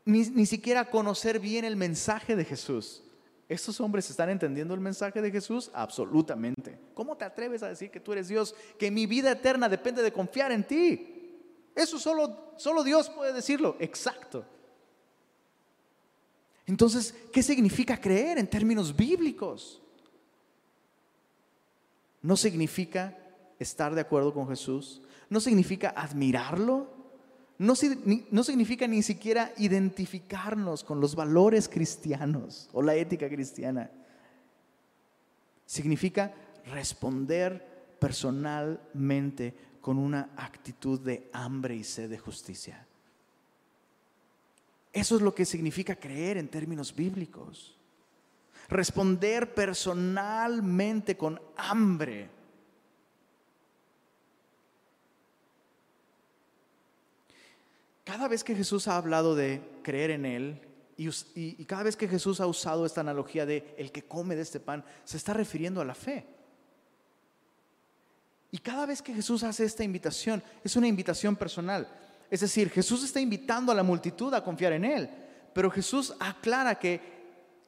ni, 0.09 0.21
ni 0.29 0.45
siquiera 0.45 0.89
conocer 0.89 1.39
bien 1.39 1.65
el 1.65 1.75
mensaje 1.75 2.35
de 2.35 2.45
Jesús. 2.45 3.03
¿Estos 3.49 3.81
hombres 3.81 4.07
están 4.09 4.29
entendiendo 4.29 4.75
el 4.75 4.79
mensaje 4.79 5.21
de 5.21 5.31
Jesús? 5.31 5.71
Absolutamente. 5.73 6.79
¿Cómo 6.93 7.17
te 7.17 7.25
atreves 7.25 7.63
a 7.63 7.69
decir 7.69 7.89
que 7.89 7.99
tú 7.99 8.13
eres 8.13 8.27
Dios? 8.27 8.53
Que 8.77 8.91
mi 8.91 9.07
vida 9.07 9.31
eterna 9.31 9.67
depende 9.67 10.03
de 10.03 10.13
confiar 10.13 10.51
en 10.51 10.63
ti. 10.63 11.15
Eso 11.75 11.97
solo, 11.97 12.53
solo 12.57 12.83
Dios 12.83 13.09
puede 13.09 13.33
decirlo. 13.33 13.75
Exacto. 13.79 14.45
Entonces, 16.67 17.15
¿qué 17.33 17.41
significa 17.41 17.99
creer 17.99 18.37
en 18.37 18.47
términos 18.47 18.95
bíblicos? 18.95 19.81
No 22.21 22.37
significa 22.37 23.17
estar 23.57 23.95
de 23.95 24.01
acuerdo 24.01 24.31
con 24.31 24.47
Jesús, 24.47 25.01
no 25.29 25.39
significa 25.39 25.89
admirarlo, 25.95 26.98
no, 27.59 27.75
significa 27.75 28.87
ni 28.87 29.03
siquiera 29.03 29.51
identificarnos 29.57 30.81
con 30.85 31.01
los 31.01 31.13
valores 31.13 31.67
cristianos 31.67 32.69
o 32.71 32.81
la 32.81 32.95
ética 32.95 33.27
cristiana. 33.27 33.91
Significa 35.65 36.33
responder 36.71 37.97
personalmente 37.99 39.53
con 39.81 39.97
una 39.97 40.29
actitud 40.37 41.01
de 41.01 41.29
hambre 41.33 41.75
y 41.75 41.83
sed 41.83 42.09
de 42.09 42.17
justicia. 42.17 42.87
Eso 44.93 45.17
es 45.17 45.21
lo 45.21 45.35
que 45.35 45.43
significa 45.43 45.97
creer 45.97 46.37
en 46.37 46.47
términos 46.47 46.95
bíblicos. 46.95 47.77
Responder 48.69 49.53
personalmente 49.53 51.17
con 51.17 51.41
hambre. 51.57 52.29
Cada 58.09 58.27
vez 58.27 58.43
que 58.43 58.55
Jesús 58.55 58.87
ha 58.87 58.97
hablado 58.97 59.35
de 59.35 59.61
creer 59.83 60.09
en 60.09 60.25
Él 60.25 60.59
y, 60.97 61.63
cada 61.65 61.83
vez 61.83 61.95
que 61.95 62.07
Jesús 62.07 62.41
ha 62.41 62.47
usado 62.47 62.87
esta 62.87 63.01
analogía 63.01 63.45
de 63.45 63.75
el 63.77 63.91
que 63.91 64.01
come 64.01 64.35
de 64.35 64.41
este 64.41 64.59
pan, 64.59 64.83
se 65.03 65.15
está 65.15 65.31
refiriendo 65.31 65.79
a 65.79 65.85
la 65.85 65.93
fe. 65.93 66.25
Y 68.49 68.57
cada 68.57 68.87
vez 68.87 69.03
que 69.03 69.13
Jesús 69.13 69.43
hace 69.43 69.63
esta 69.63 69.83
invitación, 69.83 70.41
es 70.63 70.75
una 70.75 70.87
invitación 70.87 71.35
personal. 71.35 71.87
Es 72.31 72.39
decir, 72.39 72.71
Jesús 72.71 73.03
está 73.03 73.19
invitando 73.19 73.71
a 73.71 73.75
la 73.75 73.83
multitud 73.83 74.33
a 74.33 74.43
confiar 74.43 74.73
en 74.73 74.85
Él, 74.85 75.07
pero 75.53 75.69
Jesús 75.69 76.11
aclara 76.19 76.79
que 76.79 76.99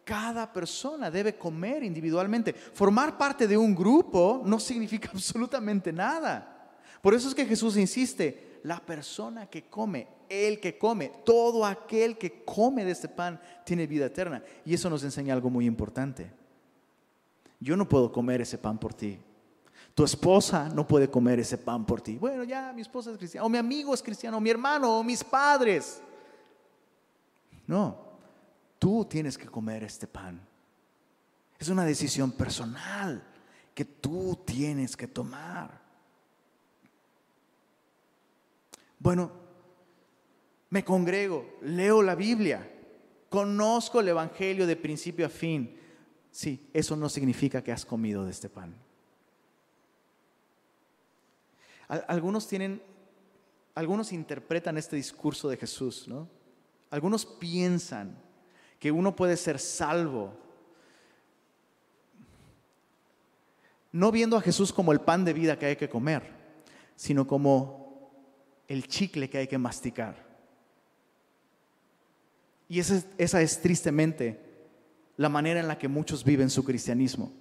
cada 0.03 0.51
persona 0.51 1.11
debe 1.11 1.37
comer 1.37 1.83
individualmente. 1.83 2.51
Formar 2.53 3.15
parte 3.15 3.47
de 3.47 3.57
un 3.57 3.75
grupo 3.75 4.41
no 4.43 4.59
significa 4.59 5.07
absolutamente 5.13 5.93
nada. 5.93 6.71
Por 6.99 7.13
eso 7.13 7.27
es 7.27 7.35
que 7.35 7.45
Jesús 7.45 7.77
insiste, 7.77 8.59
la 8.63 8.79
persona 8.79 9.47
que 9.47 9.63
come, 9.63 10.07
el 10.31 10.61
que 10.61 10.77
come, 10.77 11.11
todo 11.25 11.65
aquel 11.65 12.17
que 12.17 12.43
come 12.45 12.85
de 12.85 12.91
este 12.91 13.09
pan 13.09 13.39
tiene 13.65 13.85
vida 13.85 14.05
eterna. 14.05 14.41
Y 14.63 14.73
eso 14.73 14.89
nos 14.89 15.03
enseña 15.03 15.33
algo 15.33 15.49
muy 15.49 15.65
importante. 15.65 16.31
Yo 17.59 17.75
no 17.75 17.87
puedo 17.87 18.11
comer 18.11 18.41
ese 18.41 18.57
pan 18.57 18.79
por 18.79 18.93
ti. 18.93 19.19
Tu 19.93 20.05
esposa 20.05 20.69
no 20.69 20.87
puede 20.87 21.09
comer 21.09 21.39
ese 21.39 21.57
pan 21.57 21.85
por 21.85 22.01
ti. 22.01 22.17
Bueno, 22.17 22.45
ya 22.45 22.71
mi 22.73 22.81
esposa 22.81 23.11
es 23.11 23.17
cristiana, 23.17 23.45
o 23.45 23.49
mi 23.49 23.57
amigo 23.57 23.93
es 23.93 24.01
cristiano, 24.01 24.37
o 24.37 24.41
mi 24.41 24.49
hermano, 24.49 24.99
o 24.99 25.03
mis 25.03 25.23
padres. 25.23 26.01
No, 27.67 27.97
tú 28.79 29.05
tienes 29.05 29.37
que 29.37 29.47
comer 29.47 29.83
este 29.83 30.07
pan. 30.07 30.41
Es 31.59 31.67
una 31.67 31.83
decisión 31.83 32.31
personal 32.31 33.21
que 33.75 33.85
tú 33.85 34.39
tienes 34.45 34.95
que 34.95 35.07
tomar. 35.07 35.81
Bueno, 38.97 39.31
me 40.71 40.83
congrego, 40.83 41.45
leo 41.61 42.01
la 42.01 42.15
Biblia, 42.15 42.67
conozco 43.29 43.99
el 43.99 44.07
Evangelio 44.07 44.65
de 44.65 44.77
principio 44.77 45.25
a 45.25 45.29
fin. 45.29 45.77
Sí, 46.31 46.69
eso 46.73 46.95
no 46.95 47.09
significa 47.09 47.61
que 47.61 47.73
has 47.73 47.85
comido 47.85 48.23
de 48.23 48.31
este 48.31 48.49
pan. 48.49 48.73
Algunos 52.07 52.47
tienen, 52.47 52.81
algunos 53.75 54.13
interpretan 54.13 54.77
este 54.77 54.95
discurso 54.95 55.49
de 55.49 55.57
Jesús, 55.57 56.07
¿no? 56.07 56.29
Algunos 56.89 57.25
piensan 57.25 58.17
que 58.79 58.91
uno 58.91 59.13
puede 59.13 59.35
ser 59.35 59.59
salvo 59.59 60.33
no 63.91 64.09
viendo 64.09 64.37
a 64.37 64.41
Jesús 64.41 64.71
como 64.71 64.93
el 64.93 65.01
pan 65.01 65.25
de 65.25 65.33
vida 65.33 65.59
que 65.59 65.65
hay 65.65 65.75
que 65.75 65.89
comer, 65.89 66.23
sino 66.95 67.27
como 67.27 68.09
el 68.69 68.87
chicle 68.87 69.29
que 69.29 69.39
hay 69.39 69.47
que 69.47 69.57
masticar. 69.57 70.30
Y 72.71 72.79
esa, 72.79 73.41
es 73.41 73.61
tristemente 73.61 74.39
la 75.17 75.27
manera 75.27 75.59
en 75.59 75.67
la 75.67 75.77
que 75.77 75.89
muchos 75.89 76.23
viven 76.23 76.49
su 76.49 76.63
cristianismo. 76.63 77.33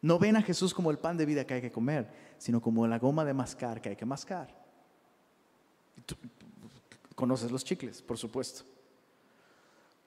No 0.00 0.18
ven 0.18 0.34
a 0.36 0.40
Jesús 0.40 0.72
como 0.72 0.90
el 0.90 0.98
pan 0.98 1.18
de 1.18 1.26
vida 1.26 1.46
que 1.46 1.52
hay 1.52 1.60
que 1.60 1.70
comer, 1.70 2.10
sino 2.38 2.62
como 2.62 2.86
la 2.86 2.98
goma 2.98 3.22
de 3.26 3.34
mascar 3.34 3.82
que 3.82 3.90
hay 3.90 3.96
que 3.96 4.06
mascar. 4.06 4.48
conoces 7.14 7.50
los 7.50 7.62
chicles, 7.62 8.00
por 8.00 8.16
supuesto. 8.16 8.64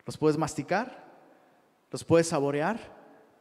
Los 0.03 0.17
puedes 0.17 0.35
masticar, 0.35 1.05
los 1.91 2.03
puedes 2.03 2.25
saborear, 2.25 2.79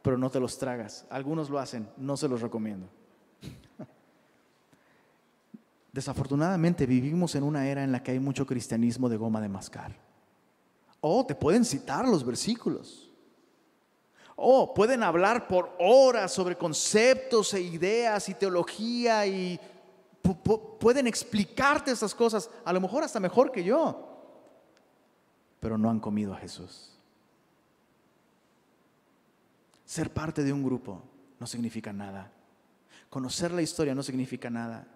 pero 0.03 0.15
no 0.15 0.29
te 0.29 0.39
los 0.39 0.59
tragas. 0.59 1.07
Algunos 1.09 1.49
lo 1.49 1.57
hacen, 1.57 1.89
no 1.97 2.15
se 2.17 2.27
los 2.27 2.39
recomiendo. 2.39 2.87
Desafortunadamente 5.91 6.85
vivimos 6.85 7.33
en 7.33 7.41
una 7.41 7.67
era 7.67 7.83
en 7.83 7.91
la 7.91 8.03
que 8.03 8.11
hay 8.11 8.19
mucho 8.19 8.45
cristianismo 8.45 9.09
de 9.09 9.17
goma 9.17 9.41
de 9.41 9.49
mascar. 9.49 10.10
O 11.01 11.25
te 11.25 11.35
pueden 11.35 11.65
citar 11.65 12.07
los 12.07 12.23
versículos. 12.23 13.11
Oh, 14.35 14.73
pueden 14.73 15.03
hablar 15.03 15.47
por 15.47 15.75
horas 15.79 16.31
sobre 16.31 16.57
conceptos 16.57 17.53
e 17.53 17.61
ideas 17.61 18.29
y 18.29 18.33
teología 18.33 19.25
y 19.25 19.59
pueden 20.79 21.07
explicarte 21.07 21.91
esas 21.91 22.15
cosas, 22.15 22.49
a 22.63 22.73
lo 22.73 22.79
mejor 22.79 23.03
hasta 23.03 23.19
mejor 23.19 23.51
que 23.51 23.63
yo, 23.63 24.07
pero 25.59 25.77
no 25.77 25.89
han 25.89 25.99
comido 25.99 26.33
a 26.33 26.37
Jesús. 26.37 26.91
Ser 29.85 30.11
parte 30.11 30.43
de 30.43 30.53
un 30.53 30.63
grupo 30.63 31.01
no 31.39 31.45
significa 31.45 31.91
nada. 31.91 32.31
Conocer 33.09 33.51
la 33.51 33.61
historia 33.61 33.93
no 33.93 34.03
significa 34.03 34.49
nada. 34.49 34.87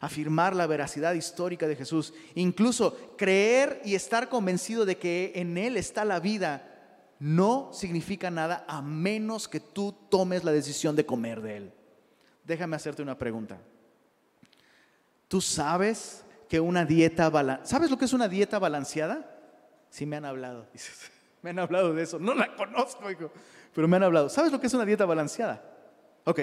Afirmar 0.00 0.54
la 0.54 0.66
veracidad 0.66 1.14
histórica 1.14 1.66
de 1.66 1.76
Jesús, 1.76 2.12
incluso 2.34 3.14
creer 3.16 3.80
y 3.84 3.94
estar 3.94 4.28
convencido 4.28 4.84
de 4.84 4.98
que 4.98 5.32
en 5.34 5.56
Él 5.56 5.76
está 5.76 6.04
la 6.04 6.20
vida, 6.20 6.74
no 7.18 7.70
significa 7.72 8.30
nada 8.30 8.64
a 8.68 8.82
menos 8.82 9.48
que 9.48 9.60
tú 9.60 9.92
tomes 10.10 10.44
la 10.44 10.52
decisión 10.52 10.96
de 10.96 11.06
comer 11.06 11.40
de 11.40 11.56
él. 11.56 11.72
Déjame 12.44 12.76
hacerte 12.76 13.02
una 13.02 13.16
pregunta. 13.16 13.58
¿Tú 15.28 15.40
sabes 15.40 16.24
que 16.48 16.60
una 16.60 16.84
dieta 16.84 17.30
balanceada, 17.30 17.66
¿sabes 17.66 17.90
lo 17.90 17.98
que 17.98 18.04
es 18.04 18.12
una 18.12 18.28
dieta 18.28 18.58
balanceada? 18.58 19.30
Sí 19.88 20.04
me 20.06 20.16
han 20.16 20.24
hablado. 20.24 20.66
Me 21.42 21.50
han 21.50 21.58
hablado 21.58 21.92
de 21.92 22.02
eso. 22.02 22.18
No 22.18 22.32
la 22.32 22.56
conozco, 22.56 23.10
hijo, 23.10 23.30
pero 23.74 23.86
me 23.86 23.98
han 23.98 24.02
hablado. 24.02 24.30
¿Sabes 24.30 24.50
lo 24.50 24.58
que 24.58 24.66
es 24.66 24.72
una 24.72 24.86
dieta 24.86 25.04
balanceada? 25.04 25.62
Ok. 26.24 26.40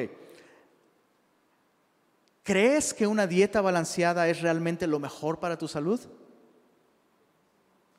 ¿Crees 2.43 2.93
que 2.93 3.05
una 3.05 3.27
dieta 3.27 3.61
balanceada 3.61 4.27
es 4.27 4.41
realmente 4.41 4.87
lo 4.87 4.99
mejor 4.99 5.39
para 5.39 5.57
tu 5.57 5.67
salud? 5.67 5.99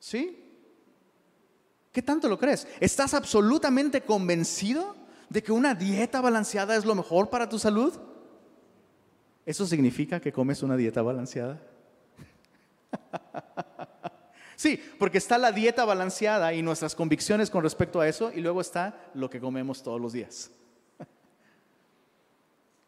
¿Sí? 0.00 0.38
¿Qué 1.92 2.02
tanto 2.02 2.28
lo 2.28 2.38
crees? 2.38 2.66
¿Estás 2.80 3.14
absolutamente 3.14 4.00
convencido 4.00 4.96
de 5.28 5.42
que 5.42 5.52
una 5.52 5.74
dieta 5.74 6.20
balanceada 6.20 6.74
es 6.74 6.84
lo 6.84 6.94
mejor 6.94 7.30
para 7.30 7.48
tu 7.48 7.58
salud? 7.58 7.94
¿Eso 9.46 9.66
significa 9.66 10.20
que 10.20 10.32
comes 10.32 10.62
una 10.62 10.76
dieta 10.76 11.02
balanceada? 11.02 11.60
sí, 14.56 14.80
porque 14.98 15.18
está 15.18 15.38
la 15.38 15.52
dieta 15.52 15.84
balanceada 15.84 16.52
y 16.52 16.62
nuestras 16.62 16.94
convicciones 16.94 17.50
con 17.50 17.62
respecto 17.62 18.00
a 18.00 18.08
eso 18.08 18.32
y 18.34 18.40
luego 18.40 18.60
está 18.60 19.10
lo 19.14 19.30
que 19.30 19.40
comemos 19.40 19.82
todos 19.82 20.00
los 20.00 20.12
días. 20.12 20.50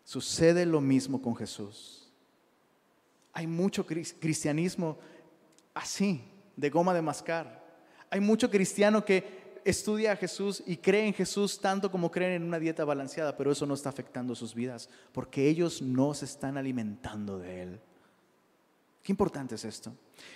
Sucede 0.04 0.66
lo 0.66 0.80
mismo 0.80 1.20
con 1.20 1.34
Jesús. 1.34 2.12
Hay 3.32 3.46
mucho 3.46 3.84
cristianismo 3.86 4.98
así, 5.74 6.22
de 6.56 6.70
goma 6.70 6.94
de 6.94 7.02
mascar 7.02 7.64
hay 8.14 8.20
mucho 8.20 8.48
cristiano 8.48 9.04
que 9.04 9.58
estudia 9.64 10.12
a 10.12 10.16
Jesús 10.16 10.62
y 10.68 10.76
cree 10.76 11.04
en 11.04 11.12
Jesús 11.12 11.60
tanto 11.60 11.90
como 11.90 12.12
creen 12.12 12.34
en 12.34 12.44
una 12.44 12.60
dieta 12.60 12.84
balanceada, 12.84 13.36
pero 13.36 13.50
eso 13.50 13.66
no 13.66 13.74
está 13.74 13.88
afectando 13.88 14.36
sus 14.36 14.54
vidas 14.54 14.88
porque 15.10 15.48
ellos 15.48 15.82
no 15.82 16.14
se 16.14 16.26
están 16.26 16.56
alimentando 16.56 17.40
de 17.40 17.62
Él. 17.62 17.80
Qué 19.02 19.10
importante 19.10 19.56
es 19.56 19.64
esto. 19.64 19.92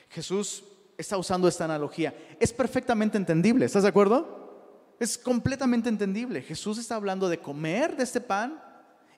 Jesús 0.09 0.65
está 0.97 1.17
usando 1.17 1.47
esta 1.47 1.67
analogía. 1.67 2.13
Es 2.41 2.53
perfectamente 2.53 3.17
entendible, 3.17 3.67
¿estás 3.67 3.85
de 3.85 3.91
acuerdo? 3.91 4.97
Es 4.99 5.17
completamente 5.17 5.89
entendible. 5.89 6.43
Jesús 6.43 6.79
está 6.79 6.97
hablando 6.97 7.29
de 7.29 7.39
comer 7.39 7.97
de 7.97 8.03
este 8.03 8.21
pan, 8.21 8.61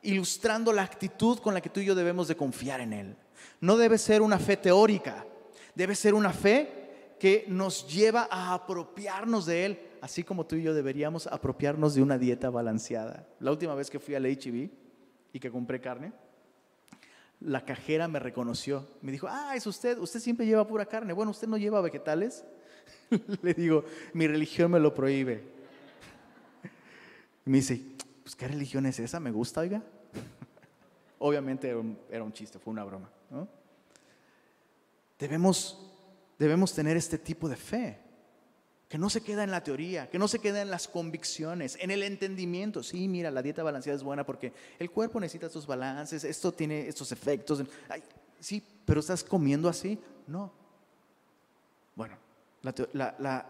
ilustrando 0.03 0.73
la 0.73 0.83
actitud 0.83 1.39
con 1.39 1.55
la 1.55 1.61
que 1.61 1.69
tú 1.69 1.81
y 1.81 1.85
yo 1.85 1.95
debemos 1.95 2.29
de 2.29 2.37
confiar 2.37 2.81
en 2.81 2.93
Él. 2.93 3.17
No 3.61 3.77
debe 3.77 3.99
ser 3.99 4.23
una 4.23 4.39
fe 4.39 4.57
teórica, 4.57 5.25
debe 5.75 5.95
ser 5.95 6.15
una 6.15 6.33
fe 6.33 7.17
que 7.19 7.45
nos 7.49 7.87
lleva 7.87 8.29
a 8.31 8.55
apropiarnos 8.55 9.47
de 9.47 9.67
Él, 9.67 9.81
así 10.01 10.25
como 10.25 10.47
tú 10.47 10.57
y 10.57 10.63
yo 10.63 10.73
deberíamos 10.73 11.27
apropiarnos 11.27 11.95
de 11.95 12.03
una 12.03 12.19
dieta 12.19 12.49
balanceada. 12.51 13.27
La 13.41 13.51
última 13.51 13.75
vez 13.75 13.91
que 13.91 14.01
fui 14.01 14.15
al 14.15 14.25
HB 14.25 14.71
y 15.33 15.41
que 15.41 15.51
compré 15.51 15.81
carne, 15.81 16.13
la 17.41 17.65
cajera 17.65 18.09
me 18.09 18.19
reconoció. 18.19 18.87
Me 19.03 19.13
dijo, 19.13 19.27
ah, 19.29 19.55
es 19.55 19.67
usted, 19.67 19.99
usted 19.99 20.21
siempre 20.21 20.47
lleva 20.47 20.67
pura 20.67 20.87
carne. 20.87 21.13
Bueno, 21.13 21.31
usted 21.31 21.49
no 21.49 21.57
lleva 21.57 21.81
vegetales. 21.81 22.45
Le 23.43 23.55
digo, 23.55 23.85
mi 24.13 24.27
religión 24.27 24.71
me 24.71 24.81
lo 24.81 24.95
prohíbe. 24.95 25.43
Me 27.45 27.59
dice, 27.59 27.83
pues 28.31 28.37
¿qué 28.37 28.47
religión 28.47 28.87
es 28.87 29.01
esa? 29.01 29.19
¿Me 29.19 29.33
gusta, 29.33 29.61
oiga? 29.61 29.83
Obviamente 31.19 31.69
era 32.09 32.23
un, 32.23 32.33
chiste, 32.33 32.61
fue 32.61 32.71
una 32.71 32.85
broma. 32.85 33.11
Debemos, 35.19 35.91
debemos 36.39 36.73
tener 36.73 36.97
este 36.97 37.19
tipo 37.19 37.49
de 37.49 37.57
fe, 37.57 37.99
que 38.89 38.99
no 38.99 39.11
se 39.11 39.21
queda 39.23 39.43
en 39.43 39.51
la 39.51 39.65
teoría, 39.65 40.09
que 40.09 40.17
no 40.17 40.29
se 40.29 40.39
queda 40.39 40.63
en 40.63 40.71
las 40.71 40.87
convicciones, 40.87 41.77
en 41.81 41.91
el 41.91 42.05
entendimiento. 42.05 42.85
Sí, 42.85 43.09
mira, 43.09 43.33
la 43.33 43.43
dieta 43.43 43.65
balanceada 43.65 43.97
es 43.97 44.05
buena 44.05 44.25
porque 44.25 44.53
el 44.79 44.93
cuerpo 44.93 45.19
necesita 45.19 45.47
estos 45.47 45.67
balances, 45.67 46.23
esto 46.23 46.53
tiene 46.53 46.87
estos 46.87 47.11
efectos. 47.11 47.65
Ay, 47.89 48.01
sí, 48.39 48.65
pero 48.85 49.01
¿estás 49.01 49.25
comiendo 49.25 49.69
así? 49.69 49.99
No. 50.29 50.53
Bueno, 51.97 52.17
la, 52.63 53.17
la 53.19 53.47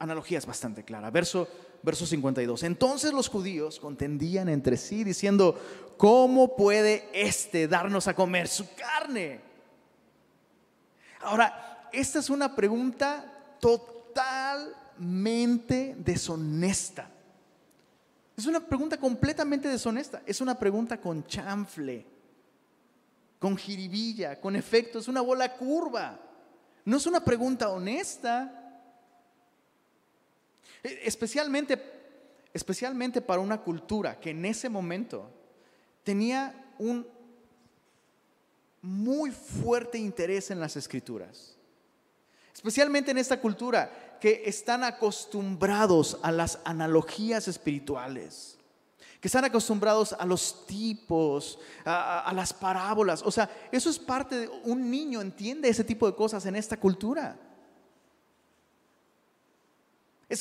analogía 0.00 0.38
es 0.38 0.46
bastante 0.46 0.82
clara. 0.82 1.12
Verso 1.12 1.46
verso 1.84 2.06
52. 2.06 2.62
Entonces 2.62 3.12
los 3.12 3.28
judíos 3.28 3.78
contendían 3.78 4.48
entre 4.48 4.78
sí 4.78 5.04
diciendo, 5.04 5.60
¿cómo 5.98 6.56
puede 6.56 7.08
este 7.12 7.68
darnos 7.68 8.08
a 8.08 8.14
comer 8.14 8.48
su 8.48 8.66
carne? 8.74 9.40
Ahora, 11.20 11.88
esta 11.92 12.18
es 12.18 12.30
una 12.30 12.56
pregunta 12.56 13.30
totalmente 13.60 14.94
deshonesta. 15.98 17.10
Es 18.36 18.46
una 18.46 18.60
pregunta 18.60 18.96
completamente 18.96 19.68
deshonesta. 19.68 20.22
Es 20.26 20.40
una 20.40 20.58
pregunta 20.58 21.00
con 21.00 21.26
chanfle, 21.26 22.06
con 23.38 23.56
jiribilla, 23.56 24.40
con 24.40 24.56
efecto. 24.56 24.98
Es 24.98 25.06
una 25.08 25.20
bola 25.20 25.54
curva. 25.56 26.18
No 26.84 26.96
es 26.96 27.06
una 27.06 27.22
pregunta 27.22 27.68
honesta. 27.70 28.63
E, 30.84 31.00
especialmente, 31.04 31.82
especialmente 32.52 33.20
para 33.20 33.40
una 33.40 33.60
cultura 33.60 34.20
que 34.20 34.30
en 34.30 34.44
ese 34.44 34.68
momento 34.68 35.28
tenía 36.04 36.54
un 36.78 37.06
muy 38.82 39.30
fuerte 39.30 39.96
interés 39.96 40.50
en 40.50 40.60
las 40.60 40.76
escrituras. 40.76 41.56
Especialmente 42.52 43.10
en 43.10 43.18
esta 43.18 43.40
cultura 43.40 44.18
que 44.20 44.42
están 44.44 44.84
acostumbrados 44.84 46.18
a 46.22 46.30
las 46.30 46.58
analogías 46.64 47.48
espirituales, 47.48 48.58
que 49.20 49.28
están 49.28 49.44
acostumbrados 49.44 50.12
a 50.12 50.26
los 50.26 50.66
tipos, 50.66 51.58
a, 51.84 52.30
las 52.34 52.52
parábolas. 52.52 53.22
O 53.22 53.30
sea, 53.30 53.50
eso 53.72 53.88
es 53.88 53.98
parte 53.98 54.40
de 54.40 54.48
un 54.64 54.90
niño 54.90 55.22
entiende 55.22 55.68
ese 55.68 55.82
tipo 55.82 56.06
de 56.06 56.14
cosas 56.14 56.44
en 56.46 56.56
esta 56.56 56.76
cultura. 56.78 57.38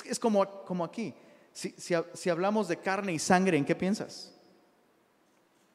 Es, 0.01 0.19
como, 0.19 0.43
aquí. 0.83 1.13
Si, 1.51 2.29
hablamos 2.29 2.67
de 2.67 2.77
carne 2.77 3.13
y 3.13 3.19
sangre, 3.19 3.57
¿en 3.57 3.65
qué 3.65 3.75
piensas? 3.75 4.33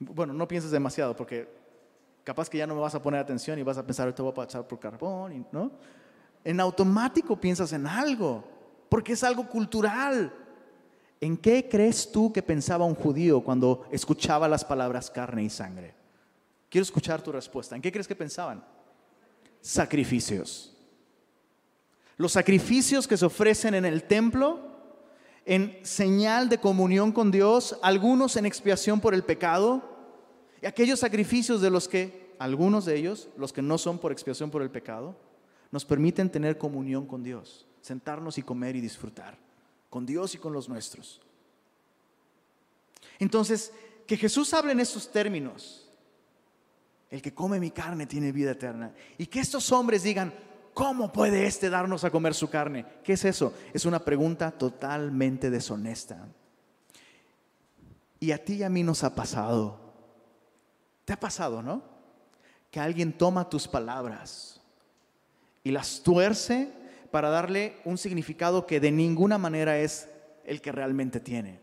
Bueno, 0.01 0.33
no 0.33 0.49
pienses 0.49 0.71
demasiado 0.71 1.15
porque 1.15 1.49
capaz 2.25 2.49
que 2.49 2.59
ya 2.59 2.67
no 2.67 2.75
me 2.75 2.81
vas 2.81 2.95
a 2.95 3.03
poner 3.03 3.21
atención 3.21 3.59
y 3.59 3.63
vas 3.63 3.79
a 3.79 3.87
pensar, 3.87 4.13
te 4.13 4.23
voy 4.23 4.33
a 4.33 4.35
pasar 4.35 4.67
por 4.67 4.79
carbón, 4.79 5.47
¿no? 5.53 5.73
En 6.45 6.61
automático 6.61 7.41
piensas 7.41 7.73
en 7.73 7.87
algo, 7.87 8.45
porque 8.89 9.13
es 9.13 9.25
algo 9.25 9.49
cultural. 9.49 10.33
¿En 11.21 11.37
qué 11.37 11.69
crees 11.69 12.11
tú 12.13 12.33
que 12.33 12.43
pensaba 12.43 12.85
un 12.85 12.95
judío 12.95 13.43
cuando 13.43 13.87
escuchaba 13.91 14.47
las 14.49 14.65
palabras 14.65 15.11
carne 15.11 15.45
y 15.45 15.51
sangre? 15.51 15.95
Quiero 16.69 16.83
escuchar 16.83 17.23
tu 17.23 17.33
respuesta. 17.33 17.75
¿En 17.75 17.83
qué 17.83 17.91
crees 17.91 18.07
que 18.07 18.15
pensaban? 18.15 18.65
Sacrificios. 19.61 20.78
Los 22.19 22.33
sacrificios 22.33 23.09
que 23.09 23.17
se 23.17 23.25
ofrecen 23.25 23.75
en 23.75 23.85
el 23.85 24.03
templo 24.03 24.69
en 25.47 25.81
señal 25.83 26.51
de 26.51 26.59
comunión 26.59 27.11
con 27.11 27.31
Dios, 27.31 27.79
algunos 27.81 28.37
en 28.37 28.45
expiación 28.45 29.01
por 29.01 29.15
el 29.15 29.25
pecado, 29.25 29.83
y 30.61 30.67
aquellos 30.67 31.01
sacrificios 31.01 31.63
de 31.63 31.71
los 31.71 31.89
que, 31.89 32.35
algunos 32.39 32.85
de 32.85 32.99
ellos, 32.99 33.31
los 33.39 33.55
que 33.55 33.63
no 33.63 33.79
son 33.79 33.99
por 33.99 34.13
expiación 34.13 34.51
por 34.51 34.61
el 34.61 34.71
pecado, 34.71 35.17
nos 35.71 35.87
permiten 35.87 36.29
tener 36.29 36.59
comunión 36.59 37.07
con 37.07 37.23
Dios, 37.23 37.67
sentarnos 37.81 38.37
y 38.37 38.43
comer 38.43 38.77
y 38.77 38.83
disfrutar, 38.83 39.39
con 39.89 40.05
Dios 40.05 40.35
y 40.35 40.39
con 40.39 40.53
los 40.53 40.69
nuestros. 40.69 41.23
Entonces, 43.19 43.73
que 44.07 44.19
Jesús 44.19 44.53
hable 44.53 44.73
en 44.73 44.81
estos 44.81 45.11
términos, 45.11 45.89
el 47.09 47.23
que 47.23 47.33
come 47.33 47.59
mi 47.59 47.71
carne 47.71 48.07
tiene 48.07 48.33
vida 48.33 48.51
eterna, 48.51 48.93
y 49.17 49.27
que 49.27 49.41
estos 49.41 49.73
hombres 49.73 50.03
digan, 50.03 50.35
¿Cómo 50.79 51.11
puede 51.11 51.45
éste 51.45 51.71
darnos 51.71 52.05
a 52.05 52.11
comer 52.11 52.35
su 52.35 52.49
carne? 52.49 52.87
¿Qué 53.03 53.15
es 53.15 53.25
eso? 53.25 53.53
Es 53.75 53.85
una 53.85 53.99
pregunta 53.99 54.53
totalmente 54.53 55.51
deshonesta. 55.51 56.29
Y 58.21 58.31
a 58.31 58.45
ti 58.45 58.55
y 58.55 58.63
a 58.63 58.69
mí 58.69 58.85
nos 58.85 59.03
ha 59.03 59.13
pasado. 59.13 59.77
¿Te 61.05 61.13
ha 61.13 61.19
pasado, 61.19 61.63
no? 61.63 61.83
Que 62.71 62.79
alguien 62.79 63.13
toma 63.13 63.51
tus 63.51 63.67
palabras 63.67 64.61
y 65.65 65.73
las 65.73 66.01
tuerce 66.05 66.71
para 67.11 67.29
darle 67.29 67.81
un 67.85 67.99
significado 67.99 68.65
que 68.65 68.79
de 68.79 68.93
ninguna 68.93 69.37
manera 69.37 69.79
es 69.79 70.09
el 70.45 70.61
que 70.61 70.71
realmente 70.71 71.19
tiene. 71.19 71.59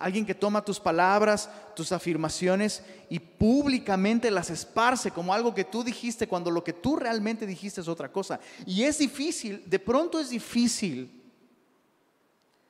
Alguien 0.00 0.24
que 0.24 0.34
toma 0.34 0.64
tus 0.64 0.80
palabras, 0.80 1.50
tus 1.76 1.92
afirmaciones 1.92 2.82
y 3.10 3.18
públicamente 3.18 4.30
las 4.30 4.48
esparce 4.48 5.10
como 5.10 5.34
algo 5.34 5.54
que 5.54 5.64
tú 5.64 5.84
dijiste 5.84 6.26
cuando 6.26 6.50
lo 6.50 6.64
que 6.64 6.72
tú 6.72 6.96
realmente 6.96 7.46
dijiste 7.46 7.82
es 7.82 7.88
otra 7.88 8.10
cosa. 8.10 8.40
Y 8.66 8.84
es 8.84 8.98
difícil, 8.98 9.62
de 9.66 9.78
pronto 9.78 10.18
es 10.18 10.30
difícil 10.30 11.22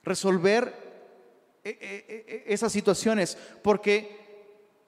resolver 0.03 0.74
eh, 1.62 1.78
eh, 1.81 2.05
eh, 2.09 2.45
esas 2.49 2.72
situaciones 2.72 3.39
porque 3.62 4.18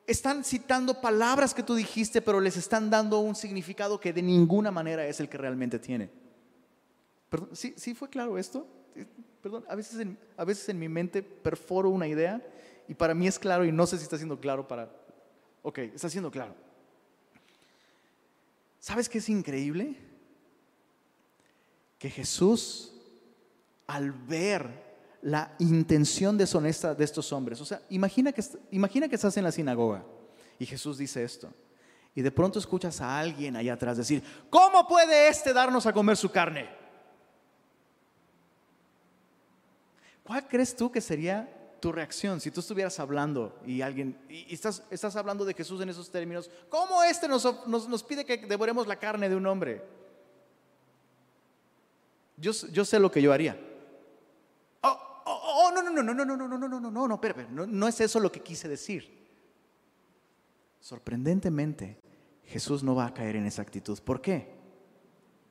están 0.06 0.42
citando 0.42 1.00
palabras 1.00 1.54
que 1.54 1.62
tú 1.62 1.76
dijiste, 1.76 2.20
pero 2.20 2.40
les 2.40 2.56
están 2.56 2.90
dando 2.90 3.20
un 3.20 3.36
significado 3.36 4.00
que 4.00 4.12
de 4.12 4.22
ninguna 4.22 4.70
manera 4.70 5.06
es 5.06 5.20
el 5.20 5.28
que 5.28 5.38
realmente 5.38 5.78
tiene. 5.78 6.10
¿sí, 7.52 7.74
¿sí 7.76 7.94
fue 7.94 8.10
claro 8.10 8.36
esto? 8.36 8.66
Perdón, 9.42 9.64
a 9.68 9.74
veces, 9.74 9.98
en, 9.98 10.18
a 10.36 10.44
veces 10.44 10.68
en 10.68 10.78
mi 10.78 10.88
mente 10.88 11.22
perforo 11.22 11.90
una 11.90 12.06
idea 12.06 12.40
y 12.88 12.94
para 12.94 13.14
mí 13.14 13.26
es 13.26 13.38
claro 13.38 13.64
y 13.64 13.72
no 13.72 13.86
sé 13.86 13.96
si 13.98 14.04
está 14.04 14.16
siendo 14.16 14.38
claro 14.38 14.66
para... 14.68 14.90
Ok, 15.62 15.78
está 15.78 16.08
siendo 16.08 16.30
claro. 16.30 16.54
¿Sabes 18.78 19.08
qué 19.08 19.18
es 19.18 19.28
increíble? 19.28 19.96
Que 21.98 22.10
Jesús, 22.10 22.92
al 23.86 24.12
ver 24.12 24.92
la 25.22 25.54
intención 25.60 26.36
deshonesta 26.36 26.94
de 26.94 27.04
estos 27.04 27.32
hombres, 27.32 27.60
o 27.60 27.64
sea, 27.64 27.80
imagina 27.90 28.32
que, 28.32 28.42
imagina 28.72 29.08
que 29.08 29.14
estás 29.14 29.36
en 29.36 29.44
la 29.44 29.52
sinagoga 29.52 30.04
y 30.58 30.66
Jesús 30.66 30.98
dice 30.98 31.22
esto. 31.22 31.52
Y 32.14 32.22
de 32.22 32.30
pronto 32.30 32.58
escuchas 32.58 33.00
a 33.00 33.18
alguien 33.18 33.56
allá 33.56 33.74
atrás 33.74 33.96
decir, 33.96 34.22
¿cómo 34.50 34.86
puede 34.86 35.28
este 35.28 35.52
darnos 35.52 35.86
a 35.86 35.92
comer 35.92 36.16
su 36.16 36.30
carne? 36.30 36.81
¿Cuál 40.22 40.46
crees 40.46 40.76
tú 40.76 40.90
que 40.90 41.00
sería 41.00 41.48
tu 41.80 41.90
reacción 41.90 42.40
si 42.40 42.50
tú 42.52 42.60
estuvieras 42.60 43.00
hablando 43.00 43.58
y 43.66 43.82
alguien, 43.82 44.16
y 44.28 44.54
estás, 44.54 44.84
estás 44.90 45.16
hablando 45.16 45.44
de 45.44 45.52
Jesús 45.52 45.80
en 45.80 45.88
esos 45.88 46.10
términos? 46.10 46.48
¿Cómo 46.68 47.02
este 47.02 47.26
nos, 47.26 47.44
nos, 47.66 47.88
nos 47.88 48.02
pide 48.04 48.24
que 48.24 48.38
devoremos 48.38 48.86
la 48.86 48.96
carne 48.96 49.28
de 49.28 49.34
un 49.34 49.46
hombre? 49.46 49.82
Yo, 52.36 52.52
yo 52.72 52.84
sé 52.84 52.98
lo 53.00 53.10
que 53.10 53.20
yo 53.20 53.32
haría. 53.32 53.58
Oh, 54.82 54.98
oh, 55.26 55.40
oh, 55.44 55.72
no, 55.72 55.82
no, 55.82 55.90
no, 55.90 56.02
no, 56.02 56.14
no, 56.14 56.24
no, 56.24 56.36
no, 56.36 56.48
no, 56.48 56.68
no, 56.68 56.80
no, 56.80 56.90
no, 56.90 57.08
no, 57.08 57.14
espera, 57.14 57.46
no, 57.50 57.66
no 57.66 57.88
es 57.88 58.00
eso 58.00 58.20
lo 58.20 58.30
que 58.30 58.40
quise 58.40 58.68
decir. 58.68 59.20
Sorprendentemente, 60.80 62.00
Jesús 62.44 62.82
no 62.82 62.94
va 62.94 63.06
a 63.06 63.14
caer 63.14 63.36
en 63.36 63.46
esa 63.46 63.62
actitud. 63.62 63.98
¿Por 64.00 64.20
qué? 64.20 64.54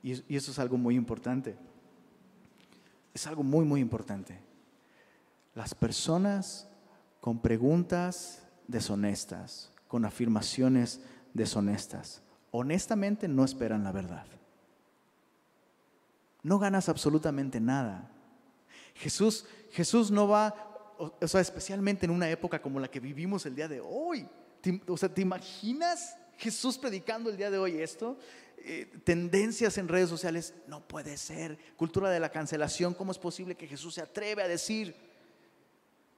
Y, 0.02 0.32
y 0.32 0.36
eso 0.36 0.50
es 0.50 0.58
algo 0.58 0.76
muy 0.76 0.96
importante. 0.96 1.56
Es 3.14 3.26
algo 3.26 3.42
muy, 3.42 3.64
muy 3.64 3.80
importante. 3.80 4.38
Las 5.54 5.74
personas 5.74 6.66
con 7.20 7.40
preguntas 7.40 8.42
deshonestas, 8.68 9.70
con 9.88 10.04
afirmaciones 10.04 11.00
deshonestas, 11.34 12.22
honestamente 12.50 13.28
no 13.28 13.44
esperan 13.44 13.84
la 13.84 13.92
verdad. 13.92 14.26
No 16.42 16.58
ganas 16.58 16.88
absolutamente 16.88 17.60
nada. 17.60 18.10
Jesús, 18.94 19.46
Jesús 19.70 20.10
no 20.10 20.26
va, 20.26 20.54
o, 20.98 21.28
sea, 21.28 21.40
especialmente 21.40 22.06
en 22.06 22.10
una 22.12 22.28
época 22.28 22.60
como 22.60 22.80
la 22.80 22.90
que 22.90 23.00
vivimos 23.00 23.46
el 23.46 23.54
día 23.54 23.68
de 23.68 23.80
hoy. 23.80 24.28
¿Te- 24.60 24.80
o 24.88 24.96
sea, 24.96 25.08
¿te 25.08 25.20
imaginas 25.22 26.16
Jesús 26.38 26.78
predicando 26.78 27.30
el 27.30 27.36
día 27.36 27.50
de 27.50 27.58
hoy 27.58 27.80
esto? 27.80 28.18
Eh, 28.58 28.90
tendencias 29.04 29.78
en 29.78 29.88
redes 29.88 30.08
sociales, 30.08 30.54
no 30.66 30.80
puede 30.86 31.16
ser. 31.16 31.58
Cultura 31.76 32.10
de 32.10 32.20
la 32.20 32.30
cancelación, 32.30 32.94
¿cómo 32.94 33.12
es 33.12 33.18
posible 33.18 33.54
que 33.56 33.66
Jesús 33.66 33.94
se 33.94 34.02
atreve 34.02 34.42
a 34.42 34.48
decir 34.48 34.94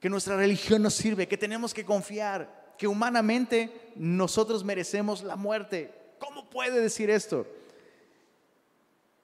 que 0.05 0.09
nuestra 0.11 0.37
religión 0.37 0.83
nos 0.83 0.93
sirve, 0.93 1.27
que 1.27 1.35
tenemos 1.35 1.73
que 1.73 1.83
confiar, 1.83 2.75
que 2.77 2.87
humanamente 2.87 3.91
nosotros 3.95 4.63
merecemos 4.63 5.23
la 5.23 5.35
muerte? 5.35 5.91
¿Cómo 6.19 6.47
puede 6.47 6.79
decir 6.79 7.09
esto? 7.09 7.47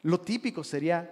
Lo 0.01 0.19
típico 0.19 0.63
sería 0.63 1.07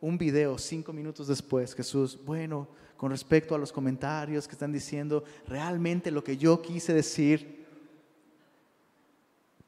un 0.00 0.18
video 0.18 0.58
cinco 0.58 0.92
minutos 0.92 1.28
después, 1.28 1.76
Jesús, 1.76 2.18
bueno, 2.24 2.66
con 2.96 3.12
respecto 3.12 3.54
a 3.54 3.58
los 3.58 3.70
comentarios 3.70 4.48
que 4.48 4.54
están 4.54 4.72
diciendo 4.72 5.22
realmente 5.46 6.10
lo 6.10 6.24
que 6.24 6.36
yo 6.36 6.60
quise 6.60 6.92
decir, 6.92 7.68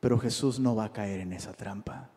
pero 0.01 0.19
Jesús 0.19 0.59
no 0.59 0.75
va 0.75 0.87
a 0.87 0.93
caer 0.93 1.21
en 1.21 1.35
esa 1.35 1.53
trampa. 1.53 2.11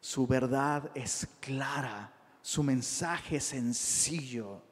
Su 0.00 0.26
verdad 0.26 0.90
es 0.94 1.28
clara, 1.38 2.10
su 2.40 2.62
mensaje 2.62 3.36
es 3.36 3.44
sencillo. 3.44 4.71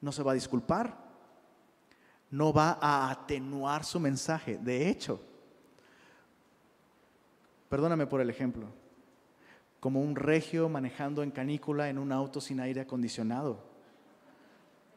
No 0.00 0.12
se 0.12 0.22
va 0.22 0.32
a 0.32 0.34
disculpar, 0.34 0.96
no 2.30 2.52
va 2.52 2.78
a 2.80 3.10
atenuar 3.10 3.84
su 3.84 4.00
mensaje. 4.00 4.58
De 4.58 4.88
hecho, 4.88 5.20
perdóname 7.68 8.06
por 8.06 8.20
el 8.20 8.30
ejemplo, 8.30 8.66
como 9.80 10.00
un 10.00 10.16
regio 10.16 10.68
manejando 10.68 11.22
en 11.22 11.30
canícula 11.30 11.88
en 11.88 11.98
un 11.98 12.12
auto 12.12 12.40
sin 12.40 12.60
aire 12.60 12.82
acondicionado, 12.82 13.64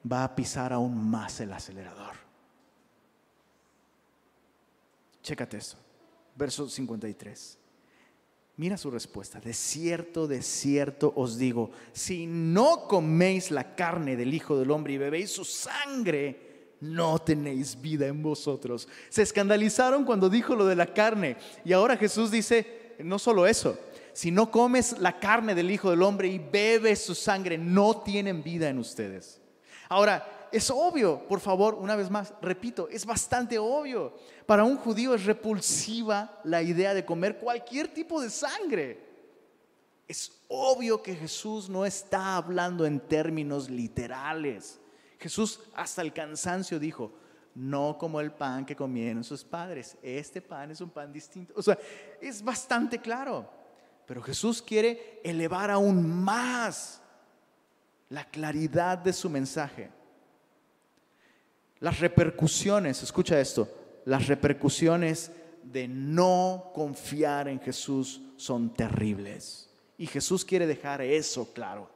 va 0.10 0.24
a 0.24 0.36
pisar 0.36 0.74
aún 0.74 1.10
más 1.10 1.40
el 1.40 1.54
acelerador. 1.54 2.16
Chécate 5.22 5.58
esto, 5.58 5.78
verso 6.36 6.68
53. 6.68 7.63
Mira 8.56 8.78
su 8.78 8.92
respuesta. 8.92 9.40
De 9.40 9.54
cierto, 9.54 10.28
de 10.28 10.44
cierto 10.44 11.12
os 11.16 11.38
digo, 11.38 11.72
si 11.92 12.28
no 12.28 12.88
coméis 12.88 13.50
la 13.50 13.76
carne 13.76 14.16
del 14.16 14.34
Hijo 14.34 14.58
del 14.58 14.70
Hombre 14.72 14.94
y 14.94 14.98
bebéis 14.98 15.32
su 15.32 15.44
sangre, 15.44 16.76
no 16.80 17.18
tenéis 17.18 17.82
vida 17.82 18.06
en 18.08 18.22
vosotros. 18.22 18.88
Se 19.10 19.24
escandalizaron 19.24 20.06
cuando 20.06 20.30
dijo 20.30 20.56
lo 20.56 20.66
de 20.66 20.76
la 20.76 20.94
carne. 20.94 21.38
Y 21.66 21.74
ahora 21.74 21.98
Jesús 21.98 22.30
dice, 22.30 22.96
no 23.00 23.18
solo 23.18 23.48
eso, 23.48 23.78
si 24.14 24.30
no 24.30 24.52
comes 24.52 25.00
la 25.00 25.20
carne 25.20 25.56
del 25.56 25.72
Hijo 25.72 25.90
del 25.90 26.04
Hombre 26.04 26.28
y 26.28 26.38
bebes 26.38 27.04
su 27.04 27.16
sangre, 27.16 27.58
no 27.58 28.02
tienen 28.02 28.44
vida 28.44 28.70
en 28.70 28.78
ustedes. 28.78 29.42
Ahora, 29.90 30.33
es 30.54 30.70
obvio, 30.70 31.28
por 31.28 31.40
favor, 31.40 31.74
una 31.74 31.96
vez 31.96 32.12
más, 32.12 32.32
repito, 32.40 32.88
es 32.90 33.08
bastante 33.08 33.58
obvio. 33.58 34.14
Para 34.46 34.64
un 34.64 34.78
judío 34.78 35.16
es 35.16 35.26
repulsiva 35.26 36.40
la 36.44 36.62
idea 36.62 36.94
de 36.94 37.04
comer 37.04 37.40
cualquier 37.40 37.88
tipo 37.92 38.22
de 38.22 38.30
sangre. 38.30 39.04
Es 40.08 40.44
obvio 40.50 41.02
que 41.02 41.16
Jesús 41.16 41.70
no 41.70 41.88
está 41.88 42.38
hablando 42.38 42.86
en 42.86 43.00
términos 43.00 43.68
literales. 43.68 44.80
Jesús 45.18 45.60
hasta 45.74 46.04
el 46.04 46.14
cansancio 46.14 46.78
dijo, 46.78 47.12
no 47.56 47.98
como 47.98 48.22
el 48.22 48.32
pan 48.32 48.64
que 48.64 48.76
comieron 48.76 49.24
sus 49.24 49.44
padres. 49.44 49.98
Este 50.04 50.40
pan 50.40 50.70
es 50.70 50.82
un 50.82 50.92
pan 50.92 51.12
distinto. 51.12 51.56
O 51.58 51.64
sea, 51.64 51.80
es 52.22 52.44
bastante 52.44 53.00
claro. 53.00 53.50
Pero 54.06 54.22
Jesús 54.22 54.62
quiere 54.62 55.20
elevar 55.24 55.72
aún 55.72 56.24
más 56.24 57.02
la 58.10 58.26
claridad 58.26 59.00
de 59.00 59.14
su 59.14 59.32
mensaje. 59.32 59.90
Las 61.84 62.00
repercusiones, 62.00 63.04
escucha 63.04 63.42
esto, 63.42 63.68
las 64.06 64.28
repercusiones 64.28 65.34
de 65.64 65.86
no 65.90 66.72
confiar 66.74 67.50
en 67.50 67.60
Jesús 67.60 68.22
son 68.38 68.74
terribles. 68.74 69.70
Y 69.98 70.08
Jesús 70.08 70.46
quiere 70.46 70.66
dejar 70.66 71.02
eso 71.02 71.52
claro. 71.52 71.90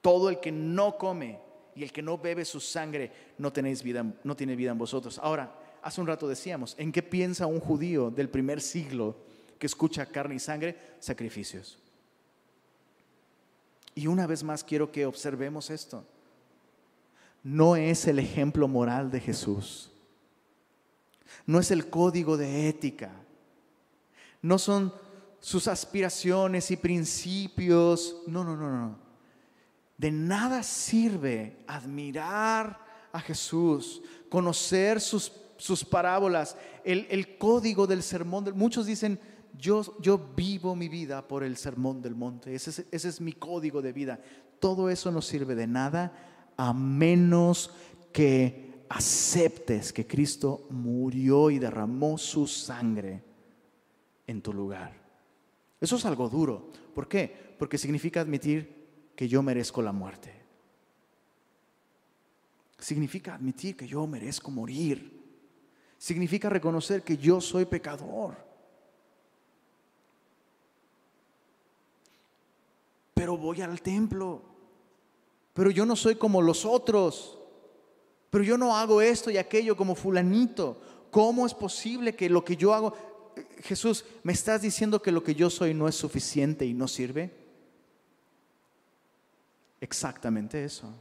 Todo 0.00 0.28
el 0.28 0.38
que 0.38 0.52
no 0.52 0.96
come 0.96 1.40
y 1.74 1.82
el 1.82 1.90
que 1.90 2.02
no 2.02 2.18
bebe 2.18 2.44
su 2.44 2.60
sangre 2.60 3.10
no 3.38 3.50
vida, 3.50 4.06
no 4.22 4.36
tiene 4.36 4.54
vida 4.54 4.70
en 4.70 4.78
vosotros. 4.78 5.18
Ahora, 5.24 5.52
hace 5.82 6.00
un 6.00 6.06
rato 6.06 6.28
decíamos, 6.28 6.76
¿en 6.78 6.92
qué 6.92 7.02
piensa 7.02 7.46
un 7.46 7.58
judío 7.58 8.12
del 8.12 8.28
primer 8.28 8.60
siglo 8.60 9.16
que 9.58 9.66
escucha 9.66 10.06
carne 10.06 10.36
y 10.36 10.38
sangre? 10.38 10.76
Sacrificios. 11.00 11.80
Y 13.96 14.06
una 14.06 14.28
vez 14.28 14.44
más 14.44 14.62
quiero 14.62 14.92
que 14.92 15.04
observemos 15.04 15.68
esto. 15.68 16.04
No 17.42 17.76
es 17.76 18.06
el 18.06 18.18
ejemplo 18.18 18.68
moral 18.68 19.10
de 19.10 19.20
Jesús. 19.20 19.90
No 21.46 21.58
es 21.58 21.70
el 21.70 21.88
código 21.88 22.36
de 22.36 22.68
ética. 22.68 23.12
No 24.42 24.58
son 24.58 24.92
sus 25.40 25.68
aspiraciones 25.68 26.70
y 26.70 26.76
principios. 26.76 28.16
No, 28.26 28.44
no, 28.44 28.56
no, 28.56 28.70
no. 28.70 28.98
De 29.96 30.10
nada 30.10 30.62
sirve 30.62 31.64
admirar 31.66 32.86
a 33.12 33.20
Jesús, 33.20 34.02
conocer 34.28 35.00
sus, 35.00 35.32
sus 35.56 35.84
parábolas, 35.84 36.56
el, 36.84 37.06
el 37.10 37.38
código 37.38 37.86
del 37.86 38.02
sermón. 38.02 38.52
muchos 38.54 38.86
dicen, 38.86 39.18
yo, 39.56 39.96
yo 40.00 40.18
vivo 40.36 40.76
mi 40.76 40.88
vida 40.88 41.26
por 41.26 41.42
el 41.42 41.56
sermón 41.56 42.00
del 42.00 42.14
monte. 42.14 42.54
Ese 42.54 42.70
es, 42.70 42.86
ese 42.92 43.08
es 43.08 43.20
mi 43.20 43.32
código 43.32 43.82
de 43.82 43.92
vida. 43.92 44.20
Todo 44.60 44.90
eso 44.90 45.10
no 45.10 45.22
sirve 45.22 45.54
de 45.54 45.66
nada 45.66 46.12
a 46.58 46.74
menos 46.74 47.70
que 48.12 48.84
aceptes 48.88 49.92
que 49.92 50.06
Cristo 50.06 50.66
murió 50.70 51.50
y 51.50 51.58
derramó 51.58 52.18
su 52.18 52.46
sangre 52.46 53.22
en 54.26 54.42
tu 54.42 54.52
lugar. 54.52 54.92
Eso 55.80 55.96
es 55.96 56.04
algo 56.04 56.28
duro. 56.28 56.70
¿Por 56.94 57.08
qué? 57.08 57.54
Porque 57.58 57.78
significa 57.78 58.20
admitir 58.20 59.12
que 59.14 59.28
yo 59.28 59.42
merezco 59.42 59.82
la 59.82 59.92
muerte. 59.92 60.34
Significa 62.78 63.34
admitir 63.34 63.76
que 63.76 63.86
yo 63.86 64.06
merezco 64.06 64.50
morir. 64.50 65.16
Significa 65.96 66.48
reconocer 66.48 67.02
que 67.02 67.16
yo 67.16 67.40
soy 67.40 67.66
pecador. 67.66 68.36
Pero 73.14 73.36
voy 73.36 73.60
al 73.60 73.80
templo. 73.80 74.57
Pero 75.58 75.72
yo 75.72 75.84
no 75.84 75.96
soy 75.96 76.14
como 76.14 76.40
los 76.40 76.64
otros. 76.64 77.36
Pero 78.30 78.44
yo 78.44 78.56
no 78.56 78.76
hago 78.76 79.02
esto 79.02 79.28
y 79.28 79.38
aquello 79.38 79.76
como 79.76 79.96
fulanito. 79.96 80.80
¿Cómo 81.10 81.44
es 81.46 81.52
posible 81.52 82.14
que 82.14 82.30
lo 82.30 82.44
que 82.44 82.56
yo 82.56 82.72
hago... 82.72 82.94
Jesús, 83.64 84.04
¿me 84.22 84.34
estás 84.34 84.62
diciendo 84.62 85.02
que 85.02 85.10
lo 85.10 85.24
que 85.24 85.34
yo 85.34 85.50
soy 85.50 85.74
no 85.74 85.88
es 85.88 85.96
suficiente 85.96 86.64
y 86.64 86.74
no 86.74 86.86
sirve? 86.86 87.34
Exactamente 89.80 90.64
eso. 90.64 90.94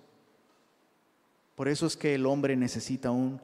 Por 1.56 1.68
eso 1.68 1.86
es 1.86 1.96
que 1.96 2.16
el 2.16 2.26
hombre 2.26 2.56
necesita 2.56 3.12
un 3.12 3.40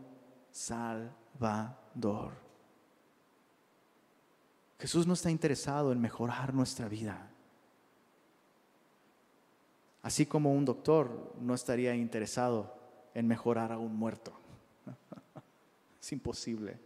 salvador. 0.50 2.32
Jesús 4.80 5.06
no 5.06 5.14
está 5.14 5.30
interesado 5.30 5.92
en 5.92 6.02
mejorar 6.02 6.56
nuestra 6.56 6.88
vida. 6.88 7.33
Así 10.04 10.26
como 10.26 10.54
un 10.54 10.66
doctor 10.66 11.34
no 11.42 11.56
estaría 11.56 11.96
interesado 11.96 12.78
en 13.16 13.28
mejorar 13.28 13.72
a 13.72 13.78
un 13.78 13.96
muerto. 13.96 14.34
Es 16.02 16.12
imposible. 16.12 16.78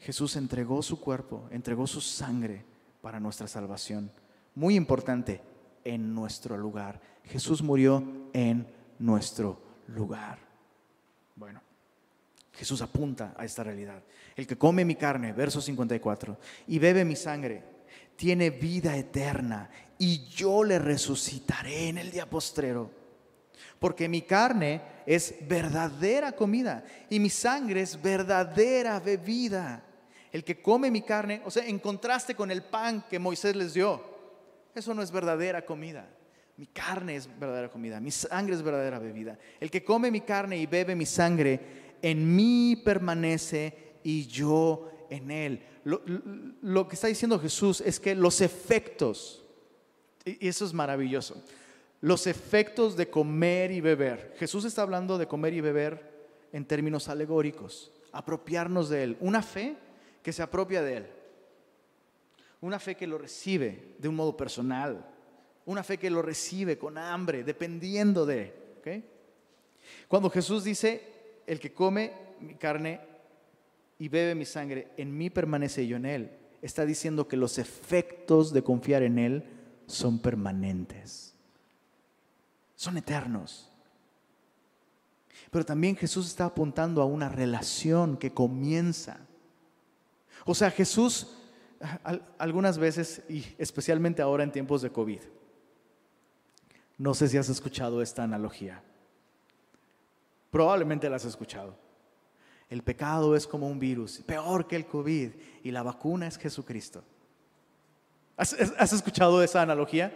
Jesús 0.00 0.36
entregó 0.36 0.82
su 0.82 0.98
cuerpo, 0.98 1.46
entregó 1.50 1.86
su 1.86 2.00
sangre 2.00 2.64
para 3.02 3.20
nuestra 3.20 3.46
salvación. 3.46 4.10
Muy 4.54 4.74
importante, 4.74 5.42
en 5.84 6.14
nuestro 6.14 6.56
lugar. 6.56 7.00
Jesús 7.24 7.62
murió 7.62 8.02
en 8.32 8.66
nuestro 8.98 9.60
lugar. 9.88 10.38
Bueno, 11.36 11.60
Jesús 12.52 12.82
apunta 12.82 13.34
a 13.36 13.44
esta 13.44 13.64
realidad. 13.64 14.02
El 14.36 14.46
que 14.46 14.58
come 14.58 14.84
mi 14.84 14.96
carne, 14.96 15.32
verso 15.32 15.60
54, 15.60 16.36
y 16.66 16.78
bebe 16.78 17.04
mi 17.04 17.16
sangre, 17.16 17.64
tiene 18.16 18.50
vida 18.50 18.96
eterna, 18.96 19.70
y 19.98 20.26
yo 20.28 20.62
le 20.64 20.78
resucitaré 20.78 21.88
en 21.88 21.98
el 21.98 22.10
día 22.10 22.28
postrero. 22.28 22.90
Porque 23.78 24.08
mi 24.08 24.22
carne 24.22 24.80
es 25.06 25.34
verdadera 25.48 26.32
comida 26.32 26.84
y 27.10 27.20
mi 27.20 27.30
sangre 27.30 27.80
es 27.82 28.00
verdadera 28.00 28.98
bebida. 29.00 29.84
El 30.32 30.44
que 30.44 30.60
come 30.60 30.90
mi 30.90 31.02
carne, 31.02 31.42
o 31.44 31.50
sea, 31.50 31.66
en 31.66 31.78
contraste 31.78 32.34
con 32.34 32.50
el 32.50 32.62
pan 32.62 33.04
que 33.08 33.18
Moisés 33.18 33.56
les 33.56 33.74
dio, 33.74 34.02
eso 34.74 34.92
no 34.94 35.02
es 35.02 35.10
verdadera 35.10 35.64
comida. 35.64 36.08
Mi 36.56 36.66
carne 36.66 37.14
es 37.16 37.28
verdadera 37.38 37.70
comida, 37.70 38.00
mi 38.00 38.10
sangre 38.10 38.54
es 38.54 38.62
verdadera 38.62 38.98
bebida. 38.98 39.38
El 39.60 39.70
que 39.70 39.84
come 39.84 40.10
mi 40.10 40.20
carne 40.22 40.58
y 40.58 40.66
bebe 40.66 40.96
mi 40.96 41.06
sangre, 41.06 41.60
en 42.02 42.34
mí 42.36 42.74
permanece 42.84 43.98
y 44.02 44.26
yo 44.26 44.90
en 45.08 45.30
Él. 45.30 45.64
Lo, 45.84 46.02
lo- 46.04 46.20
lo 46.62 46.88
que 46.88 46.96
está 46.96 47.06
diciendo 47.06 47.38
Jesús 47.38 47.80
es 47.80 47.98
que 48.00 48.14
los 48.16 48.40
efectos, 48.40 49.44
y 50.24 50.48
eso 50.48 50.64
es 50.64 50.72
maravilloso, 50.72 51.42
los 52.00 52.26
efectos 52.26 52.96
de 52.96 53.08
comer 53.08 53.70
y 53.70 53.80
beber. 53.80 54.34
Jesús 54.38 54.64
está 54.64 54.82
hablando 54.82 55.18
de 55.18 55.26
comer 55.26 55.54
y 55.54 55.60
beber 55.60 56.18
en 56.52 56.64
términos 56.64 57.08
alegóricos, 57.08 57.90
apropiarnos 58.12 58.88
de 58.88 59.02
Él. 59.02 59.16
Una 59.20 59.42
fe 59.42 59.76
que 60.22 60.32
se 60.32 60.42
apropia 60.42 60.82
de 60.82 60.96
Él. 60.98 61.06
Una 62.60 62.78
fe 62.78 62.94
que 62.94 63.06
lo 63.06 63.18
recibe 63.18 63.94
de 63.98 64.08
un 64.08 64.16
modo 64.16 64.36
personal. 64.36 65.04
Una 65.66 65.82
fe 65.82 65.98
que 65.98 66.10
lo 66.10 66.22
recibe 66.22 66.78
con 66.78 66.98
hambre, 66.98 67.44
dependiendo 67.44 68.24
de. 68.24 68.52
¿ok? 68.78 69.04
Cuando 70.06 70.30
Jesús 70.30 70.64
dice, 70.64 71.02
el 71.46 71.60
que 71.60 71.72
come 71.72 72.12
mi 72.40 72.54
carne 72.54 73.00
y 73.98 74.08
bebe 74.08 74.34
mi 74.34 74.44
sangre, 74.44 74.88
en 74.96 75.16
mí 75.16 75.30
permanece 75.30 75.86
yo 75.86 75.96
en 75.96 76.06
él, 76.06 76.30
está 76.62 76.84
diciendo 76.86 77.28
que 77.28 77.36
los 77.36 77.58
efectos 77.58 78.52
de 78.52 78.62
confiar 78.62 79.02
en 79.02 79.18
Él 79.18 79.44
son 79.88 80.20
permanentes, 80.20 81.34
son 82.76 82.96
eternos. 82.96 83.68
Pero 85.50 85.64
también 85.64 85.96
Jesús 85.96 86.26
está 86.26 86.44
apuntando 86.44 87.02
a 87.02 87.06
una 87.06 87.28
relación 87.28 88.16
que 88.16 88.32
comienza. 88.32 89.18
O 90.44 90.54
sea, 90.54 90.70
Jesús 90.70 91.34
al- 92.04 92.22
algunas 92.38 92.78
veces, 92.78 93.22
y 93.28 93.44
especialmente 93.56 94.22
ahora 94.22 94.44
en 94.44 94.52
tiempos 94.52 94.82
de 94.82 94.90
COVID, 94.90 95.20
no 96.98 97.14
sé 97.14 97.28
si 97.28 97.38
has 97.38 97.48
escuchado 97.48 98.02
esta 98.02 98.24
analogía. 98.24 98.82
Probablemente 100.50 101.08
la 101.08 101.16
has 101.16 101.24
escuchado. 101.24 101.76
El 102.68 102.82
pecado 102.82 103.34
es 103.36 103.46
como 103.46 103.68
un 103.68 103.78
virus, 103.78 104.18
peor 104.18 104.66
que 104.66 104.76
el 104.76 104.86
COVID, 104.86 105.30
y 105.62 105.70
la 105.70 105.82
vacuna 105.82 106.26
es 106.26 106.36
Jesucristo. 106.36 107.02
¿Has, 108.38 108.92
escuchado 108.92 109.42
esa 109.42 109.60
analogía? 109.60 110.12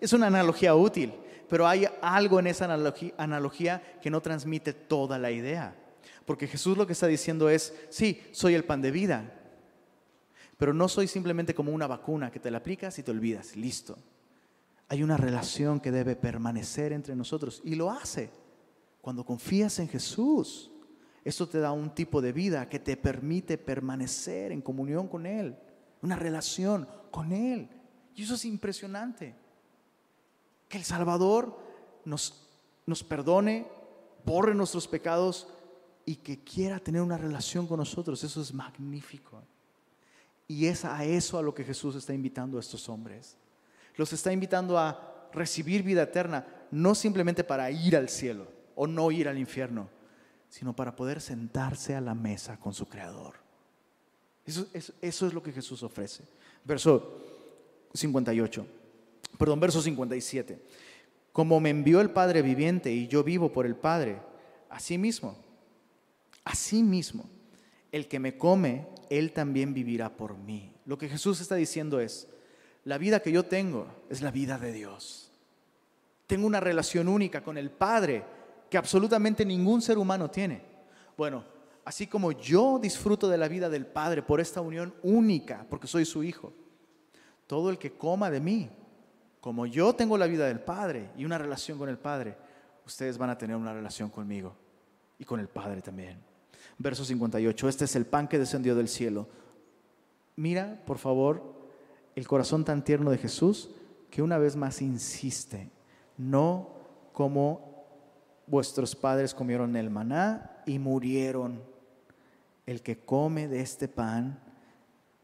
Es 0.00 0.14
una 0.14 0.28
analogía 0.28 0.74
útil, 0.74 1.12
pero 1.48 1.68
hay 1.68 1.86
algo 2.00 2.40
en 2.40 2.46
esa 2.46 2.64
analogía, 2.64 3.12
analogía 3.18 3.82
que 4.00 4.10
no 4.10 4.22
transmite 4.22 4.72
toda 4.72 5.18
la 5.18 5.30
idea. 5.30 5.76
Porque 6.24 6.48
Jesús 6.48 6.76
lo 6.78 6.86
que 6.86 6.94
está 6.94 7.06
diciendo 7.06 7.50
es, 7.50 7.74
sí, 7.90 8.22
soy 8.32 8.54
el 8.54 8.64
pan 8.64 8.80
de 8.80 8.90
vida, 8.90 9.30
pero 10.56 10.72
no 10.72 10.88
soy 10.88 11.06
simplemente 11.06 11.54
como 11.54 11.70
una 11.70 11.86
vacuna 11.86 12.30
que 12.30 12.40
te 12.40 12.50
la 12.50 12.58
aplicas 12.58 12.98
y 12.98 13.02
te 13.02 13.10
olvidas, 13.10 13.54
listo. 13.56 13.98
Hay 14.88 15.02
una 15.02 15.18
relación 15.18 15.78
que 15.78 15.92
debe 15.92 16.16
permanecer 16.16 16.92
entre 16.92 17.14
nosotros 17.14 17.60
y 17.62 17.74
lo 17.74 17.90
hace 17.90 18.30
cuando 19.02 19.24
confías 19.24 19.78
en 19.80 19.88
Jesús. 19.88 20.70
Esto 21.24 21.46
te 21.46 21.58
da 21.58 21.72
un 21.72 21.94
tipo 21.94 22.22
de 22.22 22.32
vida 22.32 22.68
que 22.70 22.78
te 22.78 22.96
permite 22.96 23.58
permanecer 23.58 24.50
en 24.50 24.62
comunión 24.62 25.08
con 25.08 25.26
Él, 25.26 25.58
una 26.02 26.16
relación 26.16 26.88
con 27.10 27.32
Él. 27.32 27.68
Y 28.14 28.22
eso 28.22 28.34
es 28.34 28.44
impresionante. 28.44 29.34
Que 30.68 30.78
el 30.78 30.84
Salvador 30.84 31.58
nos, 32.04 32.48
nos 32.86 33.04
perdone, 33.04 33.66
borre 34.24 34.54
nuestros 34.54 34.88
pecados 34.88 35.48
y 36.04 36.16
que 36.16 36.42
quiera 36.42 36.78
tener 36.78 37.02
una 37.02 37.18
relación 37.18 37.66
con 37.66 37.78
nosotros. 37.78 38.22
Eso 38.24 38.40
es 38.40 38.52
magnífico. 38.52 39.42
Y 40.48 40.66
es 40.66 40.84
a 40.84 41.04
eso 41.04 41.38
a 41.38 41.42
lo 41.42 41.54
que 41.54 41.64
Jesús 41.64 41.96
está 41.96 42.14
invitando 42.14 42.56
a 42.56 42.60
estos 42.60 42.88
hombres. 42.88 43.36
Los 43.96 44.12
está 44.12 44.32
invitando 44.32 44.78
a 44.78 45.28
recibir 45.32 45.82
vida 45.82 46.02
eterna, 46.02 46.46
no 46.70 46.94
simplemente 46.94 47.44
para 47.44 47.70
ir 47.70 47.96
al 47.96 48.08
cielo 48.08 48.48
o 48.74 48.86
no 48.86 49.10
ir 49.10 49.28
al 49.28 49.38
infierno, 49.38 49.88
sino 50.48 50.74
para 50.74 50.94
poder 50.94 51.20
sentarse 51.20 51.94
a 51.94 52.00
la 52.00 52.14
mesa 52.14 52.58
con 52.58 52.72
su 52.72 52.86
Creador. 52.88 53.45
Eso, 54.46 54.66
es 55.00 55.34
lo 55.34 55.42
que 55.42 55.52
Jesús 55.52 55.82
ofrece. 55.82 56.22
Verso 56.64 57.20
58, 57.92 58.66
perdón, 59.38 59.60
verso 59.60 59.82
57. 59.82 60.58
Como 61.32 61.60
me 61.60 61.70
envió 61.70 62.00
el 62.00 62.10
Padre 62.10 62.42
viviente 62.42 62.92
y 62.92 63.08
yo 63.08 63.24
vivo 63.24 63.52
por 63.52 63.66
el 63.66 63.74
Padre, 63.74 64.20
así 64.70 64.98
mismo, 64.98 65.36
así 66.44 66.82
mismo, 66.82 67.28
el 67.90 68.08
que 68.08 68.20
me 68.20 68.38
come, 68.38 68.86
él 69.10 69.32
también 69.32 69.74
vivirá 69.74 70.16
por 70.16 70.38
mí. 70.38 70.72
Lo 70.84 70.96
que 70.96 71.08
Jesús 71.08 71.40
está 71.40 71.56
diciendo 71.56 72.00
es, 72.00 72.28
la 72.84 72.98
vida 72.98 73.20
que 73.20 73.32
yo 73.32 73.44
tengo 73.44 73.88
es 74.08 74.22
la 74.22 74.30
vida 74.30 74.58
de 74.58 74.72
Dios. 74.72 75.32
Tengo 76.26 76.46
una 76.46 76.60
relación 76.60 77.08
única 77.08 77.42
con 77.42 77.58
el 77.58 77.70
Padre 77.70 78.24
que 78.70 78.78
absolutamente 78.78 79.44
ningún 79.44 79.82
ser 79.82 79.98
humano 79.98 80.30
tiene. 80.30 80.62
Bueno, 81.16 81.44
así 81.86 82.08
como 82.08 82.32
yo 82.32 82.80
disfruto 82.80 83.28
de 83.28 83.38
la 83.38 83.46
vida 83.46 83.70
del 83.70 83.86
Padre 83.86 84.20
por 84.20 84.40
esta 84.40 84.60
unión 84.60 84.92
única, 85.04 85.64
porque 85.70 85.86
soy 85.86 86.04
su 86.04 86.24
hijo, 86.24 86.52
todo 87.46 87.70
el 87.70 87.78
que 87.78 87.92
coma 87.92 88.28
de 88.28 88.40
mí, 88.40 88.68
como 89.40 89.66
yo 89.66 89.94
tengo 89.94 90.18
la 90.18 90.26
vida 90.26 90.48
del 90.48 90.58
Padre 90.58 91.12
y 91.16 91.24
una 91.24 91.38
relación 91.38 91.78
con 91.78 91.88
el 91.88 91.96
Padre, 91.96 92.36
ustedes 92.84 93.16
van 93.16 93.30
a 93.30 93.38
tener 93.38 93.54
una 93.54 93.72
relación 93.72 94.10
conmigo 94.10 94.56
y 95.16 95.24
con 95.24 95.38
el 95.38 95.46
Padre 95.46 95.80
también. 95.80 96.18
Verso 96.76 97.04
58, 97.04 97.68
este 97.68 97.84
es 97.84 97.94
el 97.94 98.04
pan 98.04 98.26
que 98.26 98.40
descendió 98.40 98.74
del 98.74 98.88
cielo. 98.88 99.28
Mira, 100.34 100.82
por 100.86 100.98
favor, 100.98 101.54
el 102.16 102.26
corazón 102.26 102.64
tan 102.64 102.82
tierno 102.82 103.12
de 103.12 103.18
Jesús 103.18 103.70
que 104.10 104.22
una 104.22 104.38
vez 104.38 104.56
más 104.56 104.82
insiste, 104.82 105.70
no 106.18 106.70
como 107.12 107.86
vuestros 108.48 108.96
padres 108.96 109.32
comieron 109.34 109.76
el 109.76 109.88
maná 109.88 110.64
y 110.66 110.80
murieron. 110.80 111.75
El 112.66 112.82
que 112.82 112.98
come 112.98 113.48
de 113.48 113.60
este 113.60 113.88
pan 113.88 114.40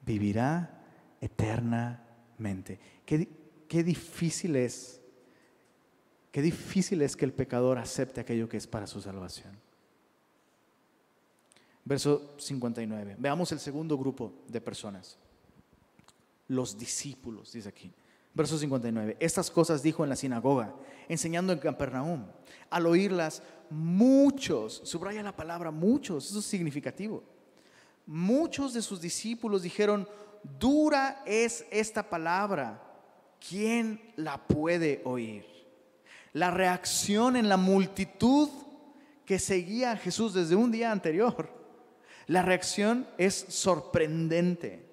vivirá 0.06 0.82
eternamente. 1.20 2.78
Qué, 3.04 3.28
qué 3.68 3.82
difícil 3.82 4.56
es, 4.56 5.00
qué 6.30 6.40
difícil 6.40 7.02
es 7.02 7.16
que 7.16 7.24
el 7.24 7.32
pecador 7.32 7.78
acepte 7.78 8.20
aquello 8.20 8.48
que 8.48 8.56
es 8.56 8.66
para 8.66 8.86
su 8.86 9.00
salvación. 9.00 9.52
Verso 11.84 12.34
59. 12.38 13.16
Veamos 13.18 13.50
el 13.52 13.58
segundo 13.58 13.98
grupo 13.98 14.32
de 14.48 14.60
personas. 14.60 15.18
Los 16.48 16.78
discípulos, 16.78 17.52
dice 17.52 17.68
aquí. 17.68 17.92
Verso 18.34 18.56
59. 18.56 19.16
Estas 19.20 19.50
cosas 19.50 19.82
dijo 19.82 20.04
en 20.04 20.10
la 20.10 20.16
sinagoga, 20.16 20.74
enseñando 21.08 21.52
en 21.52 21.58
Capernaum. 21.58 22.26
Al 22.70 22.86
oírlas, 22.86 23.42
muchos, 23.72 24.82
subraya 24.84 25.22
la 25.22 25.34
palabra 25.34 25.70
muchos, 25.70 26.30
eso 26.30 26.38
es 26.38 26.44
significativo. 26.44 27.24
Muchos 28.06 28.74
de 28.74 28.82
sus 28.82 29.00
discípulos 29.00 29.62
dijeron, 29.62 30.08
dura 30.58 31.22
es 31.24 31.64
esta 31.70 32.08
palabra, 32.08 32.82
¿quién 33.48 34.12
la 34.16 34.46
puede 34.46 35.02
oír? 35.04 35.46
La 36.32 36.50
reacción 36.50 37.36
en 37.36 37.48
la 37.48 37.56
multitud 37.56 38.48
que 39.24 39.38
seguía 39.38 39.92
a 39.92 39.96
Jesús 39.96 40.34
desde 40.34 40.56
un 40.56 40.70
día 40.70 40.90
anterior. 40.90 41.50
La 42.26 42.42
reacción 42.42 43.06
es 43.18 43.34
sorprendente. 43.48 44.88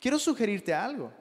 Quiero 0.00 0.18
sugerirte 0.18 0.74
algo. 0.74 1.12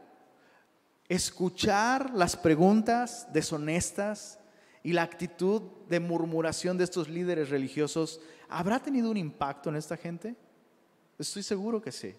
Escuchar 1.07 2.11
las 2.13 2.35
preguntas 2.35 3.27
deshonestas 3.31 4.39
y 4.83 4.91
la 4.91 5.03
actitud 5.03 5.61
de 5.89 6.01
murmuración 6.01 6.77
de 6.77 6.83
estos 6.83 7.07
líderes 7.07 7.49
religiosos, 7.49 8.19
¿habrá 8.49 8.79
tenido 8.79 9.09
un 9.09 9.17
impacto 9.17 9.69
en 9.69 9.77
esta 9.77 9.95
gente? 9.95 10.35
Estoy 11.17 11.41
seguro 11.41 11.81
que 11.81 11.91
sí. 11.91 12.13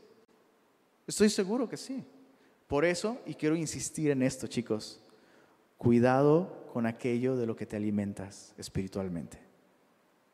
Estoy 1.07 1.28
seguro 1.28 1.69
que 1.69 1.77
sí. 1.77 2.03
Por 2.66 2.86
eso, 2.86 3.20
y 3.27 3.35
quiero 3.35 3.55
insistir 3.55 4.11
en 4.11 4.23
esto, 4.23 4.47
chicos, 4.47 5.01
cuidado 5.77 6.65
con 6.73 6.86
aquello 6.86 7.36
de 7.36 7.47
lo 7.47 7.55
que 7.55 7.66
te 7.66 7.77
alimentas 7.77 8.55
espiritualmente. 8.57 9.39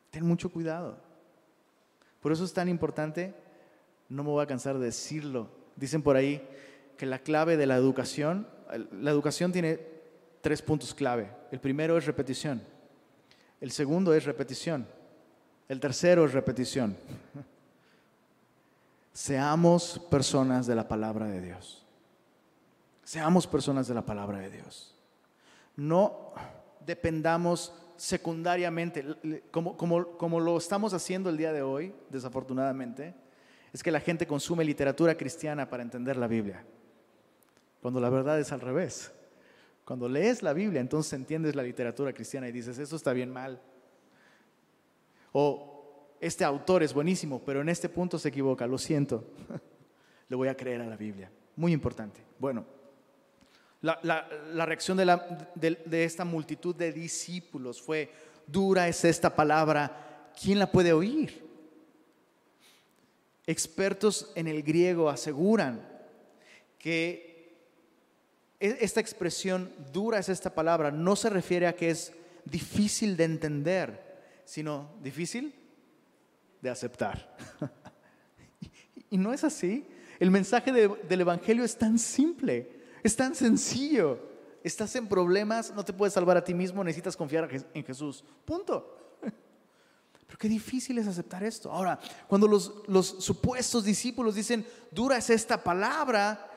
Ten 0.09 0.25
mucho 0.25 0.49
cuidado. 0.49 0.97
Por 2.21 2.31
eso 2.31 2.45
es 2.45 2.53
tan 2.53 2.69
importante, 2.69 3.33
no 4.07 4.23
me 4.23 4.29
voy 4.29 4.43
a 4.43 4.47
cansar 4.47 4.79
de 4.79 4.85
decirlo. 4.85 5.49
Dicen 5.75 6.01
por 6.01 6.15
ahí 6.15 6.41
que 6.97 7.05
la 7.05 7.19
clave 7.19 7.57
de 7.57 7.65
la 7.65 7.75
educación, 7.75 8.47
la 8.91 9.11
educación 9.11 9.51
tiene 9.51 9.79
tres 10.41 10.61
puntos 10.61 10.93
clave. 10.93 11.40
El 11.51 11.59
primero 11.59 11.97
es 11.97 12.05
repetición. 12.05 12.61
El 13.59 13.71
segundo 13.71 14.13
es 14.13 14.23
repetición. 14.23 14.87
El 15.67 15.79
tercero 15.79 16.25
es 16.25 16.33
repetición. 16.33 16.97
Seamos 19.13 19.99
personas 20.09 20.65
de 20.65 20.75
la 20.75 20.87
palabra 20.87 21.25
de 21.27 21.41
Dios. 21.41 21.85
Seamos 23.03 23.45
personas 23.45 23.87
de 23.87 23.93
la 23.93 24.05
palabra 24.05 24.39
de 24.39 24.49
Dios. 24.49 24.95
No 25.75 26.31
dependamos 26.85 27.73
secundariamente, 27.97 29.05
como, 29.51 29.77
como, 29.77 30.17
como 30.17 30.39
lo 30.39 30.57
estamos 30.57 30.93
haciendo 30.93 31.29
el 31.29 31.37
día 31.37 31.51
de 31.51 31.61
hoy, 31.61 31.93
desafortunadamente, 32.09 33.13
es 33.73 33.83
que 33.83 33.91
la 33.91 33.99
gente 33.99 34.25
consume 34.25 34.63
literatura 34.63 35.15
cristiana 35.15 35.69
para 35.69 35.83
entender 35.83 36.17
la 36.17 36.27
Biblia, 36.27 36.63
cuando 37.81 37.99
la 37.99 38.09
verdad 38.09 38.39
es 38.39 38.51
al 38.51 38.61
revés. 38.61 39.11
Cuando 39.85 40.07
lees 40.07 40.41
la 40.43 40.53
Biblia, 40.53 40.79
entonces 40.81 41.13
entiendes 41.13 41.55
la 41.55 41.63
literatura 41.63 42.13
cristiana 42.13 42.47
y 42.47 42.51
dices, 42.51 42.77
eso 42.77 42.95
está 42.95 43.13
bien 43.13 43.31
mal. 43.31 43.61
O 45.33 46.15
este 46.19 46.43
autor 46.43 46.83
es 46.83 46.93
buenísimo, 46.93 47.41
pero 47.43 47.61
en 47.61 47.69
este 47.69 47.89
punto 47.89 48.19
se 48.19 48.29
equivoca, 48.29 48.67
lo 48.67 48.77
siento. 48.77 49.23
le 50.29 50.35
voy 50.35 50.47
a 50.47 50.55
creer 50.55 50.81
a 50.81 50.85
la 50.85 50.95
Biblia. 50.95 51.31
Muy 51.55 51.73
importante. 51.73 52.21
Bueno, 52.39 52.65
la, 53.81 53.99
la- 54.03 54.65
reacción 54.65 54.97
de, 54.97 55.05
la- 55.05 55.49
de- 55.55 56.03
esta 56.03 56.23
multitud 56.23 56.75
de 56.75 56.91
discípulos 56.93 57.81
fue, 57.81 58.11
dura 58.47 58.87
es 58.87 59.03
esta 59.03 59.35
palabra, 59.35 60.29
¿quién 60.39 60.59
la 60.59 60.71
puede 60.71 60.93
oír? 60.93 61.43
Expertos 63.47 64.31
en 64.35 64.47
el 64.47 64.61
griego 64.63 65.09
aseguran 65.09 65.87
que 66.77 67.30
esta 68.61 68.99
expresión, 68.99 69.73
dura 69.91 70.19
es 70.19 70.29
esta 70.29 70.53
palabra, 70.53 70.91
no 70.91 71.15
se 71.15 71.29
refiere 71.29 71.67
a 71.67 71.75
que 71.75 71.89
es 71.89 72.13
difícil 72.45 73.17
de 73.17 73.23
entender, 73.23 74.21
sino 74.45 74.91
difícil 75.01 75.53
de 76.61 76.69
aceptar. 76.69 77.35
Y 79.09 79.17
no 79.17 79.33
es 79.33 79.43
así. 79.43 79.85
El 80.19 80.31
mensaje 80.31 80.71
de- 80.71 80.87
del 80.87 81.19
Evangelio 81.21 81.65
es 81.65 81.77
tan 81.77 81.99
simple, 81.99 82.69
es 83.03 83.13
tan 83.15 83.35
sencillo. 83.35 84.19
Estás 84.63 84.95
en 84.95 85.07
problemas, 85.07 85.73
no 85.75 85.83
te 85.83 85.91
puedes 85.91 86.13
salvar 86.13 86.37
a 86.37 86.43
ti 86.45 86.53
mismo, 86.53 86.81
necesitas 86.81 87.17
confiar 87.17 87.49
en 87.73 87.83
Jesús. 87.83 88.23
Punto. 88.45 89.17
Pero 90.27 90.37
qué 90.39 90.47
difícil 90.47 90.97
es 90.97 91.07
aceptar 91.07 91.43
esto. 91.43 91.69
Ahora, 91.69 91.99
cuando 92.29 92.47
los, 92.47 92.71
los 92.87 93.07
supuestos 93.07 93.83
discípulos 93.83 94.35
dicen, 94.35 94.65
dura 94.91 95.17
es 95.17 95.29
esta 95.29 95.61
palabra, 95.61 96.49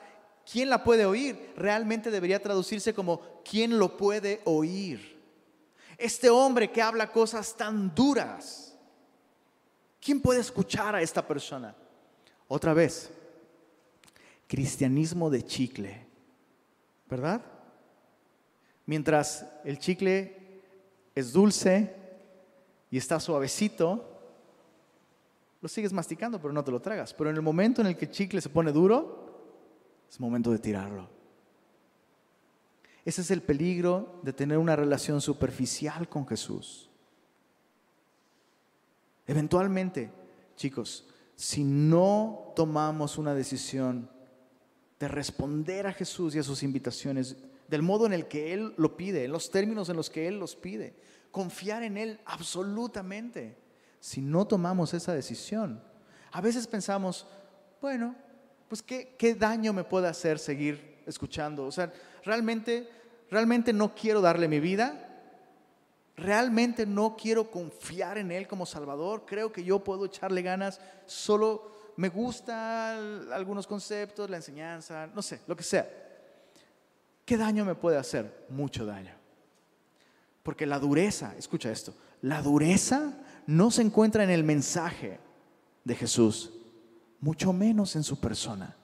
¿quién 0.49 0.69
la 0.69 0.83
puede 0.83 1.05
oír? 1.05 1.53
Realmente 1.55 2.11
debería 2.11 2.41
traducirse 2.41 2.93
como, 2.93 3.41
¿quién 3.43 3.77
lo 3.79 3.97
puede 3.97 4.41
oír? 4.45 5.15
Este 5.97 6.29
hombre 6.29 6.71
que 6.71 6.81
habla 6.81 7.11
cosas 7.11 7.55
tan 7.55 7.93
duras, 7.93 8.75
¿quién 10.01 10.21
puede 10.21 10.41
escuchar 10.41 10.95
a 10.95 11.01
esta 11.01 11.25
persona? 11.25 11.75
Otra 12.47 12.73
vez, 12.73 13.09
cristianismo 14.47 15.29
de 15.29 15.43
chicle, 15.43 16.05
¿verdad? 17.09 17.41
Mientras 18.85 19.45
el 19.63 19.79
chicle 19.79 20.61
es 21.15 21.31
dulce 21.33 21.95
y 22.91 22.97
está 22.97 23.19
suavecito, 23.19 24.11
lo 25.61 25.69
sigues 25.69 25.91
masticando, 25.91 26.39
pero 26.39 26.53
no 26.53 26.63
te 26.63 26.71
lo 26.71 26.79
tragas. 26.79 27.13
Pero 27.13 27.31
en 27.31 27.37
el 27.37 27.41
momento 27.41 27.81
en 27.81 27.87
el 27.87 27.97
que 27.97 28.05
el 28.05 28.11
chicle 28.11 28.41
se 28.41 28.49
pone 28.49 28.71
duro, 28.71 29.24
es 30.15 30.19
momento 30.21 30.49
de 30.49 30.59
tirarlo. 30.59 31.09
Ese 33.03 33.19
es 33.19 33.31
el 33.31 33.41
peligro 33.41 34.21
de 34.23 34.31
tener 34.31 34.57
una 34.57 34.73
relación 34.73 35.19
superficial 35.19 36.07
con 36.07 36.25
Jesús. 36.25 36.89
Eventualmente, 39.27 40.09
chicos, 40.55 41.05
si 41.35 41.65
no 41.65 42.53
tomamos 42.55 43.17
una 43.17 43.33
decisión 43.33 44.09
de 45.01 45.09
responder 45.09 45.85
a 45.85 45.91
Jesús 45.91 46.33
y 46.33 46.39
a 46.39 46.43
sus 46.43 46.63
invitaciones 46.63 47.35
del 47.67 47.81
modo 47.81 48.05
en 48.05 48.13
el 48.13 48.29
que 48.29 48.53
Él 48.53 48.73
lo 48.77 48.95
pide, 48.95 49.25
en 49.25 49.33
los 49.33 49.51
términos 49.51 49.89
en 49.89 49.97
los 49.97 50.09
que 50.09 50.29
Él 50.29 50.39
los 50.39 50.55
pide, 50.55 50.95
confiar 51.29 51.83
en 51.83 51.97
Él 51.97 52.21
absolutamente, 52.23 53.57
si 53.99 54.21
no 54.21 54.47
tomamos 54.47 54.93
esa 54.93 55.13
decisión, 55.13 55.83
a 56.31 56.39
veces 56.39 56.67
pensamos, 56.67 57.27
bueno, 57.81 58.15
pues 58.67 58.81
qué, 58.81 59.15
qué 59.17 59.35
daño 59.35 59.73
me 59.73 59.83
puede 59.83 60.07
hacer 60.07 60.39
seguir 60.39 60.95
escuchando. 61.05 61.65
O 61.65 61.71
sea, 61.71 61.91
realmente, 62.23 62.89
realmente 63.29 63.73
no 63.73 63.93
quiero 63.93 64.21
darle 64.21 64.47
mi 64.47 64.59
vida, 64.59 65.05
realmente 66.15 66.85
no 66.85 67.15
quiero 67.15 67.49
confiar 67.51 68.17
en 68.17 68.31
Él 68.31 68.47
como 68.47 68.65
Salvador, 68.65 69.23
creo 69.25 69.51
que 69.51 69.63
yo 69.63 69.83
puedo 69.83 70.05
echarle 70.05 70.41
ganas, 70.41 70.79
solo 71.05 71.71
me 71.97 72.09
gustan 72.09 73.31
algunos 73.31 73.67
conceptos, 73.67 74.29
la 74.29 74.37
enseñanza, 74.37 75.07
no 75.07 75.21
sé, 75.21 75.41
lo 75.47 75.55
que 75.55 75.63
sea. 75.63 75.89
¿Qué 77.25 77.37
daño 77.37 77.65
me 77.65 77.75
puede 77.75 77.97
hacer? 77.97 78.45
Mucho 78.49 78.85
daño. 78.85 79.13
Porque 80.43 80.65
la 80.65 80.79
dureza, 80.79 81.33
escucha 81.37 81.71
esto, 81.71 81.93
la 82.21 82.41
dureza 82.41 83.13
no 83.47 83.71
se 83.71 83.81
encuentra 83.81 84.23
en 84.23 84.29
el 84.29 84.43
mensaje 84.43 85.19
de 85.83 85.95
Jesús, 85.95 86.51
mucho 87.25 87.53
menos 87.53 87.95
en 87.95 88.03
su 88.03 88.19
persona. 88.19 88.75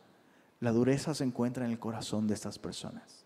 La 0.61 0.71
dureza 0.71 1.13
se 1.13 1.23
encuentra 1.23 1.63
en 1.63 1.71
el 1.71 1.77
corazón 1.77 2.27
de 2.27 2.33
estas 2.33 2.57
personas. 2.57 3.23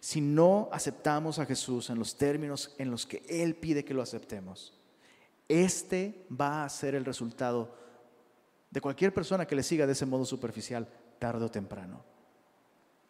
Si 0.00 0.20
no 0.20 0.68
aceptamos 0.70 1.38
a 1.38 1.46
Jesús 1.46 1.88
en 1.88 1.98
los 1.98 2.18
términos 2.18 2.74
en 2.76 2.90
los 2.90 3.06
que 3.06 3.24
Él 3.26 3.54
pide 3.54 3.86
que 3.86 3.94
lo 3.94 4.02
aceptemos, 4.02 4.74
este 5.48 6.26
va 6.30 6.62
a 6.62 6.68
ser 6.68 6.94
el 6.94 7.06
resultado 7.06 7.74
de 8.70 8.82
cualquier 8.82 9.14
persona 9.14 9.46
que 9.46 9.56
le 9.56 9.62
siga 9.62 9.86
de 9.86 9.92
ese 9.92 10.04
modo 10.04 10.26
superficial, 10.26 10.86
tarde 11.18 11.46
o 11.46 11.50
temprano. 11.50 12.04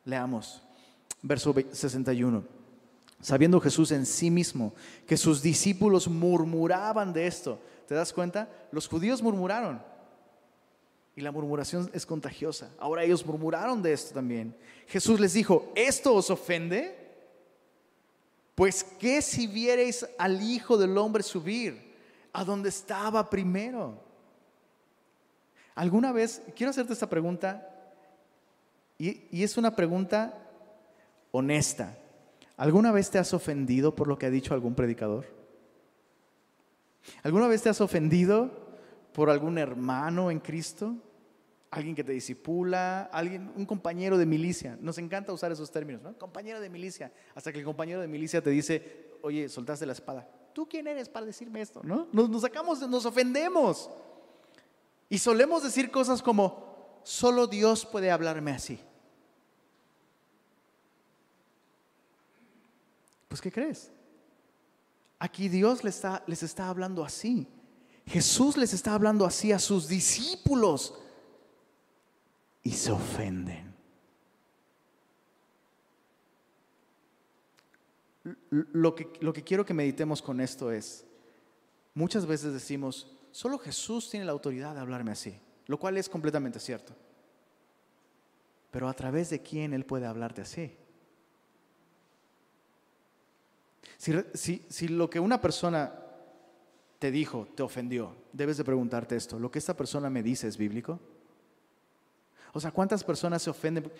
Leamos, 0.05 0.63
verso 1.21 1.53
61. 1.73 2.45
Sabiendo 3.21 3.61
Jesús 3.61 3.91
en 3.91 4.07
sí 4.07 4.31
mismo 4.31 4.73
que 5.05 5.17
sus 5.17 5.43
discípulos 5.43 6.07
murmuraban 6.07 7.13
de 7.13 7.27
esto, 7.27 7.61
¿te 7.89 7.97
das 7.97 8.13
cuenta? 8.13 8.49
Los 8.71 8.87
judíos 8.87 9.21
murmuraron. 9.21 9.98
Y 11.19 11.21
la 11.21 11.33
murmuración 11.33 11.91
es 11.95 12.07
contagiosa. 12.07 12.71
Ahora 12.79 13.03
ellos 13.03 13.27
murmuraron 13.27 13.83
de 13.83 13.93
esto 13.93 14.15
también. 14.15 14.55
Jesús 14.87 15.19
les 15.19 15.33
dijo, 15.33 15.73
¿esto 15.75 16.15
os 16.15 16.31
ofende? 16.31 16.97
Pues 18.55 18.85
qué 18.85 19.21
si 19.21 19.49
viereis 19.49 20.07
al 20.17 20.41
Hijo 20.41 20.79
del 20.79 20.97
Hombre 20.97 21.25
subir 21.25 21.93
a 22.33 22.45
donde 22.45 22.69
estaba 22.69 23.29
primero. 23.29 24.01
¿Alguna 25.75 26.13
vez, 26.13 26.41
quiero 26.55 26.71
hacerte 26.71 26.93
esta 26.93 27.11
pregunta, 27.11 27.69
y, 28.97 29.23
y 29.33 29.43
es 29.43 29.57
una 29.57 29.75
pregunta 29.75 30.49
honesta. 31.33 31.99
¿Alguna 32.57 32.93
vez 32.93 33.11
te 33.11 33.19
has 33.19 33.35
ofendido 33.35 33.93
por 33.93 34.07
lo 34.07 34.17
que 34.17 34.27
ha 34.27 34.31
dicho 34.31 34.55
algún 34.55 34.77
predicador? 34.77 35.27
¿Alguna 37.25 37.49
vez 37.49 37.63
te 37.63 37.71
has 37.71 37.81
ofendido 37.81 38.53
por 39.13 39.31
algún 39.31 39.59
hermano 39.59 40.31
en 40.31 40.39
Cristo? 40.39 40.95
Alguien 41.71 41.95
que 41.95 42.03
te 42.03 42.13
disipula, 42.13 43.03
alguien, 43.13 43.53
un 43.55 43.67
compañero 43.67 44.17
de 44.17 44.25
milicia. 44.25 44.79
Nos 44.81 44.99
encanta 44.99 45.33
usar 45.33 45.53
esos 45.53 45.71
términos, 45.71 46.03
¿no? 46.03 46.17
Compañero 46.17 46.61
de 46.61 46.71
milicia. 46.71 47.13
Hasta 47.35 47.53
que 47.53 47.59
el 47.59 47.65
compañero 47.65 48.01
de 48.01 48.09
milicia 48.09 48.43
te 48.43 48.51
dice, 48.51 49.11
oye, 49.23 49.49
soltaste 49.49 49.85
la 49.85 49.93
espada. 49.93 50.27
¿Tú 50.55 50.69
quién 50.69 50.87
eres 50.87 51.09
para 51.09 51.27
decirme 51.27 51.61
esto? 51.61 51.81
¿No? 51.85 52.09
Nos, 52.13 52.31
nos 52.31 52.43
sacamos, 52.43 52.81
nos 52.89 53.05
ofendemos. 53.05 53.91
Y 55.11 55.19
solemos 55.19 55.63
decir 55.63 55.91
cosas 55.91 56.23
como, 56.23 57.01
solo 57.03 57.47
Dios 57.47 57.85
puede 57.85 58.11
hablarme 58.11 58.53
así. 58.53 58.81
Pues, 63.29 63.41
¿qué 63.41 63.53
crees? 63.53 63.93
Aquí 65.19 65.49
Dios 65.49 65.85
les 65.85 65.95
está, 65.95 66.25
les 66.27 66.43
está 66.43 66.69
hablando 66.69 67.05
así. 67.05 67.47
Jesús 68.07 68.57
les 68.57 68.73
está 68.73 68.95
hablando 68.95 69.25
así 69.25 69.53
a 69.53 69.61
sus 69.61 69.87
discípulos 69.87 70.95
y 72.69 72.73
se 72.73 72.93
ofenden. 72.93 73.75
Lo 78.51 78.95
que, 78.95 79.11
lo 79.21 79.33
que 79.33 79.43
quiero 79.43 79.65
que 79.65 79.73
meditemos 79.73 80.21
con 80.21 80.39
esto 80.39 80.71
es, 80.71 81.07
muchas 81.95 82.27
veces 82.27 82.53
decimos, 82.53 83.17
solo 83.31 83.59
Jesús 83.59 84.11
tiene 84.11 84.27
la 84.27 84.33
autoridad 84.33 84.75
de 84.75 84.81
hablarme 84.83 85.13
así, 85.13 85.41
lo 85.67 85.79
cual 85.79 85.97
es 85.97 86.11
completamente 86.11 86.61
cierto. 86.61 86.93
Pero 88.71 88.87
a 88.87 88.93
través 88.93 89.31
de 89.31 89.41
quién 89.41 89.73
Él 89.73 89.87
puede 89.87 90.05
hablarte 90.05 90.43
así. 90.43 90.77
Si, 93.97 94.13
si- 94.35 94.67
si 94.69 94.89
lo 94.89 95.09
que 95.09 95.21
una 95.21 95.41
persona 95.41 95.95
te 96.99 97.11
dijo 97.11 97.49
te 97.57 97.63
ofendió, 97.63 98.15
debes 98.35 98.59
de 98.59 98.65
preguntarte 98.65 99.17
esto, 99.17 99.39
¿lo 99.39 99.51
que 99.51 99.59
esta 99.59 99.75
persona 99.75 100.11
me 100.11 100.23
dice 100.23 100.49
es 100.49 100.59
bíblico? 100.59 101.01
O 102.53 102.61
sea, 102.61 102.71
¿cuántas 102.71 103.05
personas 103.05 103.43
se 103.43 103.51
ofenden? 103.51 103.91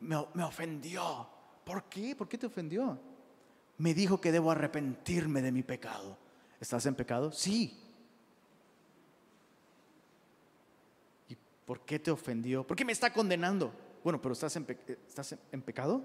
Me, 0.00 0.16
me 0.34 0.44
ofendió. 0.44 1.28
¿Por 1.64 1.84
qué? 1.84 2.16
¿Por 2.16 2.28
qué 2.28 2.38
te 2.38 2.46
ofendió? 2.46 2.98
Me 3.76 3.94
dijo 3.94 4.20
que 4.20 4.32
debo 4.32 4.50
arrepentirme 4.50 5.42
de 5.42 5.52
mi 5.52 5.62
pecado. 5.62 6.18
¿Estás 6.60 6.86
en 6.86 6.94
pecado? 6.94 7.30
Sí. 7.30 7.78
¿Y 11.28 11.36
por 11.64 11.80
qué 11.80 11.98
te 11.98 12.10
ofendió? 12.10 12.66
¿Por 12.66 12.76
qué 12.76 12.84
me 12.84 12.92
está 12.92 13.12
condenando? 13.12 13.72
Bueno, 14.02 14.20
pero 14.20 14.32
¿estás 14.32 14.56
en, 14.56 14.66
¿estás 15.06 15.36
en 15.52 15.62
pecado? 15.62 16.02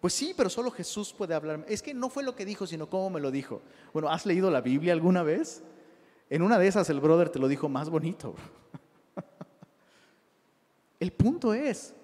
Pues 0.00 0.14
sí, 0.14 0.32
pero 0.36 0.48
solo 0.48 0.70
Jesús 0.70 1.12
puede 1.12 1.34
hablarme. 1.34 1.64
Es 1.68 1.82
que 1.82 1.92
no 1.92 2.08
fue 2.08 2.22
lo 2.22 2.34
que 2.34 2.44
dijo, 2.44 2.66
sino 2.66 2.88
cómo 2.88 3.10
me 3.10 3.20
lo 3.20 3.30
dijo. 3.30 3.62
Bueno, 3.92 4.08
¿has 4.08 4.26
leído 4.26 4.50
la 4.50 4.60
Biblia 4.60 4.92
alguna 4.92 5.22
vez? 5.22 5.62
En 6.30 6.42
una 6.42 6.58
de 6.58 6.68
esas 6.68 6.88
el 6.90 7.00
brother 7.00 7.30
te 7.30 7.38
lo 7.38 7.48
dijo 7.48 7.68
más 7.68 7.90
bonito. 7.90 8.34
El 11.00 11.12
punto 11.12 11.54
es, 11.54 11.94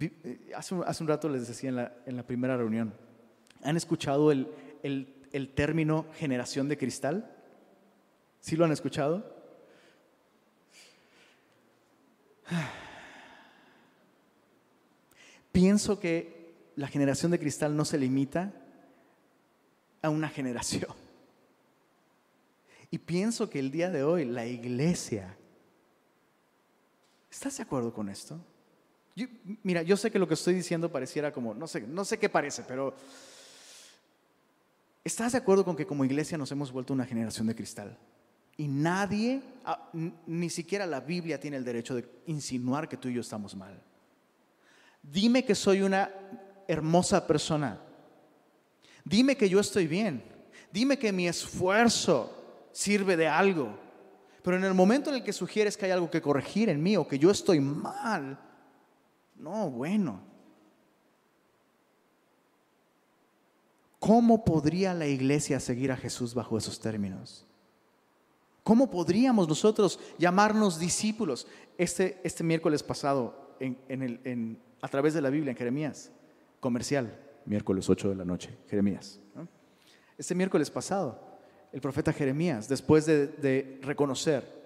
eh, 0.00 0.52
hace 0.54 0.74
un, 0.74 0.84
hace 0.84 1.02
un 1.02 1.08
rato 1.08 1.28
les 1.28 1.48
decía 1.48 1.70
en 1.70 1.76
la, 1.76 1.96
en 2.06 2.16
la 2.16 2.26
primera 2.26 2.56
reunión, 2.56 2.94
¿han 3.62 3.76
escuchado 3.76 4.30
el, 4.32 4.48
el- 4.82 5.14
el 5.32 5.48
término 5.54 6.04
generación 6.16 6.68
de 6.68 6.76
cristal? 6.76 7.34
¿Sí 8.40 8.54
lo 8.56 8.64
han 8.66 8.72
escuchado? 8.72 9.24
Pienso 15.52 16.00
que 16.00 16.52
la 16.76 16.88
generación 16.88 17.30
de 17.32 17.38
cristal 17.38 17.76
no 17.76 17.84
se 17.84 17.98
limita 17.98 18.52
a 20.00 20.10
una 20.10 20.28
generación. 20.28 20.90
Y 22.90 22.98
pienso 22.98 23.48
que 23.48 23.58
el 23.58 23.70
día 23.70 23.90
de 23.90 24.02
hoy 24.02 24.24
la 24.24 24.46
iglesia, 24.46 25.36
¿estás 27.32 27.56
de 27.56 27.62
acuerdo 27.62 27.92
con 27.92 28.10
esto? 28.10 28.38
Mira, 29.62 29.82
yo 29.82 29.96
sé 29.96 30.10
que 30.10 30.18
lo 30.18 30.28
que 30.28 30.34
estoy 30.34 30.54
diciendo 30.54 30.92
pareciera 30.92 31.32
como, 31.32 31.54
no 31.54 31.66
sé, 31.66 31.80
no 31.80 32.04
sé 32.04 32.18
qué 32.18 32.28
parece, 32.28 32.62
pero 32.62 32.94
¿estás 35.02 35.32
de 35.32 35.38
acuerdo 35.38 35.64
con 35.64 35.74
que 35.74 35.86
como 35.86 36.04
iglesia 36.04 36.38
nos 36.38 36.52
hemos 36.52 36.70
vuelto 36.70 36.92
una 36.92 37.06
generación 37.06 37.46
de 37.46 37.54
cristal? 37.54 37.98
Y 38.56 38.68
nadie, 38.68 39.42
ah, 39.64 39.90
ni 40.26 40.50
siquiera 40.50 40.86
la 40.86 41.00
Biblia 41.00 41.40
tiene 41.40 41.56
el 41.56 41.64
derecho 41.64 41.94
de 41.94 42.06
insinuar 42.26 42.88
que 42.88 42.98
tú 42.98 43.08
y 43.08 43.14
yo 43.14 43.22
estamos 43.22 43.56
mal. 43.56 43.82
Dime 45.02 45.44
que 45.44 45.54
soy 45.54 45.82
una 45.82 46.10
hermosa 46.68 47.26
persona. 47.26 47.80
Dime 49.04 49.36
que 49.36 49.48
yo 49.48 49.58
estoy 49.58 49.86
bien. 49.86 50.22
Dime 50.70 50.98
que 50.98 51.12
mi 51.12 51.26
esfuerzo 51.26 52.68
sirve 52.72 53.16
de 53.16 53.26
algo. 53.26 53.81
Pero 54.42 54.56
en 54.56 54.64
el 54.64 54.74
momento 54.74 55.10
en 55.10 55.16
el 55.16 55.24
que 55.24 55.32
sugieres 55.32 55.76
que 55.76 55.86
hay 55.86 55.92
algo 55.92 56.10
que 56.10 56.20
corregir 56.20 56.68
en 56.68 56.82
mí 56.82 56.96
o 56.96 57.06
que 57.06 57.18
yo 57.18 57.30
estoy 57.30 57.60
mal, 57.60 58.38
no, 59.36 59.70
bueno. 59.70 60.20
¿Cómo 63.98 64.44
podría 64.44 64.94
la 64.94 65.06
iglesia 65.06 65.60
seguir 65.60 65.92
a 65.92 65.96
Jesús 65.96 66.34
bajo 66.34 66.58
esos 66.58 66.80
términos? 66.80 67.46
¿Cómo 68.64 68.90
podríamos 68.90 69.48
nosotros 69.48 69.98
llamarnos 70.18 70.78
discípulos? 70.78 71.46
Este, 71.78 72.20
este 72.24 72.42
miércoles 72.44 72.82
pasado, 72.82 73.54
en- 73.60 73.78
en 73.88 74.02
el- 74.02 74.20
en- 74.24 74.62
a 74.80 74.88
través 74.88 75.14
de 75.14 75.22
la 75.22 75.30
Biblia, 75.30 75.52
en 75.52 75.56
Jeremías, 75.56 76.10
comercial, 76.60 77.16
miércoles 77.44 77.88
8 77.88 78.08
de 78.08 78.16
la 78.16 78.24
noche, 78.24 78.56
Jeremías. 78.68 79.20
¿no? 79.36 79.46
Este 80.18 80.34
miércoles 80.34 80.70
pasado, 80.70 81.31
el 81.72 81.80
profeta 81.80 82.12
Jeremías, 82.12 82.68
después 82.68 83.06
de, 83.06 83.78
reconocer 83.82 84.62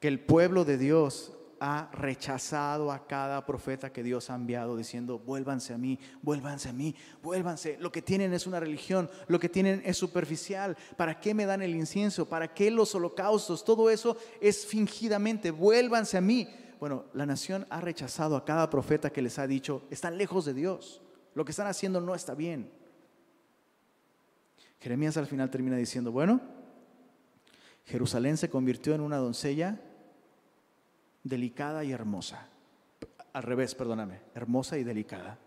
que 0.00 0.08
el 0.08 0.20
pueblo 0.20 0.64
de 0.64 0.76
Dios 0.76 1.32
ha 1.60 1.88
rechazado 1.92 2.90
a 2.90 3.06
cada 3.06 3.46
profeta 3.46 3.92
que 3.92 4.02
Dios 4.02 4.30
ha 4.30 4.34
enviado 4.34 4.76
diciendo, 4.76 5.20
vuélvanse 5.20 5.72
a 5.72 5.78
mí, 5.78 5.96
vuélvanse 6.20 6.68
a 6.68 6.72
mí, 6.72 6.96
vuélvanse. 7.22 7.78
Lo 7.78 7.92
que 7.92 8.02
tienen 8.02 8.32
es 8.32 8.48
una 8.48 8.58
religión, 8.58 9.08
lo 9.28 9.38
que 9.38 9.48
tienen 9.48 9.80
es 9.84 9.96
superficial. 9.96 10.76
¿Para 10.96 11.20
qué 11.20 11.34
me 11.34 11.46
dan 11.46 11.62
el 11.62 11.76
incienso? 11.76 12.28
¿Para 12.28 12.52
qué 12.52 12.68
los 12.72 12.96
holocaustos? 12.96 13.64
Todo 13.64 13.90
eso 13.90 14.16
es 14.40 14.66
fingidamente, 14.66 15.52
vuélvanse 15.52 16.18
a 16.18 16.20
mí. 16.20 16.48
Bueno, 16.80 17.04
la 17.14 17.26
nación 17.26 17.64
ha 17.70 17.80
rechazado 17.80 18.36
a 18.36 18.44
cada 18.44 18.68
profeta 18.68 19.10
que 19.10 19.22
les 19.22 19.38
ha 19.38 19.46
dicho, 19.46 19.84
están 19.88 20.18
lejos 20.18 20.44
de 20.44 20.54
Dios, 20.54 21.00
lo 21.36 21.44
que 21.44 21.52
están 21.52 21.68
haciendo 21.68 22.00
no 22.00 22.16
está 22.16 22.34
bien. 22.34 22.81
Jeremías 24.82 25.16
al 25.16 25.28
final 25.28 25.48
termina 25.48 25.76
diciendo, 25.76 26.10
bueno, 26.10 26.40
Jerusalén 27.84 28.36
se 28.36 28.50
convirtió 28.50 28.96
en 28.96 29.00
una 29.00 29.16
doncella 29.16 29.80
delicada 31.22 31.84
y 31.84 31.92
hermosa. 31.92 32.48
Al 33.32 33.44
revés, 33.44 33.76
perdóname, 33.76 34.18
hermosa 34.34 34.78
y 34.78 34.82
delicada. 34.82 35.38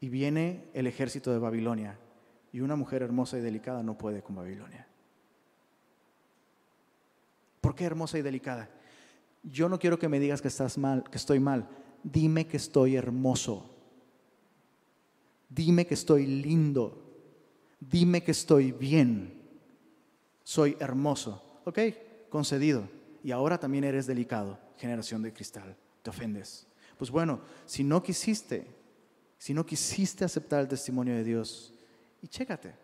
Y 0.00 0.08
viene 0.08 0.64
el 0.74 0.88
ejército 0.88 1.30
de 1.30 1.38
Babilonia 1.38 1.96
y 2.52 2.60
una 2.60 2.74
mujer 2.74 3.02
hermosa 3.02 3.38
y 3.38 3.42
delicada 3.42 3.84
no 3.84 3.96
puede 3.96 4.22
con 4.22 4.34
Babilonia. 4.34 4.88
¿Por 7.60 7.76
qué 7.76 7.84
hermosa 7.84 8.18
y 8.18 8.22
delicada? 8.22 8.68
Yo 9.44 9.68
no 9.68 9.78
quiero 9.78 10.00
que 10.00 10.08
me 10.08 10.18
digas 10.18 10.42
que 10.42 10.48
estás 10.48 10.78
mal, 10.78 11.04
que 11.08 11.16
estoy 11.18 11.38
mal. 11.38 11.68
Dime 12.02 12.48
que 12.48 12.56
estoy 12.56 12.96
hermoso. 12.96 13.70
Dime 15.48 15.86
que 15.86 15.94
estoy 15.94 16.26
lindo. 16.26 17.04
Dime 17.80 18.22
que 18.22 18.32
estoy 18.32 18.72
bien. 18.72 19.42
Soy 20.42 20.76
hermoso. 20.80 21.60
Ok, 21.64 21.78
concedido. 22.28 22.88
Y 23.22 23.32
ahora 23.32 23.58
también 23.58 23.84
eres 23.84 24.06
delicado, 24.06 24.58
generación 24.76 25.22
de 25.22 25.32
cristal. 25.32 25.76
Te 26.02 26.10
ofendes. 26.10 26.66
Pues 26.96 27.10
bueno, 27.10 27.40
si 27.66 27.84
no 27.84 28.02
quisiste, 28.02 28.66
si 29.36 29.54
no 29.54 29.64
quisiste 29.64 30.24
aceptar 30.24 30.60
el 30.60 30.68
testimonio 30.68 31.14
de 31.14 31.24
Dios, 31.24 31.74
y 32.22 32.28
chécate. 32.28 32.74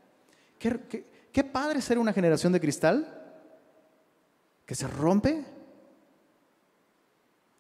¿Qué, 0.58 0.80
qué, 0.88 1.04
qué 1.32 1.44
padre 1.44 1.80
ser 1.80 1.98
una 1.98 2.12
generación 2.12 2.52
de 2.52 2.60
cristal 2.60 3.20
que 4.66 4.74
se 4.74 4.86
rompe 4.86 5.44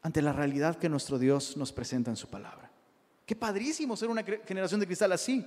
ante 0.04 0.20
la 0.20 0.32
realidad 0.32 0.76
que 0.76 0.88
nuestro 0.88 1.18
Dios 1.18 1.56
nos 1.56 1.72
presenta 1.72 2.10
en 2.10 2.16
su 2.16 2.28
palabra. 2.28 2.70
Qué 3.24 3.34
padrísimo 3.34 3.96
ser 3.96 4.10
una 4.10 4.22
generación 4.22 4.78
de 4.78 4.86
cristal 4.86 5.12
así. 5.12 5.44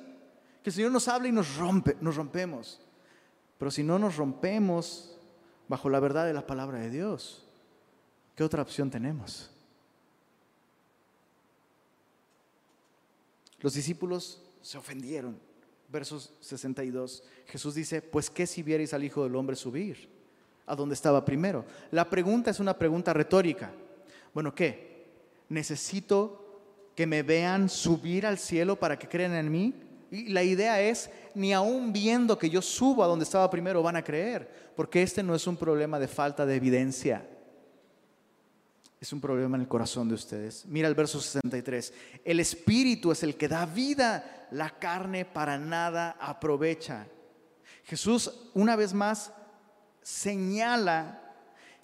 Que 0.67 0.71
el 0.71 0.75
Señor 0.75 0.91
nos 0.91 1.07
habla 1.07 1.29
y 1.29 1.31
nos 1.31 1.55
rompe, 1.55 1.95
nos 2.01 2.17
rompemos. 2.17 2.81
Pero 3.57 3.71
si 3.71 3.83
no 3.83 3.97
nos 3.97 4.17
rompemos 4.17 5.17
bajo 5.69 5.89
la 5.89 6.01
verdad 6.01 6.25
de 6.25 6.33
la 6.33 6.45
palabra 6.45 6.77
de 6.79 6.89
Dios, 6.89 7.45
¿qué 8.35 8.43
otra 8.43 8.63
opción 8.63 8.91
tenemos? 8.91 9.49
Los 13.61 13.75
discípulos 13.75 14.41
se 14.61 14.77
ofendieron. 14.77 15.39
Versos 15.87 16.33
62. 16.41 17.23
Jesús 17.45 17.73
dice, 17.73 18.01
pues 18.01 18.29
qué 18.29 18.45
si 18.45 18.61
vierais 18.61 18.93
al 18.93 19.05
Hijo 19.05 19.23
del 19.23 19.37
Hombre 19.37 19.55
subir 19.55 20.09
a 20.65 20.75
donde 20.75 20.95
estaba 20.95 21.23
primero. 21.23 21.63
La 21.91 22.09
pregunta 22.09 22.51
es 22.51 22.59
una 22.59 22.77
pregunta 22.77 23.13
retórica. 23.13 23.71
Bueno, 24.33 24.53
¿qué? 24.53 25.05
¿Necesito 25.47 26.59
que 26.93 27.07
me 27.07 27.23
vean 27.23 27.69
subir 27.69 28.25
al 28.25 28.37
cielo 28.37 28.77
para 28.77 28.99
que 28.99 29.07
crean 29.07 29.33
en 29.33 29.49
mí? 29.49 29.86
Y 30.11 30.29
la 30.29 30.43
idea 30.43 30.81
es, 30.81 31.09
ni 31.35 31.53
aún 31.53 31.91
viendo 31.91 32.37
que 32.37 32.49
yo 32.49 32.61
subo 32.61 33.03
a 33.03 33.07
donde 33.07 33.23
estaba 33.23 33.49
primero 33.49 33.83
van 33.83 33.95
a 33.95 34.03
creer, 34.03 34.71
porque 34.75 35.03
este 35.03 35.23
no 35.23 35.35
es 35.35 35.47
un 35.47 35.57
problema 35.57 35.99
de 35.99 36.07
falta 36.07 36.45
de 36.45 36.55
evidencia. 36.55 37.27
Es 38.99 39.13
un 39.13 39.21
problema 39.21 39.57
en 39.57 39.61
el 39.61 39.67
corazón 39.67 40.07
de 40.07 40.15
ustedes. 40.15 40.65
Mira 40.65 40.87
el 40.87 40.95
verso 40.95 41.19
63. 41.21 41.93
El 42.25 42.39
espíritu 42.39 43.11
es 43.11 43.21
el 43.21 43.35
que 43.35 43.47
da 43.47 43.65
vida, 43.65 44.47
la 44.51 44.71
carne 44.79 45.25
para 45.25 45.59
nada 45.59 46.17
aprovecha. 46.19 47.07
Jesús 47.83 48.49
una 48.53 48.75
vez 48.75 48.93
más 48.93 49.31
señala 50.01 51.21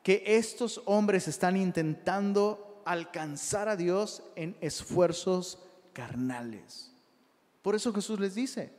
que 0.01 0.23
estos 0.25 0.81
hombres 0.85 1.27
están 1.27 1.55
intentando 1.55 2.81
alcanzar 2.85 3.69
a 3.69 3.75
Dios 3.75 4.23
en 4.35 4.57
esfuerzos 4.59 5.59
carnales. 5.93 6.93
Por 7.64 7.73
eso 7.73 7.91
Jesús 7.94 8.19
les 8.19 8.35
dice, 8.35 8.72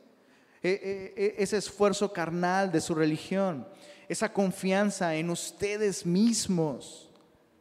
eh, 0.63 0.79
eh, 0.81 1.13
eh, 1.17 1.35
ese 1.39 1.57
esfuerzo 1.57 2.13
carnal 2.13 2.71
de 2.71 2.79
su 2.79 2.95
religión, 2.95 3.67
esa 4.07 4.31
confianza 4.31 5.15
en 5.15 5.31
ustedes 5.31 6.05
mismos, 6.05 7.11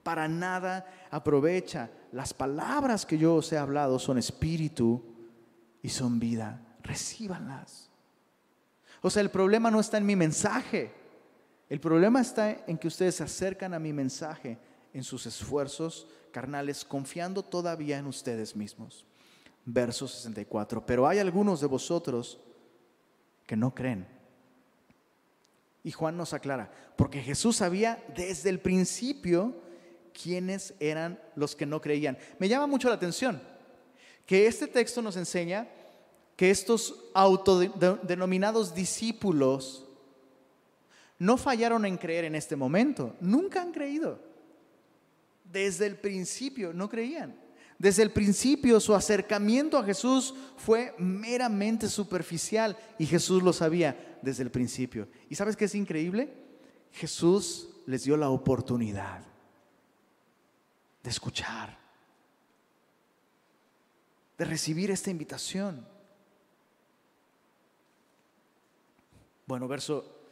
para 0.03 0.29
nada 0.29 0.87
aprovecha. 1.11 1.91
Las 2.13 2.33
palabras 2.35 3.05
que 3.07 3.19
yo 3.19 3.37
os 3.37 3.51
he 3.53 3.59
hablado 3.59 3.99
son 3.99 4.19
espíritu 4.19 5.03
y 5.83 5.89
son 5.89 6.21
vida. 6.21 6.61
Recíbanlas. 6.83 7.91
O 9.01 9.09
sea, 9.09 9.23
el 9.23 9.31
problema 9.31 9.71
no 9.71 9.81
está 9.81 9.97
en 9.97 10.07
mi 10.07 10.15
mensaje. 10.15 10.93
El 11.71 11.81
problema 11.81 12.21
está 12.21 12.65
en 12.67 12.77
que 12.77 12.89
ustedes 12.89 13.17
se 13.17 13.25
acercan 13.25 13.73
a 13.73 13.79
mi 13.79 13.95
mensaje 13.95 14.59
en 14.93 15.03
sus 15.03 15.25
esfuerzos 15.25 16.07
carnales, 16.31 16.85
confiando 16.85 17.43
todavía 17.43 17.97
en 17.97 18.07
ustedes 18.07 18.55
mismos. 18.55 19.07
Verso 19.65 20.07
64. 20.07 20.85
Pero 20.85 21.07
hay 21.07 21.19
algunos 21.19 21.61
de 21.61 21.67
vosotros 21.67 22.41
que 23.47 23.57
no 23.57 23.75
creen. 23.75 24.07
Y 25.83 25.93
Juan 25.93 26.17
nos 26.17 26.33
aclara, 26.33 26.73
porque 26.97 27.21
Jesús 27.21 27.57
sabía 27.57 28.03
desde 28.17 28.49
el 28.49 28.59
principio 28.59 29.55
quiénes 30.15 30.75
eran 30.81 31.21
los 31.37 31.55
que 31.55 31.67
no 31.67 31.81
creían. 31.81 32.17
Me 32.39 32.49
llama 32.49 32.67
mucho 32.67 32.89
la 32.89 32.95
atención 32.95 33.41
que 34.27 34.47
este 34.47 34.67
texto 34.67 35.03
nos 35.03 35.17
enseña 35.17 35.69
que 36.37 36.51
estos 36.51 37.05
autodenominados 37.15 38.75
discípulos 38.75 39.87
no 41.19 41.37
fallaron 41.37 41.85
en 41.85 41.97
creer 41.97 42.25
en 42.25 42.35
este 42.35 42.57
momento, 42.57 43.15
nunca 43.21 43.63
han 43.63 43.73
creído. 43.73 44.19
Desde 45.45 45.87
el 45.87 45.97
principio 45.97 46.73
no 46.73 46.89
creían. 46.89 47.44
Desde 47.79 48.03
el 48.03 48.13
principio 48.13 48.81
su 48.81 48.95
acercamiento 48.95 49.79
a 49.79 49.85
Jesús 49.85 50.35
fue 50.57 50.95
meramente 50.99 51.89
superficial 51.89 52.77
y 52.99 53.07
Jesús 53.07 53.43
lo 53.43 53.53
sabía 53.53 54.19
desde 54.23 54.43
el 54.43 54.51
principio. 54.51 55.09
¿Y 55.29 55.35
sabes 55.35 55.57
qué 55.57 55.65
es 55.65 55.75
increíble? 55.75 56.33
Jesús 56.93 57.69
les 57.87 58.05
dio 58.05 58.17
la 58.17 58.31
oportunidad 58.31 59.23
de 61.03 61.11
escuchar, 61.11 61.77
de 64.39 64.45
recibir 64.45 64.91
esta 64.91 65.11
invitación. 65.11 65.87
Bueno, 69.47 69.69
verso, 69.69 70.29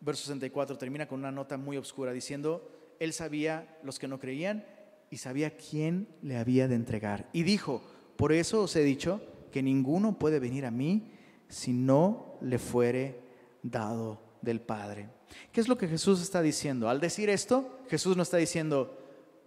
verso 0.00 0.22
64 0.22 0.76
termina 0.76 1.06
con 1.06 1.20
una 1.20 1.30
nota 1.30 1.56
muy 1.56 1.76
oscura 1.76 2.12
diciendo, 2.12 2.68
él 2.98 3.12
sabía 3.12 3.78
los 3.84 3.98
que 3.98 4.08
no 4.08 4.18
creían 4.18 4.64
y 5.10 5.18
sabía 5.18 5.56
quién 5.56 6.08
le 6.22 6.36
había 6.36 6.68
de 6.68 6.74
entregar. 6.74 7.28
Y 7.32 7.42
dijo, 7.42 7.82
por 8.16 8.32
eso 8.32 8.62
os 8.62 8.76
he 8.76 8.82
dicho 8.82 9.20
que 9.50 9.62
ninguno 9.62 10.18
puede 10.18 10.40
venir 10.40 10.66
a 10.66 10.70
mí 10.70 11.12
si 11.48 11.72
no 11.72 12.38
le 12.40 12.58
fuere 12.58 13.20
dado 13.62 14.20
del 14.42 14.60
Padre. 14.60 15.08
¿Qué 15.52 15.60
es 15.60 15.68
lo 15.68 15.78
que 15.78 15.88
Jesús 15.88 16.20
está 16.22 16.42
diciendo? 16.42 16.88
Al 16.88 17.00
decir 17.00 17.30
esto, 17.30 17.80
Jesús 17.88 18.16
no 18.16 18.22
está 18.22 18.36
diciendo, 18.36 18.98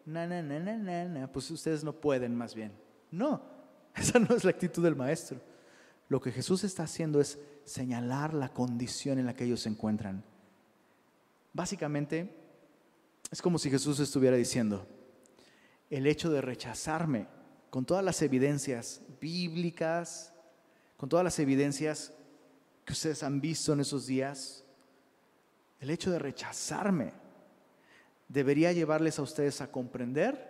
na, 0.06 0.28
na, 0.28 0.42
na, 0.42 0.60
na, 0.60 0.78
na, 0.78 1.06
na, 1.06 1.32
pues 1.32 1.50
ustedes 1.52 1.84
no 1.84 1.94
pueden 1.94 2.36
más 2.36 2.56
bien. 2.56 2.72
No, 3.12 3.42
esa 3.96 4.20
no 4.20 4.36
es 4.36 4.44
la 4.44 4.52
actitud 4.52 4.84
del 4.84 4.96
maestro. 4.96 5.40
Lo 6.08 6.20
que 6.20 6.32
Jesús 6.32 6.64
está 6.64 6.84
haciendo 6.84 7.22
es 7.22 7.40
señalar 7.64 8.34
la 8.34 8.50
condición 8.50 9.20
en 9.20 9.26
la 9.28 9.36
que 9.36 9.44
ellos 9.44 9.62
se 9.62 9.70
encuentran. 9.70 10.24
Básicamente, 11.54 12.36
es 13.32 13.42
como 13.42 13.60
si 13.60 13.70
Jesús 13.70 14.00
estuviera 14.00 14.36
diciendo, 14.36 14.88
el 15.90 16.08
hecho 16.08 16.30
de 16.30 16.42
rechazarme 16.42 17.28
con 17.70 17.86
todas 17.86 18.04
las 18.04 18.22
evidencias 18.22 19.02
bíblicas, 19.20 20.34
con 20.98 21.10
todas 21.10 21.24
las 21.24 21.40
evidencias 21.40 22.14
que 22.86 22.94
ustedes 22.94 23.24
han 23.24 23.42
visto 23.42 23.74
en 23.74 23.82
esos 23.82 24.08
días, 24.08 24.64
el 25.80 25.90
hecho 25.90 26.12
de 26.12 26.20
rechazarme 26.20 27.14
debería 28.28 28.72
llevarles 28.72 29.20
a 29.20 29.22
ustedes 29.22 29.62
a 29.62 29.72
comprender 29.72 30.50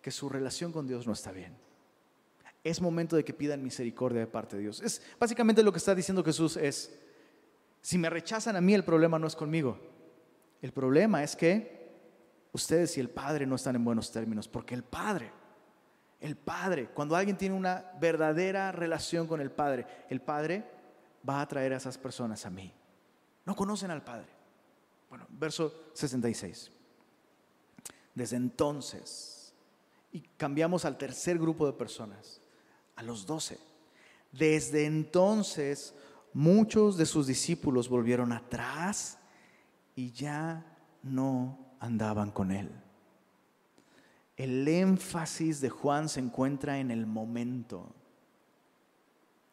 que 0.00 0.10
su 0.10 0.28
relación 0.28 0.72
con 0.72 0.86
Dios 0.86 1.06
no 1.06 1.12
está 1.12 1.32
bien. 1.32 1.56
Es 2.64 2.80
momento 2.80 3.16
de 3.16 3.24
que 3.24 3.34
pidan 3.34 3.62
misericordia 3.62 4.20
de 4.20 4.26
parte 4.26 4.56
de 4.56 4.62
Dios. 4.62 4.80
Es 4.82 5.02
básicamente 5.18 5.62
lo 5.62 5.72
que 5.72 5.78
está 5.78 5.94
diciendo 5.94 6.22
Jesús 6.22 6.56
es 6.56 6.96
si 7.80 7.98
me 7.98 8.08
rechazan 8.08 8.54
a 8.56 8.60
mí 8.60 8.74
el 8.74 8.84
problema 8.84 9.18
no 9.18 9.26
es 9.26 9.34
conmigo. 9.34 9.78
El 10.60 10.72
problema 10.72 11.24
es 11.24 11.34
que 11.34 11.81
ustedes 12.52 12.96
y 12.96 13.00
el 13.00 13.10
Padre 13.10 13.46
no 13.46 13.56
están 13.56 13.76
en 13.76 13.84
buenos 13.84 14.12
términos, 14.12 14.48
porque 14.48 14.74
el 14.74 14.84
Padre, 14.84 15.32
el 16.20 16.36
Padre, 16.36 16.90
cuando 16.90 17.16
alguien 17.16 17.36
tiene 17.36 17.54
una 17.54 17.90
verdadera 18.00 18.70
relación 18.72 19.26
con 19.26 19.40
el 19.40 19.50
Padre, 19.50 19.86
el 20.08 20.20
Padre 20.20 20.64
va 21.28 21.40
a 21.40 21.48
traer 21.48 21.72
a 21.72 21.76
esas 21.76 21.98
personas 21.98 22.46
a 22.46 22.50
mí. 22.50 22.72
No 23.44 23.56
conocen 23.56 23.90
al 23.90 24.04
Padre. 24.04 24.28
Bueno, 25.08 25.26
verso 25.30 25.74
66. 25.94 26.70
Desde 28.14 28.36
entonces, 28.36 29.54
y 30.12 30.20
cambiamos 30.20 30.84
al 30.84 30.98
tercer 30.98 31.38
grupo 31.38 31.66
de 31.66 31.72
personas, 31.72 32.40
a 32.96 33.02
los 33.02 33.26
doce. 33.26 33.58
Desde 34.30 34.84
entonces, 34.86 35.94
muchos 36.32 36.96
de 36.96 37.06
sus 37.06 37.26
discípulos 37.26 37.88
volvieron 37.88 38.32
atrás 38.32 39.18
y 39.94 40.12
ya 40.12 40.64
no 41.02 41.71
andaban 41.82 42.30
con 42.30 42.52
él. 42.52 42.70
El 44.36 44.66
énfasis 44.66 45.60
de 45.60 45.68
Juan 45.68 46.08
se 46.08 46.20
encuentra 46.20 46.78
en 46.78 46.90
el 46.92 47.06
momento. 47.06 47.92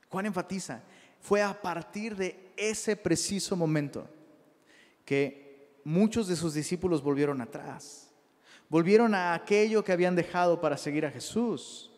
Juan 0.09 0.27
enfatiza, 0.27 0.83
fue 1.19 1.41
a 1.41 1.59
partir 1.59 2.15
de 2.15 2.53
ese 2.55 2.95
preciso 2.95 3.55
momento 3.55 4.07
que 5.05 5.79
muchos 5.83 6.27
de 6.27 6.35
sus 6.35 6.53
discípulos 6.53 7.01
volvieron 7.01 7.41
atrás, 7.41 8.11
volvieron 8.69 9.15
a 9.15 9.33
aquello 9.33 9.83
que 9.83 9.91
habían 9.91 10.15
dejado 10.15 10.61
para 10.61 10.77
seguir 10.77 11.05
a 11.07 11.11
Jesús. 11.11 11.91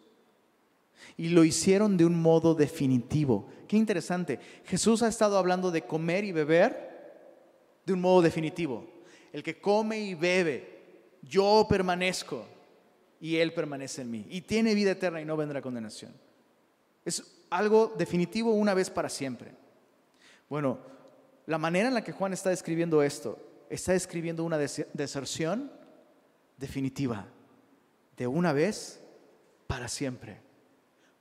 Y 1.18 1.30
lo 1.30 1.44
hicieron 1.44 1.98
de 1.98 2.06
un 2.06 2.20
modo 2.20 2.56
definitivo. 2.56 3.50
Qué 3.68 3.76
interesante. 3.76 4.40
Jesús 4.64 5.04
ha 5.04 5.10
estado 5.10 5.38
hablando 5.38 5.72
de 5.72 5.82
comer 5.82 6.24
y 6.24 6.32
beber 6.32 6.90
de 7.86 7.94
un 7.94 8.00
modo 8.00 8.22
definitivo. 8.22 9.01
El 9.32 9.44
que 9.44 9.60
come 9.60 10.00
y 10.00 10.14
bebe, 10.14 10.82
yo 11.22 11.66
permanezco 11.70 12.46
y 13.20 13.38
Él 13.38 13.54
permanece 13.54 14.02
en 14.02 14.12
mí. 14.12 14.26
Y 14.30 14.42
tiene 14.42 14.74
vida 14.74 14.92
eterna 14.92 15.22
y 15.22 15.26
no 15.26 15.38
vendrá 15.38 15.62
condenación. 15.62 16.14
Es 17.06 17.46
algo 17.50 17.94
definitivo 17.98 18.54
una 18.54 18.74
vez 18.74 18.90
para 18.90 19.10
siempre. 19.10 19.52
Bueno, 20.50 20.80
la 21.46 21.58
manera 21.58 21.88
en 21.88 21.94
la 21.94 22.04
que 22.04 22.12
Juan 22.12 22.34
está 22.34 22.50
describiendo 22.50 23.02
esto, 23.04 23.40
está 23.70 23.94
describiendo 23.94 24.44
una 24.44 24.58
deserción 24.58 25.72
definitiva, 26.58 27.28
de 28.18 28.28
una 28.28 28.54
vez 28.54 29.02
para 29.68 29.88
siempre. 29.88 30.42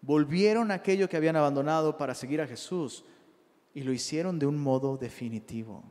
Volvieron 0.02 0.70
a 0.70 0.74
aquello 0.74 1.08
que 1.08 1.16
habían 1.16 1.36
abandonado 1.36 1.96
para 1.96 2.14
seguir 2.14 2.40
a 2.40 2.46
Jesús 2.46 3.04
y 3.74 3.82
lo 3.82 3.92
hicieron 3.92 4.38
de 4.38 4.46
un 4.46 4.58
modo 4.58 4.96
definitivo. 4.96 5.84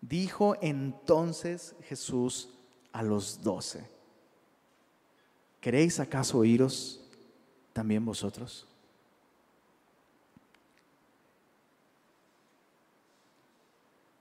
Dijo 0.00 0.56
entonces 0.60 1.74
Jesús 1.82 2.50
a 2.92 3.02
los 3.02 3.42
doce, 3.42 3.88
¿queréis 5.60 5.98
acaso 5.98 6.38
oíros 6.38 7.00
también 7.72 8.04
vosotros? 8.04 8.66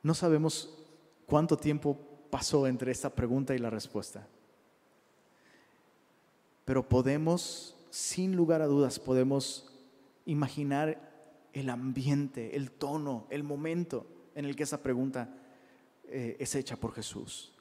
No 0.02 0.14
sabemos 0.14 0.74
cuánto 1.26 1.58
tiempo 1.58 1.98
pasó 2.30 2.66
entre 2.66 2.92
esta 2.92 3.10
pregunta 3.10 3.54
y 3.54 3.60
la 3.60 3.70
respuesta. 3.70 4.26
Pero 6.66 6.88
podemos, 6.88 7.76
sin 7.90 8.36
lugar 8.36 8.62
a 8.62 8.68
dudas, 8.68 9.00
podemos 9.00 9.72
imaginar 10.26 11.02
el 11.54 11.70
ambiente, 11.70 12.56
el 12.56 12.72
tono, 12.72 13.28
el 13.30 13.44
momento 13.44 14.06
en 14.36 14.46
el 14.46 14.56
que 14.56 14.64
esa 14.64 14.82
pregunta 14.84 15.30
eh, 16.08 16.38
es 16.40 16.56
hecha 16.56 16.76
por 16.76 16.94
Jesús. 16.94 17.52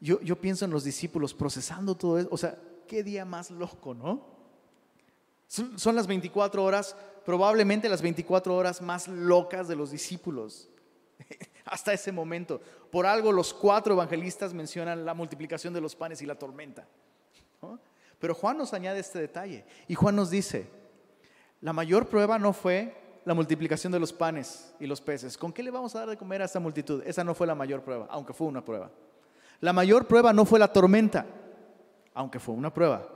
Yo, 0.00 0.20
yo 0.20 0.40
pienso 0.40 0.64
en 0.64 0.70
los 0.70 0.84
discípulos 0.84 1.34
procesando 1.34 1.94
todo 1.94 2.18
eso. 2.18 2.28
O 2.30 2.38
sea, 2.38 2.58
qué 2.86 3.02
día 3.02 3.24
más 3.24 3.50
loco, 3.50 3.94
¿no? 3.94 4.30
Son, 5.46 5.96
las 5.96 6.06
24 6.06 6.62
horas, 6.62 6.96
probablemente 7.24 7.88
las 7.88 8.02
24 8.02 8.54
horas 8.54 8.80
más 8.80 9.08
locas 9.08 9.66
de 9.66 9.74
los 9.74 9.90
discípulos 9.90 10.68
hasta 11.64 11.92
ese 11.92 12.12
momento. 12.12 12.60
Por 12.92 13.04
algo 13.04 13.32
los 13.32 13.52
cuatro 13.52 13.94
evangelistas 13.94 14.54
mencionan 14.54 15.04
la 15.04 15.12
multiplicación 15.12 15.74
de 15.74 15.80
los 15.80 15.96
panes 15.96 16.22
y 16.22 16.26
la 16.26 16.36
tormenta. 16.36 16.86
Pero 18.20 18.34
Juan 18.34 18.58
nos 18.58 18.72
añade 18.74 19.00
este 19.00 19.18
detalle 19.18 19.64
y 19.88 19.96
Juan 19.96 20.14
nos 20.14 20.30
dice, 20.30 20.68
la 21.60 21.72
mayor 21.72 22.06
prueba 22.06 22.38
no 22.38 22.52
fue 22.52 22.99
la 23.24 23.34
multiplicación 23.34 23.92
de 23.92 24.00
los 24.00 24.12
panes 24.12 24.74
y 24.80 24.86
los 24.86 25.00
peces. 25.00 25.36
¿Con 25.36 25.52
qué 25.52 25.62
le 25.62 25.70
vamos 25.70 25.94
a 25.94 26.00
dar 26.00 26.10
de 26.10 26.16
comer 26.16 26.42
a 26.42 26.46
esta 26.46 26.60
multitud? 26.60 27.02
Esa 27.04 27.24
no 27.24 27.34
fue 27.34 27.46
la 27.46 27.54
mayor 27.54 27.82
prueba, 27.82 28.06
aunque 28.10 28.32
fue 28.32 28.46
una 28.46 28.64
prueba. 28.64 28.90
La 29.60 29.72
mayor 29.72 30.06
prueba 30.06 30.32
no 30.32 30.44
fue 30.44 30.58
la 30.58 30.72
tormenta, 30.72 31.26
aunque 32.14 32.38
fue 32.38 32.54
una 32.54 32.72
prueba. 32.72 33.06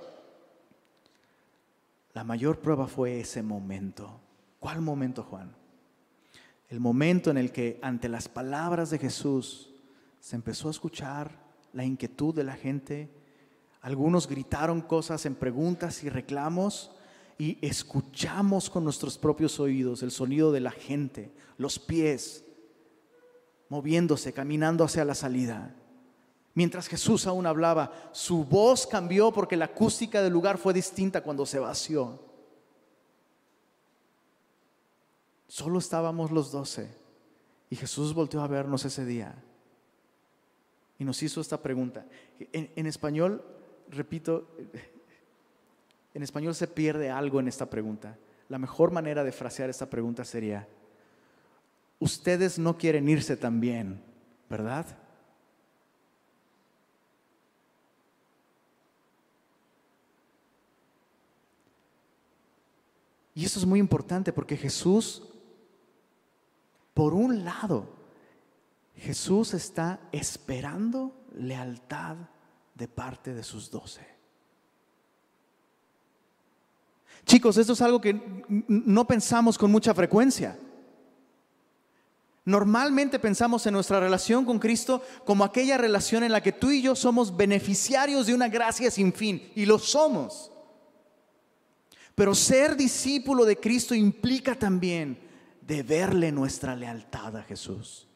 La 2.12 2.22
mayor 2.22 2.60
prueba 2.60 2.86
fue 2.86 3.20
ese 3.20 3.42
momento. 3.42 4.20
¿Cuál 4.60 4.80
momento, 4.80 5.22
Juan? 5.22 5.54
El 6.68 6.80
momento 6.80 7.30
en 7.30 7.38
el 7.38 7.50
que 7.50 7.78
ante 7.82 8.08
las 8.08 8.28
palabras 8.28 8.90
de 8.90 8.98
Jesús 8.98 9.74
se 10.20 10.36
empezó 10.36 10.68
a 10.68 10.70
escuchar 10.70 11.30
la 11.72 11.84
inquietud 11.84 12.34
de 12.34 12.44
la 12.44 12.54
gente. 12.54 13.10
Algunos 13.80 14.28
gritaron 14.28 14.80
cosas 14.80 15.26
en 15.26 15.34
preguntas 15.34 16.02
y 16.04 16.08
reclamos 16.08 16.92
y 17.38 17.58
escuchamos 17.66 18.70
con 18.70 18.84
nuestros 18.84 19.18
propios 19.18 19.58
oídos 19.58 20.02
el 20.02 20.10
sonido 20.10 20.52
de 20.52 20.60
la 20.60 20.70
gente, 20.70 21.32
los 21.58 21.78
pies 21.78 22.44
moviéndose, 23.68 24.32
caminando 24.32 24.84
hacia 24.84 25.04
la 25.04 25.14
salida. 25.14 25.74
Mientras 26.54 26.86
Jesús 26.86 27.26
aún 27.26 27.46
hablaba, 27.46 27.92
su 28.12 28.44
voz 28.44 28.86
cambió 28.86 29.32
porque 29.32 29.56
la 29.56 29.64
acústica 29.66 30.22
del 30.22 30.32
lugar 30.32 30.58
fue 30.58 30.72
distinta 30.72 31.22
cuando 31.22 31.44
se 31.44 31.58
vació. 31.58 32.20
Solo 35.48 35.78
estábamos 35.78 36.30
los 36.30 36.52
doce 36.52 36.96
y 37.70 37.76
Jesús 37.76 38.14
volteó 38.14 38.42
a 38.42 38.46
vernos 38.46 38.84
ese 38.84 39.04
día 39.04 39.34
y 40.98 41.04
nos 41.04 41.22
hizo 41.22 41.40
esta 41.40 41.60
pregunta. 41.60 42.06
En, 42.52 42.70
en 42.76 42.86
español, 42.86 43.44
repito, 43.88 44.48
en 46.14 46.22
español 46.22 46.54
se 46.54 46.68
pierde 46.68 47.10
algo 47.10 47.40
en 47.40 47.48
esta 47.48 47.68
pregunta. 47.68 48.16
La 48.48 48.58
mejor 48.58 48.92
manera 48.92 49.24
de 49.24 49.32
frasear 49.32 49.68
esta 49.68 49.90
pregunta 49.90 50.24
sería, 50.24 50.68
ustedes 51.98 52.58
no 52.58 52.78
quieren 52.78 53.08
irse 53.08 53.36
también, 53.36 54.00
¿verdad? 54.48 54.86
Y 63.34 63.44
eso 63.44 63.58
es 63.58 63.66
muy 63.66 63.80
importante 63.80 64.32
porque 64.32 64.56
Jesús, 64.56 65.22
por 66.94 67.14
un 67.14 67.44
lado, 67.44 67.88
Jesús 68.94 69.54
está 69.54 69.98
esperando 70.12 71.26
lealtad 71.34 72.16
de 72.76 72.86
parte 72.86 73.34
de 73.34 73.42
sus 73.42 73.72
doce. 73.72 74.13
Chicos, 77.24 77.56
esto 77.56 77.72
es 77.72 77.80
algo 77.80 78.00
que 78.00 78.20
no 78.48 79.06
pensamos 79.06 79.56
con 79.56 79.70
mucha 79.70 79.94
frecuencia. 79.94 80.58
Normalmente 82.44 83.18
pensamos 83.18 83.66
en 83.66 83.72
nuestra 83.72 84.00
relación 84.00 84.44
con 84.44 84.58
Cristo 84.58 85.02
como 85.24 85.44
aquella 85.44 85.78
relación 85.78 86.24
en 86.24 86.32
la 86.32 86.42
que 86.42 86.52
tú 86.52 86.70
y 86.70 86.82
yo 86.82 86.94
somos 86.94 87.34
beneficiarios 87.34 88.26
de 88.26 88.34
una 88.34 88.48
gracia 88.48 88.90
sin 88.90 89.12
fin, 89.14 89.50
y 89.54 89.64
lo 89.64 89.78
somos. 89.78 90.52
Pero 92.14 92.34
ser 92.34 92.76
discípulo 92.76 93.44
de 93.44 93.56
Cristo 93.56 93.94
implica 93.94 94.54
también 94.54 95.18
deberle 95.62 96.30
nuestra 96.30 96.76
lealtad 96.76 97.36
a 97.38 97.42
Jesús. 97.42 98.06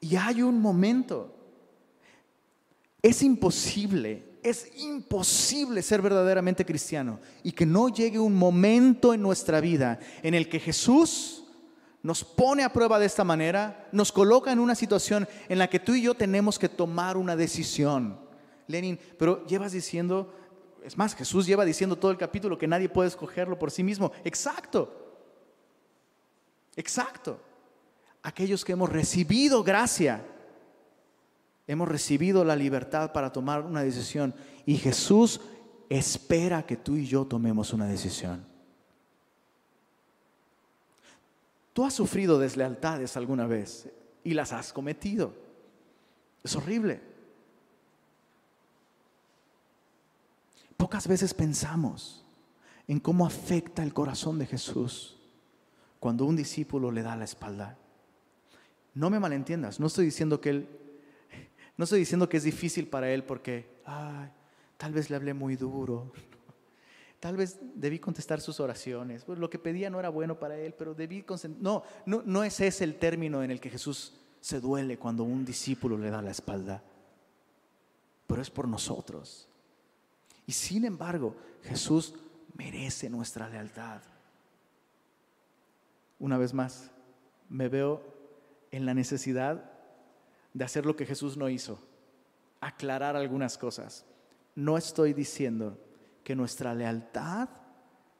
Y 0.00 0.14
hay 0.14 0.42
un 0.42 0.60
momento, 0.60 1.34
es 3.02 3.22
imposible, 3.22 4.27
es 4.42 4.70
imposible 4.76 5.82
ser 5.82 6.02
verdaderamente 6.02 6.64
cristiano 6.64 7.20
y 7.42 7.52
que 7.52 7.66
no 7.66 7.88
llegue 7.88 8.18
un 8.18 8.34
momento 8.34 9.14
en 9.14 9.22
nuestra 9.22 9.60
vida 9.60 9.98
en 10.22 10.34
el 10.34 10.48
que 10.48 10.60
Jesús 10.60 11.44
nos 12.02 12.24
pone 12.24 12.62
a 12.62 12.72
prueba 12.72 12.98
de 12.98 13.06
esta 13.06 13.24
manera, 13.24 13.88
nos 13.92 14.12
coloca 14.12 14.52
en 14.52 14.60
una 14.60 14.74
situación 14.74 15.28
en 15.48 15.58
la 15.58 15.68
que 15.68 15.80
tú 15.80 15.94
y 15.94 16.02
yo 16.02 16.14
tenemos 16.14 16.58
que 16.58 16.68
tomar 16.68 17.16
una 17.16 17.36
decisión. 17.36 18.18
Lenin, 18.66 18.98
pero 19.18 19.44
llevas 19.46 19.72
diciendo, 19.72 20.32
es 20.84 20.96
más, 20.96 21.14
Jesús 21.14 21.46
lleva 21.46 21.64
diciendo 21.64 21.96
todo 21.96 22.10
el 22.10 22.16
capítulo 22.16 22.56
que 22.56 22.68
nadie 22.68 22.88
puede 22.88 23.08
escogerlo 23.08 23.58
por 23.58 23.70
sí 23.70 23.82
mismo. 23.82 24.12
Exacto, 24.24 25.18
exacto. 26.76 27.40
Aquellos 28.22 28.64
que 28.64 28.72
hemos 28.72 28.90
recibido 28.90 29.62
gracia, 29.64 30.24
hemos 31.68 31.86
recibido 31.86 32.44
la 32.44 32.56
libertad 32.56 33.12
para 33.12 33.32
tomar 33.32 33.62
una 33.62 33.82
decisión 33.82 34.34
y 34.66 34.76
Jesús 34.78 35.40
espera 35.88 36.66
que 36.66 36.76
tú 36.76 36.96
y 36.96 37.06
yo 37.06 37.26
tomemos 37.26 37.72
una 37.72 37.86
decisión. 37.86 38.44
Tú 41.72 41.84
has 41.84 41.94
sufrido 41.94 42.38
deslealtades 42.40 43.16
alguna 43.16 43.46
vez 43.46 43.88
y 44.24 44.34
las 44.34 44.52
has 44.52 44.72
cometido. 44.72 45.32
Es 46.42 46.56
horrible. 46.56 47.00
Pocas 50.76 51.06
veces 51.06 51.34
pensamos 51.34 52.24
en 52.88 52.98
cómo 52.98 53.26
afecta 53.26 53.82
el 53.82 53.92
corazón 53.92 54.38
de 54.38 54.46
Jesús 54.46 55.18
cuando 56.00 56.24
un 56.24 56.34
discípulo 56.34 56.90
le 56.90 57.02
da 57.02 57.14
la 57.14 57.24
espalda. 57.24 57.76
No 58.94 59.10
me 59.10 59.20
malentiendas, 59.20 59.78
no 59.78 59.86
estoy 59.88 60.06
diciendo 60.06 60.40
que 60.40 60.50
él, 60.50 60.68
no 61.78 61.84
estoy 61.84 62.00
diciendo 62.00 62.28
que 62.28 62.36
es 62.36 62.42
difícil 62.42 62.88
para 62.88 63.10
él 63.10 63.24
porque, 63.24 63.80
ay, 63.86 64.30
tal 64.76 64.92
vez 64.92 65.08
le 65.08 65.16
hablé 65.16 65.32
muy 65.32 65.56
duro, 65.56 66.12
Tal 67.20 67.36
vez 67.36 67.58
debí 67.74 67.98
contestar 67.98 68.40
sus 68.40 68.60
oraciones. 68.60 69.24
Pues 69.24 69.38
lo 69.38 69.50
que 69.50 69.58
pedía 69.58 69.90
no 69.90 69.98
era 69.98 70.08
bueno 70.08 70.38
para 70.38 70.56
él, 70.56 70.74
pero 70.78 70.94
debí 70.94 71.24
no, 71.58 71.82
no, 72.06 72.22
no 72.24 72.44
es 72.44 72.60
ese 72.60 72.84
el 72.84 72.96
término 72.96 73.42
en 73.42 73.50
el 73.50 73.60
que 73.60 73.70
Jesús 73.70 74.14
se 74.40 74.60
duele 74.60 74.98
cuando 74.98 75.24
un 75.24 75.44
discípulo 75.44 75.98
le 75.98 76.10
da 76.10 76.22
la 76.22 76.30
espalda. 76.30 76.82
Pero 78.26 78.40
es 78.40 78.50
por 78.50 78.68
nosotros. 78.68 79.48
Y 80.46 80.52
sin 80.52 80.84
embargo, 80.84 81.34
Jesús 81.64 82.14
merece 82.54 83.10
nuestra 83.10 83.48
lealtad. 83.48 84.00
Una 86.20 86.38
vez 86.38 86.54
más, 86.54 86.90
me 87.48 87.68
veo 87.68 88.02
en 88.70 88.86
la 88.86 88.94
necesidad 88.94 89.67
de 90.58 90.64
hacer 90.64 90.84
lo 90.84 90.96
que 90.96 91.06
Jesús 91.06 91.36
no 91.36 91.48
hizo, 91.48 91.78
aclarar 92.60 93.14
algunas 93.14 93.56
cosas. 93.56 94.04
No 94.56 94.76
estoy 94.76 95.12
diciendo 95.12 95.78
que 96.24 96.34
nuestra 96.34 96.74
lealtad 96.74 97.48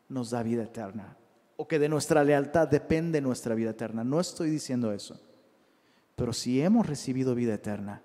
nos 0.08 0.30
da 0.30 0.44
vida 0.44 0.62
eterna 0.62 1.16
o 1.56 1.66
que 1.66 1.80
de 1.80 1.88
nuestra 1.88 2.22
lealtad 2.22 2.68
depende 2.68 3.20
nuestra 3.20 3.56
vida 3.56 3.70
eterna. 3.70 4.04
No 4.04 4.20
estoy 4.20 4.50
diciendo 4.50 4.92
eso. 4.92 5.20
Pero 6.14 6.32
si 6.32 6.62
hemos 6.62 6.86
recibido 6.86 7.34
vida 7.34 7.54
eterna, 7.54 8.02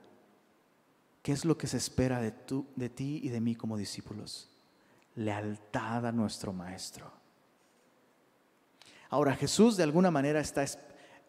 ¿qué 1.21 1.31
es 1.31 1.45
lo 1.45 1.55
que 1.55 1.67
se 1.67 1.77
espera 1.77 2.19
de, 2.19 2.33
de 2.75 2.89
ti 2.89 3.21
y 3.23 3.29
de 3.29 3.39
mí 3.39 3.53
como 3.53 3.77
discípulos? 3.77 4.49
Lealtad 5.15 6.07
a 6.07 6.11
nuestro 6.11 6.53
Maestro. 6.53 7.11
Ahora 9.11 9.35
Jesús 9.35 9.77
de 9.77 9.83
alguna 9.83 10.09
manera 10.09 10.39
está, 10.39 10.65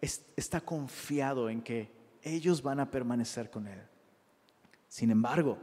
está 0.00 0.62
confiado 0.62 1.50
en 1.50 1.60
que 1.60 1.93
ellos 2.24 2.62
van 2.62 2.80
a 2.80 2.90
permanecer 2.90 3.50
con 3.50 3.68
Él. 3.68 3.80
Sin 4.88 5.10
embargo, 5.10 5.58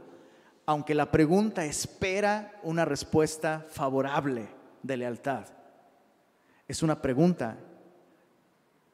aunque 0.64 0.94
la 0.94 1.10
pregunta 1.10 1.64
espera 1.64 2.58
una 2.62 2.84
respuesta 2.84 3.66
favorable 3.68 4.48
de 4.82 4.96
lealtad. 4.96 5.46
Es 6.68 6.82
una 6.82 7.02
pregunta 7.02 7.58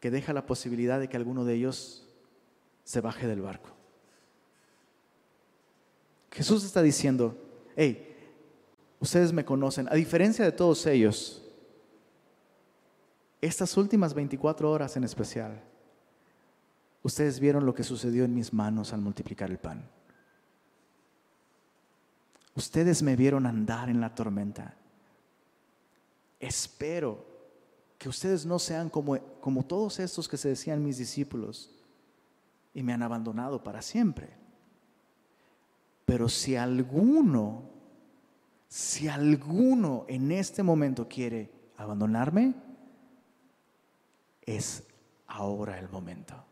que 0.00 0.10
deja 0.10 0.32
la 0.32 0.46
posibilidad 0.46 0.98
de 0.98 1.08
que 1.08 1.16
alguno 1.16 1.44
de 1.44 1.54
ellos 1.54 2.08
se 2.84 3.00
baje 3.00 3.26
del 3.26 3.42
barco. 3.42 3.70
Jesús 6.30 6.64
está 6.64 6.82
diciendo, 6.82 7.36
hey, 7.76 8.16
ustedes 9.00 9.32
me 9.32 9.44
conocen, 9.44 9.88
a 9.90 9.94
diferencia 9.94 10.44
de 10.44 10.52
todos 10.52 10.86
ellos, 10.86 11.42
estas 13.40 13.76
últimas 13.76 14.14
24 14.14 14.70
horas 14.70 14.96
en 14.96 15.04
especial, 15.04 15.62
ustedes 17.02 17.40
vieron 17.40 17.66
lo 17.66 17.74
que 17.74 17.84
sucedió 17.84 18.24
en 18.24 18.34
mis 18.34 18.52
manos 18.52 18.92
al 18.92 19.00
multiplicar 19.00 19.50
el 19.50 19.58
pan. 19.58 19.88
Ustedes 22.54 23.02
me 23.02 23.14
vieron 23.14 23.46
andar 23.46 23.88
en 23.88 24.00
la 24.00 24.14
tormenta. 24.14 24.74
Espero 26.40 27.24
que 27.98 28.08
ustedes 28.08 28.46
no 28.46 28.58
sean 28.58 28.90
como, 28.90 29.18
como 29.40 29.64
todos 29.64 29.98
estos 30.00 30.28
que 30.28 30.36
se 30.36 30.48
decían 30.48 30.84
mis 30.84 30.98
discípulos 30.98 31.70
y 32.74 32.82
me 32.82 32.92
han 32.92 33.02
abandonado 33.02 33.62
para 33.62 33.82
siempre. 33.82 34.30
Pero 36.04 36.28
si 36.28 36.56
alguno, 36.56 37.70
si 38.68 39.08
alguno 39.08 40.04
en 40.08 40.32
este 40.32 40.62
momento 40.62 41.08
quiere 41.08 41.50
abandonarme, 41.76 42.54
es 44.42 44.84
ahora 45.26 45.78
el 45.78 45.88
momento. 45.90 46.47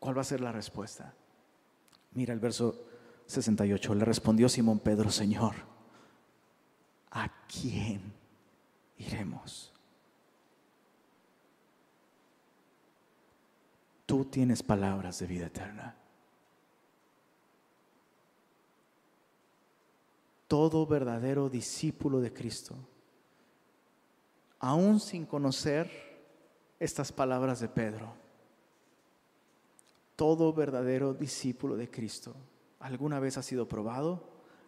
¿Cuál 0.00 0.16
va 0.16 0.22
a 0.22 0.24
ser 0.24 0.40
la 0.40 0.50
respuesta? 0.50 1.14
Mira 2.12 2.32
el 2.32 2.40
verso 2.40 2.86
68. 3.26 3.94
Le 3.94 4.04
respondió 4.04 4.48
Simón 4.48 4.80
Pedro, 4.80 5.10
Señor, 5.10 5.54
¿a 7.10 7.30
quién 7.46 8.12
iremos? 8.96 9.72
Tú 14.06 14.24
tienes 14.24 14.62
palabras 14.62 15.18
de 15.20 15.26
vida 15.26 15.46
eterna. 15.46 15.94
Todo 20.48 20.84
verdadero 20.84 21.48
discípulo 21.48 22.20
de 22.20 22.32
Cristo, 22.32 22.74
aún 24.58 24.98
sin 24.98 25.26
conocer 25.26 25.88
estas 26.80 27.12
palabras 27.12 27.60
de 27.60 27.68
Pedro, 27.68 28.12
todo 30.20 30.52
verdadero 30.52 31.14
discípulo 31.14 31.78
de 31.78 31.90
Cristo 31.90 32.36
alguna 32.78 33.18
vez 33.20 33.38
ha 33.38 33.42
sido 33.42 33.66
probado 33.66 34.22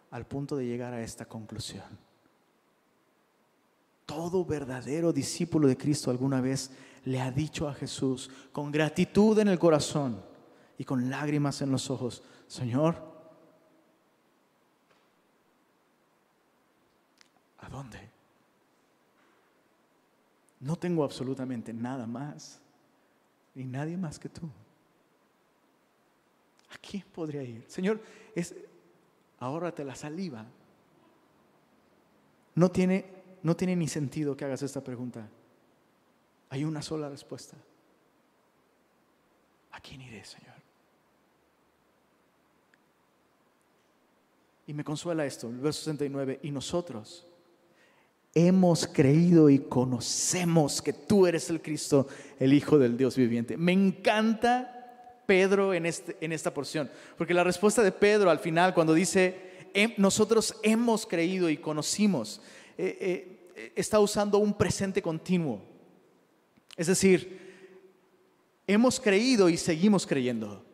al 0.09 0.25
punto 0.25 0.55
de 0.55 0.65
llegar 0.65 0.95
a 0.95 1.03
esta 1.03 1.25
conclusión. 1.25 1.85
Todo 4.07 4.43
verdadero 4.45 5.13
discípulo 5.13 5.67
de 5.67 5.77
Cristo 5.77 6.09
alguna 6.09 6.41
vez 6.41 6.71
le 7.05 7.21
ha 7.21 7.29
dicho 7.29 7.69
a 7.69 7.75
Jesús 7.75 8.31
con 8.51 8.71
gratitud 8.71 9.37
en 9.37 9.47
el 9.47 9.59
corazón 9.59 10.25
y 10.75 10.85
con 10.85 11.11
lágrimas 11.11 11.61
en 11.61 11.69
los 11.69 11.87
ojos, 11.91 12.23
Señor, 12.47 12.95
¿a 17.59 17.69
dónde? 17.69 17.99
No 20.61 20.77
tengo 20.77 21.03
absolutamente 21.03 21.71
nada 21.71 22.07
más, 22.07 22.59
ni 23.53 23.65
nadie 23.65 23.95
más 23.95 24.17
que 24.17 24.29
tú. 24.29 24.49
¿A 26.73 26.77
quién 26.77 27.03
podría 27.13 27.43
ir? 27.43 27.63
Señor, 27.67 28.01
es, 28.33 28.55
ahórrate 29.37 29.83
la 29.83 29.93
saliva. 29.93 30.45
No 32.55 32.71
tiene, 32.71 33.05
no 33.43 33.55
tiene 33.55 33.75
ni 33.75 33.87
sentido 33.87 34.35
que 34.35 34.45
hagas 34.45 34.63
esta 34.63 34.83
pregunta. 34.83 35.27
Hay 36.49 36.63
una 36.63 36.81
sola 36.81 37.09
respuesta. 37.09 37.55
¿A 39.71 39.79
quién 39.79 40.01
iré, 40.01 40.23
Señor? 40.23 40.53
Y 44.65 44.73
me 44.73 44.83
consuela 44.83 45.25
esto, 45.25 45.49
el 45.49 45.59
verso 45.59 45.81
69, 45.81 46.39
y 46.43 46.51
nosotros 46.51 47.27
hemos 48.33 48.87
creído 48.87 49.49
y 49.49 49.59
conocemos 49.59 50.81
que 50.81 50.93
tú 50.93 51.27
eres 51.27 51.51
el 51.51 51.61
Cristo, 51.61 52.07
el 52.39 52.53
Hijo 52.53 52.79
del 52.79 52.97
Dios 52.97 53.15
viviente. 53.15 53.57
Me 53.57 53.73
encanta 53.73 54.72
Pedro 55.25 55.73
en, 55.73 55.85
este, 55.85 56.17
en 56.21 56.31
esta 56.31 56.53
porción. 56.53 56.89
Porque 57.17 57.33
la 57.33 57.43
respuesta 57.43 57.83
de 57.83 57.91
Pedro 57.91 58.29
al 58.29 58.39
final, 58.39 58.73
cuando 58.73 58.93
dice, 58.93 59.53
nosotros 59.97 60.55
hemos 60.63 61.05
creído 61.05 61.49
y 61.49 61.57
conocimos, 61.57 62.41
eh, 62.77 63.49
eh, 63.55 63.73
está 63.75 63.99
usando 63.99 64.37
un 64.37 64.53
presente 64.53 65.01
continuo. 65.01 65.61
Es 66.75 66.87
decir, 66.87 67.39
hemos 68.67 68.99
creído 68.99 69.49
y 69.49 69.57
seguimos 69.57 70.05
creyendo. 70.05 70.65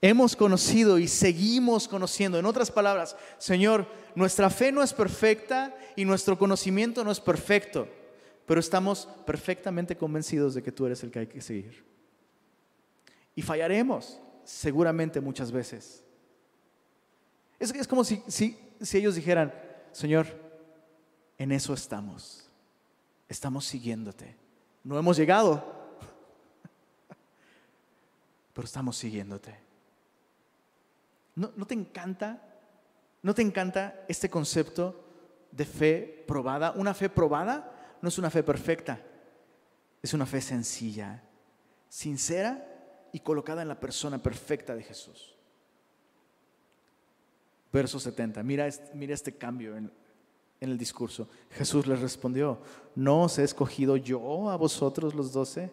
Hemos 0.00 0.36
conocido 0.36 0.98
y 0.98 1.08
seguimos 1.08 1.88
conociendo. 1.88 2.38
En 2.38 2.46
otras 2.46 2.70
palabras, 2.70 3.16
Señor, 3.38 3.86
nuestra 4.14 4.48
fe 4.48 4.70
no 4.70 4.82
es 4.82 4.92
perfecta 4.92 5.76
y 5.96 6.04
nuestro 6.04 6.38
conocimiento 6.38 7.02
no 7.02 7.10
es 7.10 7.18
perfecto, 7.18 7.88
pero 8.46 8.60
estamos 8.60 9.08
perfectamente 9.26 9.96
convencidos 9.96 10.54
de 10.54 10.62
que 10.62 10.70
tú 10.70 10.86
eres 10.86 11.02
el 11.02 11.10
que 11.10 11.18
hay 11.20 11.26
que 11.26 11.40
seguir. 11.40 11.87
Y 13.38 13.42
fallaremos, 13.42 14.20
seguramente 14.42 15.20
muchas 15.20 15.52
veces. 15.52 16.02
Es, 17.60 17.70
es 17.70 17.86
como 17.86 18.02
si, 18.02 18.20
si, 18.26 18.58
si 18.80 18.98
ellos 18.98 19.14
dijeran, 19.14 19.54
Señor, 19.92 20.26
en 21.38 21.52
eso 21.52 21.72
estamos. 21.72 22.50
Estamos 23.28 23.64
siguiéndote. 23.64 24.34
No 24.82 24.98
hemos 24.98 25.16
llegado, 25.16 25.64
pero 28.54 28.64
estamos 28.64 28.96
siguiéndote. 28.96 29.56
¿No, 31.36 31.52
¿No, 31.54 31.64
te 31.64 31.74
encanta? 31.74 32.42
¿No 33.22 33.36
te 33.36 33.42
encanta 33.42 34.04
este 34.08 34.28
concepto 34.28 35.04
de 35.52 35.64
fe 35.64 36.24
probada? 36.26 36.72
Una 36.72 36.92
fe 36.92 37.08
probada 37.08 37.98
no 38.02 38.08
es 38.08 38.18
una 38.18 38.30
fe 38.30 38.42
perfecta, 38.42 39.00
es 40.02 40.12
una 40.12 40.26
fe 40.26 40.40
sencilla, 40.40 41.22
sincera 41.88 42.74
y 43.12 43.20
colocada 43.20 43.62
en 43.62 43.68
la 43.68 43.80
persona 43.80 44.18
perfecta 44.18 44.74
de 44.74 44.82
Jesús. 44.82 45.34
Verso 47.72 48.00
70, 48.00 48.42
mira, 48.42 48.66
este, 48.66 48.94
mira 48.94 49.14
este 49.14 49.36
cambio 49.36 49.76
en, 49.76 49.90
en 50.60 50.70
el 50.70 50.78
discurso. 50.78 51.28
Jesús 51.50 51.86
les 51.86 52.00
respondió, 52.00 52.58
¿no 52.94 53.24
os 53.24 53.38
he 53.38 53.44
escogido 53.44 53.96
yo 53.96 54.50
a 54.50 54.56
vosotros 54.56 55.14
los 55.14 55.32
doce? 55.32 55.70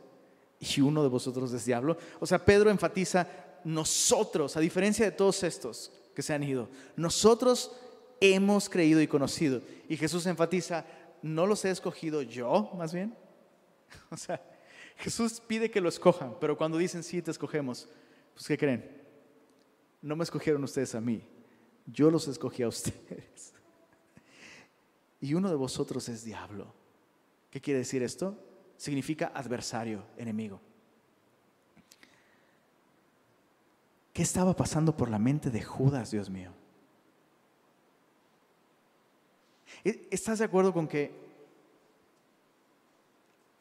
Y 0.59 0.81
uno 0.81 1.03
de 1.03 1.09
vosotros 1.09 1.51
es 1.53 1.65
diablo. 1.65 1.97
O 2.19 2.25
sea, 2.25 2.43
Pedro 2.43 2.69
enfatiza, 2.69 3.27
nosotros, 3.63 4.55
a 4.55 4.59
diferencia 4.59 5.05
de 5.05 5.11
todos 5.11 5.43
estos 5.43 5.91
que 6.13 6.21
se 6.21 6.33
han 6.33 6.43
ido, 6.43 6.69
nosotros 6.95 7.71
hemos 8.19 8.69
creído 8.69 9.01
y 9.01 9.07
conocido. 9.07 9.61
Y 9.89 9.97
Jesús 9.97 10.25
enfatiza, 10.25 10.85
¿no 11.21 11.45
los 11.45 11.65
he 11.65 11.71
escogido 11.71 12.21
yo, 12.21 12.71
más 12.77 12.93
bien? 12.93 13.15
O 14.11 14.17
sea, 14.17 14.41
Jesús 14.97 15.41
pide 15.41 15.69
que 15.69 15.81
lo 15.81 15.89
escojan, 15.89 16.35
pero 16.39 16.57
cuando 16.57 16.77
dicen 16.77 17.03
sí, 17.03 17.21
te 17.21 17.31
escogemos, 17.31 17.89
pues 18.33 18.47
¿qué 18.47 18.57
creen? 18.57 19.03
No 20.01 20.15
me 20.15 20.23
escogieron 20.23 20.63
ustedes 20.63 20.95
a 20.95 21.01
mí, 21.01 21.23
yo 21.85 22.09
los 22.09 22.27
escogí 22.27 22.63
a 22.63 22.67
ustedes. 22.67 23.53
Y 25.19 25.33
uno 25.33 25.49
de 25.49 25.55
vosotros 25.55 26.07
es 26.09 26.23
diablo. 26.23 26.73
¿Qué 27.49 27.59
quiere 27.61 27.79
decir 27.79 28.03
esto? 28.03 28.37
Significa 28.77 29.31
adversario, 29.33 30.03
enemigo. 30.17 30.61
¿Qué 34.13 34.21
estaba 34.21 34.55
pasando 34.55 34.95
por 34.95 35.09
la 35.09 35.19
mente 35.19 35.49
de 35.49 35.63
Judas, 35.63 36.11
Dios 36.11 36.29
mío? 36.29 36.51
¿Estás 39.83 40.39
de 40.39 40.45
acuerdo 40.45 40.73
con 40.73 40.87
que 40.87 41.24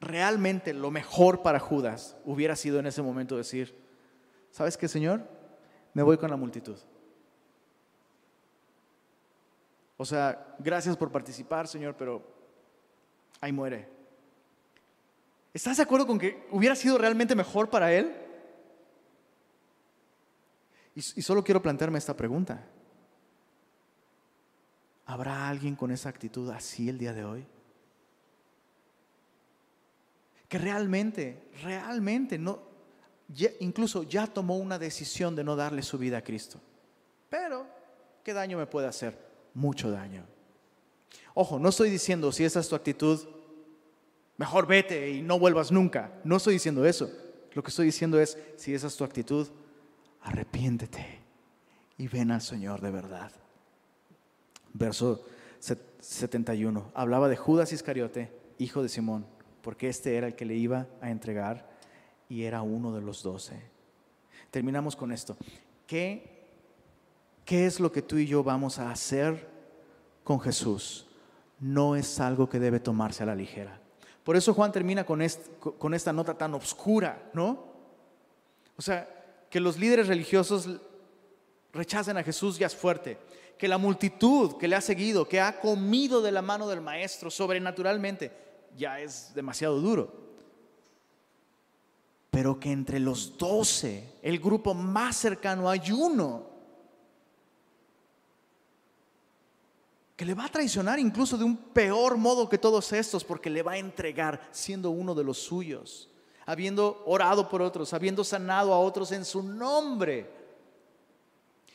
realmente 0.04 0.72
lo 0.72 0.90
mejor 0.90 1.42
para 1.42 1.58
Judas 1.58 2.16
hubiera 2.24 2.56
sido 2.56 2.78
en 2.78 2.86
ese 2.86 3.02
momento 3.02 3.36
decir, 3.36 3.74
¿sabes 4.50 4.76
qué, 4.76 4.88
Señor? 4.88 5.26
Me 5.92 6.02
voy 6.02 6.16
con 6.18 6.30
la 6.30 6.36
multitud. 6.36 6.76
O 9.96 10.04
sea, 10.04 10.56
gracias 10.58 10.96
por 10.96 11.10
participar, 11.10 11.68
Señor, 11.68 11.96
pero 11.96 12.22
ahí 13.40 13.52
muere. 13.52 13.88
¿Estás 15.52 15.76
de 15.76 15.84
acuerdo 15.84 16.06
con 16.06 16.18
que 16.18 16.46
hubiera 16.50 16.74
sido 16.74 16.98
realmente 16.98 17.36
mejor 17.36 17.70
para 17.70 17.92
él? 17.92 18.12
Y, 20.96 21.00
y, 21.00 21.22
solo 21.22 21.42
quiero 21.42 21.62
plantearme 21.62 21.98
esta 21.98 22.16
pregunta. 22.16 22.66
¿Habrá 25.06 25.48
alguien 25.48 25.76
con 25.76 25.90
esa 25.90 26.08
actitud 26.08 26.50
así 26.50 26.88
el 26.88 26.98
día 26.98 27.12
de 27.12 27.24
hoy? 27.24 27.46
Que 30.54 30.58
realmente, 30.58 31.48
realmente, 31.64 32.38
no, 32.38 32.60
incluso 33.58 34.04
ya 34.04 34.28
tomó 34.28 34.56
una 34.56 34.78
decisión 34.78 35.34
de 35.34 35.42
no 35.42 35.56
darle 35.56 35.82
su 35.82 35.98
vida 35.98 36.18
a 36.18 36.22
Cristo. 36.22 36.60
Pero, 37.28 37.66
¿qué 38.22 38.32
daño 38.32 38.56
me 38.58 38.66
puede 38.66 38.86
hacer? 38.86 39.18
Mucho 39.52 39.90
daño. 39.90 40.24
Ojo, 41.34 41.58
no 41.58 41.70
estoy 41.70 41.90
diciendo 41.90 42.30
si 42.30 42.44
esa 42.44 42.60
es 42.60 42.68
tu 42.68 42.76
actitud, 42.76 43.18
mejor 44.36 44.68
vete 44.68 45.10
y 45.10 45.22
no 45.22 45.40
vuelvas 45.40 45.72
nunca. 45.72 46.12
No 46.22 46.36
estoy 46.36 46.54
diciendo 46.54 46.86
eso. 46.86 47.10
Lo 47.52 47.60
que 47.64 47.70
estoy 47.70 47.86
diciendo 47.86 48.20
es, 48.20 48.38
si 48.56 48.74
esa 48.74 48.86
es 48.86 48.96
tu 48.96 49.02
actitud, 49.02 49.48
arrepiéntete 50.20 51.18
y 51.98 52.06
ven 52.06 52.30
al 52.30 52.42
Señor 52.42 52.80
de 52.80 52.92
verdad. 52.92 53.32
Verso 54.72 55.26
71. 55.98 56.92
Hablaba 56.94 57.28
de 57.28 57.36
Judas 57.36 57.72
Iscariote, 57.72 58.30
hijo 58.58 58.84
de 58.84 58.88
Simón, 58.88 59.33
porque 59.64 59.88
este 59.88 60.14
era 60.16 60.26
el 60.26 60.36
que 60.36 60.44
le 60.44 60.54
iba 60.54 60.86
a 61.00 61.10
entregar 61.10 61.66
y 62.28 62.42
era 62.42 62.60
uno 62.60 62.92
de 62.92 63.00
los 63.00 63.22
doce. 63.22 63.58
Terminamos 64.50 64.94
con 64.94 65.10
esto. 65.10 65.38
¿Qué, 65.86 66.50
¿Qué 67.46 67.64
es 67.64 67.80
lo 67.80 67.90
que 67.90 68.02
tú 68.02 68.18
y 68.18 68.26
yo 68.26 68.44
vamos 68.44 68.78
a 68.78 68.90
hacer 68.90 69.48
con 70.22 70.38
Jesús? 70.38 71.06
No 71.58 71.96
es 71.96 72.20
algo 72.20 72.46
que 72.46 72.60
debe 72.60 72.78
tomarse 72.78 73.22
a 73.22 73.26
la 73.26 73.34
ligera. 73.34 73.80
Por 74.22 74.36
eso 74.36 74.52
Juan 74.52 74.70
termina 74.70 75.04
con, 75.04 75.22
con 75.78 75.94
esta 75.94 76.12
nota 76.12 76.36
tan 76.36 76.52
oscura, 76.52 77.30
¿no? 77.32 77.64
O 78.76 78.82
sea, 78.82 79.08
que 79.48 79.60
los 79.60 79.78
líderes 79.78 80.08
religiosos 80.08 80.68
rechacen 81.72 82.18
a 82.18 82.22
Jesús 82.22 82.58
ya 82.58 82.66
es 82.66 82.76
fuerte. 82.76 83.16
Que 83.56 83.68
la 83.68 83.78
multitud 83.78 84.58
que 84.58 84.68
le 84.68 84.76
ha 84.76 84.82
seguido, 84.82 85.26
que 85.26 85.40
ha 85.40 85.58
comido 85.58 86.20
de 86.20 86.32
la 86.32 86.42
mano 86.42 86.68
del 86.68 86.82
Maestro 86.82 87.30
sobrenaturalmente, 87.30 88.43
ya 88.76 89.00
es 89.00 89.32
demasiado 89.34 89.80
duro. 89.80 90.12
Pero 92.30 92.58
que 92.58 92.72
entre 92.72 92.98
los 92.98 93.38
doce, 93.38 94.14
el 94.22 94.38
grupo 94.38 94.74
más 94.74 95.16
cercano, 95.16 95.70
hay 95.70 95.92
uno 95.92 96.54
que 100.16 100.24
le 100.24 100.34
va 100.34 100.46
a 100.46 100.50
traicionar 100.50 100.98
incluso 100.98 101.36
de 101.36 101.44
un 101.44 101.56
peor 101.56 102.16
modo 102.16 102.48
que 102.48 102.58
todos 102.58 102.92
estos, 102.92 103.24
porque 103.24 103.50
le 103.50 103.62
va 103.62 103.72
a 103.72 103.78
entregar 103.78 104.48
siendo 104.52 104.90
uno 104.90 105.14
de 105.14 105.24
los 105.24 105.38
suyos, 105.38 106.08
habiendo 106.46 107.02
orado 107.06 107.48
por 107.48 107.62
otros, 107.62 107.92
habiendo 107.92 108.22
sanado 108.22 108.72
a 108.72 108.78
otros 108.78 109.10
en 109.12 109.24
su 109.24 109.42
nombre. 109.42 110.30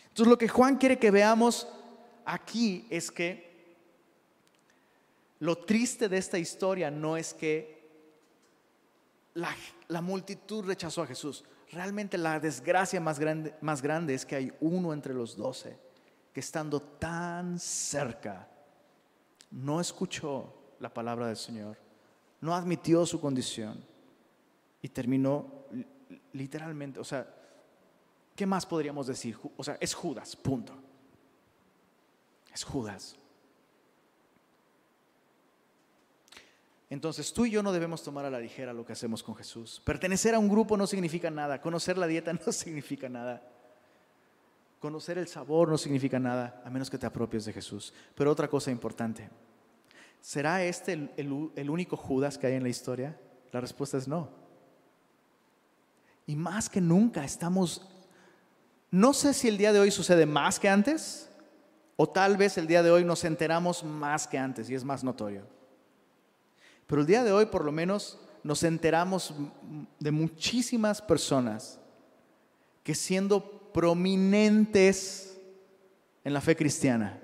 Entonces 0.10 0.28
lo 0.28 0.38
que 0.38 0.48
Juan 0.48 0.78
quiere 0.78 0.98
que 0.98 1.12
veamos 1.12 1.68
aquí 2.26 2.86
es 2.90 3.12
que 3.12 3.49
lo 5.40 5.58
triste 5.58 6.10
de 6.10 6.18
esta 6.18 6.38
historia 6.38 6.92
no 6.92 7.16
es 7.16 7.34
que 7.34 7.80
la, 9.34 10.02
multitud 10.02 10.66
rechazó 10.66 11.04
a 11.04 11.08
Jesús. 11.08 11.44
Realmente 11.72 12.18
la 12.18 12.40
desgracia 12.40 13.00
más 13.00 13.20
grande, 13.20 13.56
más 13.62 13.82
grande 13.82 14.14
es 14.14 14.26
que 14.26 14.36
hay 14.36 14.52
uno 14.60 14.92
entre 14.92 15.14
los 15.14 15.38
doce 15.38 15.78
que 16.34 16.40
estando 16.40 16.82
tan 16.82 17.60
cerca 17.60 18.48
no 19.52 19.80
escuchó 19.80 20.54
la 20.80 20.94
palabra 20.94 21.28
del 21.28 21.38
Señor, 21.38 21.78
no 22.42 22.54
admitió 22.54 23.06
su 23.06 23.20
condición 23.20 23.84
y 24.82 24.90
terminó 24.90 25.66
literalmente, 26.34 27.00
o 27.00 27.04
sea, 27.04 27.28
¿qué 28.36 28.46
más 28.46 28.66
podríamos 28.66 29.08
decir? 29.08 29.38
O 29.58 29.64
sea, 29.64 29.78
es 29.80 29.94
Judas, 29.94 30.36
punto. 30.36 30.74
Es 32.54 32.64
Judas. 32.64 33.16
Entonces 36.90 37.32
tú 37.34 37.46
y 37.46 37.52
yo 37.52 37.62
no 37.62 37.72
debemos 37.72 38.02
tomar 38.04 38.26
a 38.26 38.32
la 38.32 38.40
ligera 38.40 38.74
lo 38.74 38.84
que 38.86 38.94
hacemos 38.94 39.22
con 39.22 39.36
Jesús. 39.36 39.82
Pertenecer 39.86 40.34
a 40.34 40.40
un 40.40 40.50
grupo 40.50 40.76
no 40.76 40.88
significa 40.88 41.30
nada, 41.30 41.62
conocer 41.62 41.98
la 41.98 42.08
dieta 42.08 42.34
no 42.46 42.52
significa 42.52 43.08
nada. 43.08 43.44
Conocer 44.80 45.18
el 45.18 45.28
sabor 45.28 45.70
no 45.70 45.78
significa 45.78 46.20
nada, 46.20 46.62
a 46.66 46.70
menos 46.70 46.90
que 46.90 46.98
te 46.98 47.06
apropies 47.06 47.46
de 47.46 47.54
Jesús. 47.54 47.94
Pero 48.16 48.32
otra 48.32 48.48
cosa 48.48 48.72
importante, 48.72 49.30
¿será 50.22 50.64
este 50.64 50.94
el, 50.94 51.52
el, 51.56 51.70
único 51.70 51.98
Judas 51.98 52.38
que 52.38 52.48
hay 52.48 52.54
en 52.54 52.64
la 52.64 52.70
historia? 52.70 53.20
La 53.52 53.60
respuesta 53.60 53.98
es 53.98 54.08
no. 54.08 54.30
Y 56.26 56.36
más 56.36 56.70
que 56.70 56.80
nunca 56.80 57.26
estamos, 57.26 57.88
no 58.90 59.14
sé 59.14 59.34
si 59.34 59.50
el 59.50 59.58
día 59.58 59.74
de 59.74 59.80
hoy 59.80 59.92
sucede 59.92 60.26
más 60.26 60.60
que 60.60 60.70
antes, 60.70 61.30
o 61.98 62.08
tal 62.08 62.38
vez 62.38 62.58
el 62.58 62.66
día 62.66 62.82
de 62.82 62.90
hoy 62.90 63.04
nos 63.04 63.26
enteramos 63.26 63.84
más 63.84 64.28
que 64.28 64.38
antes 64.38 64.70
y 64.70 64.76
es 64.76 64.86
más 64.86 65.04
notorio. 65.04 65.59
Pero 66.90 67.02
el 67.02 67.08
día 67.08 67.24
de 67.24 67.32
hoy 67.32 67.46
por 67.46 67.64
lo 67.64 67.72
menos 67.72 68.18
nos 68.44 68.64
enteramos 68.64 69.32
de 70.00 70.10
muchísimas 70.10 71.04
personas 71.04 71.80
que 72.84 72.96
siendo 72.96 73.72
prominentes 73.72 75.40
en 76.24 76.34
la 76.34 76.42
fe 76.42 76.56
cristiana, 76.56 77.22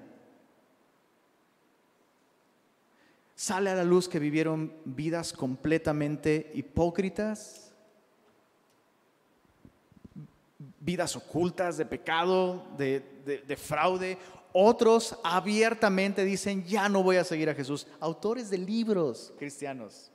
Sale 3.38 3.70
a 3.70 3.76
la 3.76 3.84
luz 3.84 4.08
que 4.08 4.18
vivieron 4.18 4.72
vidas 4.86 5.34
completamente 5.34 6.52
hipócritas, 6.56 7.74
vidas 10.80 11.18
ocultas 11.18 11.76
de 11.76 11.86
pecado, 11.86 12.66
de, 12.78 13.02
de- 13.26 13.40
de 13.40 13.58
fraude. 13.58 14.18
Otros 14.58 15.18
abiertamente 15.22 16.24
dicen, 16.24 16.64
ya 16.64 16.88
no 16.88 17.04
voy 17.04 17.18
a 17.18 17.26
seguir 17.26 17.50
a 17.50 17.54
Jesús. 17.54 17.88
Autores 18.00 18.50
de 18.50 18.58
libros 18.58 19.34
cristianos, 19.38 20.14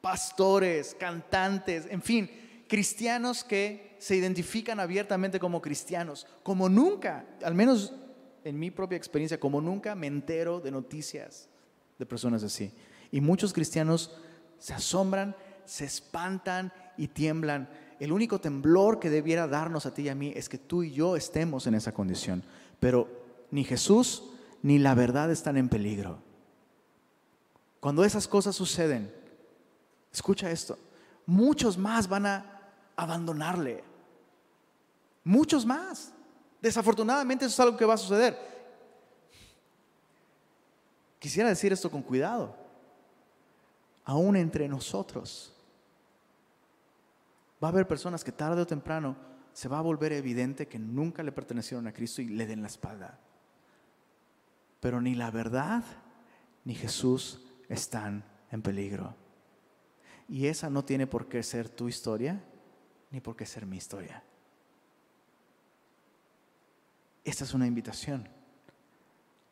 pastores, 0.00 0.96
cantantes, 0.98 1.86
en 1.88 2.02
fin, 2.02 2.28
cristianos 2.66 3.44
que 3.44 3.94
se 4.00 4.16
identifican 4.16 4.80
abiertamente 4.80 5.38
como 5.38 5.62
cristianos, 5.62 6.26
como 6.42 6.68
nunca, 6.68 7.26
al 7.44 7.54
menos 7.54 7.92
en 8.42 8.58
mi 8.58 8.72
propia 8.72 8.96
experiencia, 8.96 9.38
como 9.38 9.60
nunca 9.60 9.94
me 9.94 10.08
entero 10.08 10.58
de 10.58 10.72
noticias 10.72 11.48
de 11.96 12.06
personas 12.06 12.42
así. 12.42 12.72
Y 13.12 13.20
muchos 13.20 13.52
cristianos 13.52 14.18
se 14.58 14.74
asombran, 14.74 15.36
se 15.64 15.84
espantan 15.84 16.72
y 16.96 17.06
tiemblan. 17.06 17.68
El 18.00 18.12
único 18.12 18.40
temblor 18.40 19.00
que 19.00 19.10
debiera 19.10 19.48
darnos 19.48 19.86
a 19.86 19.92
ti 19.92 20.02
y 20.02 20.08
a 20.08 20.14
mí 20.14 20.32
es 20.36 20.48
que 20.48 20.58
tú 20.58 20.82
y 20.82 20.92
yo 20.92 21.16
estemos 21.16 21.66
en 21.66 21.74
esa 21.74 21.92
condición. 21.92 22.44
Pero 22.78 23.08
ni 23.50 23.64
Jesús 23.64 24.24
ni 24.62 24.78
la 24.78 24.94
verdad 24.94 25.30
están 25.30 25.56
en 25.56 25.68
peligro. 25.68 26.18
Cuando 27.80 28.04
esas 28.04 28.26
cosas 28.26 28.56
suceden, 28.56 29.12
escucha 30.12 30.50
esto, 30.50 30.78
muchos 31.26 31.78
más 31.78 32.08
van 32.08 32.26
a 32.26 32.60
abandonarle. 32.96 33.82
Muchos 35.24 35.66
más. 35.66 36.12
Desafortunadamente 36.60 37.44
eso 37.44 37.54
es 37.54 37.60
algo 37.60 37.76
que 37.76 37.84
va 37.84 37.94
a 37.94 37.98
suceder. 37.98 38.36
Quisiera 41.18 41.48
decir 41.48 41.72
esto 41.72 41.90
con 41.90 42.02
cuidado. 42.02 42.54
Aún 44.04 44.36
entre 44.36 44.68
nosotros 44.68 45.52
va 47.62 47.68
a 47.68 47.70
haber 47.70 47.86
personas 47.86 48.24
que 48.24 48.32
tarde 48.32 48.62
o 48.62 48.66
temprano 48.66 49.16
se 49.52 49.68
va 49.68 49.78
a 49.78 49.82
volver 49.82 50.12
evidente 50.12 50.68
que 50.68 50.78
nunca 50.78 51.22
le 51.22 51.32
pertenecieron 51.32 51.86
a 51.86 51.92
Cristo 51.92 52.22
y 52.22 52.28
le 52.28 52.46
den 52.46 52.62
la 52.62 52.68
espalda. 52.68 53.18
Pero 54.80 55.00
ni 55.00 55.14
la 55.14 55.30
verdad 55.30 55.82
ni 56.64 56.74
Jesús 56.74 57.44
están 57.68 58.24
en 58.52 58.62
peligro. 58.62 59.14
Y 60.28 60.46
esa 60.46 60.70
no 60.70 60.84
tiene 60.84 61.06
por 61.06 61.28
qué 61.28 61.42
ser 61.42 61.68
tu 61.68 61.88
historia 61.88 62.42
ni 63.10 63.20
por 63.20 63.34
qué 63.34 63.46
ser 63.46 63.66
mi 63.66 63.78
historia. 63.78 64.22
Esta 67.24 67.44
es 67.44 67.54
una 67.54 67.66
invitación 67.66 68.28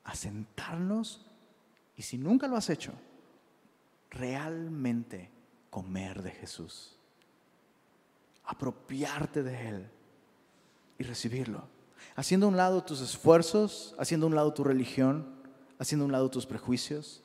a 0.04 0.14
sentarnos 0.14 1.26
y 1.96 2.02
si 2.02 2.18
nunca 2.18 2.46
lo 2.46 2.56
has 2.56 2.70
hecho, 2.70 2.92
realmente 4.10 5.30
comer 5.70 6.22
de 6.22 6.30
Jesús, 6.30 6.95
apropiarte 8.46 9.42
de 9.42 9.68
Él 9.68 9.90
y 10.98 11.04
recibirlo, 11.04 11.64
haciendo 12.14 12.46
a 12.46 12.48
un 12.48 12.56
lado 12.56 12.82
tus 12.84 13.00
esfuerzos, 13.00 13.94
haciendo 13.98 14.26
a 14.26 14.28
un 14.28 14.34
lado 14.34 14.54
tu 14.54 14.64
religión, 14.64 15.26
haciendo 15.78 16.04
a 16.04 16.06
un 16.06 16.12
lado 16.12 16.30
tus 16.30 16.46
prejuicios. 16.46 17.22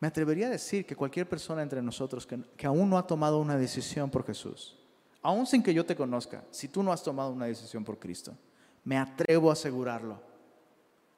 Me 0.00 0.08
atrevería 0.08 0.48
a 0.48 0.50
decir 0.50 0.84
que 0.84 0.94
cualquier 0.94 1.28
persona 1.28 1.62
entre 1.62 1.80
nosotros 1.80 2.26
que, 2.26 2.38
que 2.56 2.66
aún 2.66 2.90
no 2.90 2.98
ha 2.98 3.06
tomado 3.06 3.38
una 3.38 3.56
decisión 3.56 4.10
por 4.10 4.26
Jesús, 4.26 4.76
aún 5.22 5.46
sin 5.46 5.62
que 5.62 5.72
yo 5.72 5.86
te 5.86 5.96
conozca, 5.96 6.44
si 6.50 6.68
tú 6.68 6.82
no 6.82 6.92
has 6.92 7.02
tomado 7.02 7.30
una 7.30 7.46
decisión 7.46 7.84
por 7.84 7.98
Cristo, 7.98 8.36
me 8.84 8.98
atrevo 8.98 9.50
a 9.50 9.54
asegurarlo. 9.54 10.20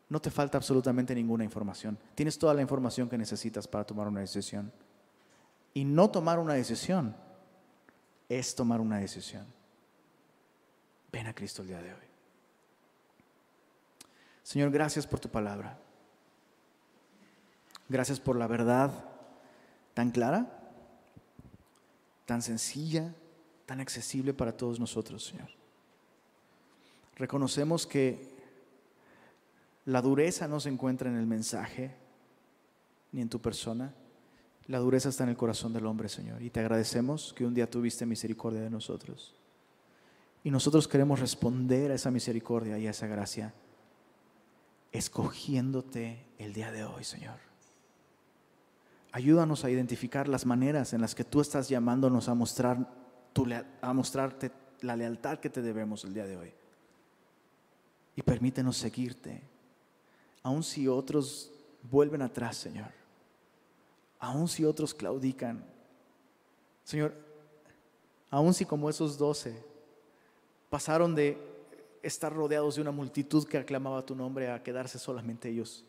No 0.08 0.20
te 0.20 0.30
falta 0.30 0.56
absolutamente 0.56 1.14
ninguna 1.14 1.44
información. 1.44 1.98
Tienes 2.14 2.38
toda 2.38 2.54
la 2.54 2.62
información 2.62 3.10
que 3.10 3.18
necesitas 3.18 3.68
para 3.68 3.84
tomar 3.84 4.08
una 4.08 4.20
decisión. 4.20 4.72
Y 5.78 5.84
no 5.84 6.10
tomar 6.10 6.40
una 6.40 6.54
decisión 6.54 7.14
es 8.28 8.52
tomar 8.56 8.80
una 8.80 8.98
decisión. 8.98 9.46
Ven 11.12 11.28
a 11.28 11.32
Cristo 11.32 11.62
el 11.62 11.68
día 11.68 11.80
de 11.80 11.94
hoy. 11.94 12.06
Señor, 14.42 14.72
gracias 14.72 15.06
por 15.06 15.20
tu 15.20 15.28
palabra. 15.28 15.78
Gracias 17.88 18.18
por 18.18 18.34
la 18.34 18.48
verdad 18.48 18.90
tan 19.94 20.10
clara, 20.10 20.50
tan 22.26 22.42
sencilla, 22.42 23.14
tan 23.64 23.78
accesible 23.78 24.34
para 24.34 24.56
todos 24.56 24.80
nosotros, 24.80 25.26
Señor. 25.26 25.50
Reconocemos 27.14 27.86
que 27.86 28.34
la 29.84 30.02
dureza 30.02 30.48
no 30.48 30.58
se 30.58 30.70
encuentra 30.70 31.08
en 31.08 31.18
el 31.18 31.26
mensaje 31.28 31.94
ni 33.12 33.20
en 33.20 33.28
tu 33.28 33.40
persona. 33.40 33.94
La 34.68 34.78
dureza 34.78 35.08
está 35.08 35.24
en 35.24 35.30
el 35.30 35.36
corazón 35.36 35.72
del 35.72 35.86
hombre, 35.86 36.10
Señor. 36.10 36.42
Y 36.42 36.50
te 36.50 36.60
agradecemos 36.60 37.32
que 37.32 37.46
un 37.46 37.54
día 37.54 37.70
tuviste 37.70 38.04
misericordia 38.04 38.60
de 38.60 38.70
nosotros. 38.70 39.34
Y 40.44 40.50
nosotros 40.50 40.86
queremos 40.86 41.20
responder 41.20 41.90
a 41.90 41.94
esa 41.94 42.10
misericordia 42.10 42.78
y 42.78 42.86
a 42.86 42.90
esa 42.90 43.06
gracia, 43.06 43.54
escogiéndote 44.92 46.26
el 46.38 46.52
día 46.52 46.70
de 46.70 46.84
hoy, 46.84 47.02
Señor. 47.02 47.38
Ayúdanos 49.10 49.64
a 49.64 49.70
identificar 49.70 50.28
las 50.28 50.44
maneras 50.44 50.92
en 50.92 51.00
las 51.00 51.14
que 51.14 51.24
tú 51.24 51.40
estás 51.40 51.70
llamándonos 51.70 52.28
a, 52.28 52.34
mostrar 52.34 52.94
a 53.80 53.92
mostrarte 53.94 54.52
la 54.82 54.96
lealtad 54.96 55.38
que 55.38 55.48
te 55.48 55.62
debemos 55.62 56.04
el 56.04 56.12
día 56.12 56.26
de 56.26 56.36
hoy. 56.36 56.52
Y 58.16 58.22
permítenos 58.22 58.76
seguirte, 58.76 59.42
aun 60.42 60.62
si 60.62 60.88
otros 60.88 61.52
vuelven 61.82 62.20
atrás, 62.20 62.56
Señor. 62.56 62.97
Aun 64.18 64.48
si 64.48 64.64
otros 64.64 64.94
claudican. 64.94 65.64
Señor, 66.84 67.14
aun 68.30 68.52
si 68.54 68.64
como 68.64 68.90
esos 68.90 69.16
doce 69.16 69.64
pasaron 70.70 71.14
de 71.14 71.38
estar 72.02 72.32
rodeados 72.32 72.76
de 72.76 72.82
una 72.82 72.90
multitud 72.90 73.46
que 73.46 73.58
aclamaba 73.58 74.04
tu 74.04 74.14
nombre 74.14 74.50
a 74.50 74.62
quedarse 74.62 74.98
solamente 74.98 75.48
ellos. 75.48 75.84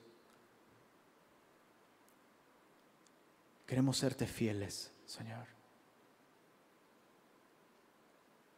Queremos 3.66 3.98
serte 3.98 4.26
fieles, 4.26 4.92
Señor. 5.06 5.46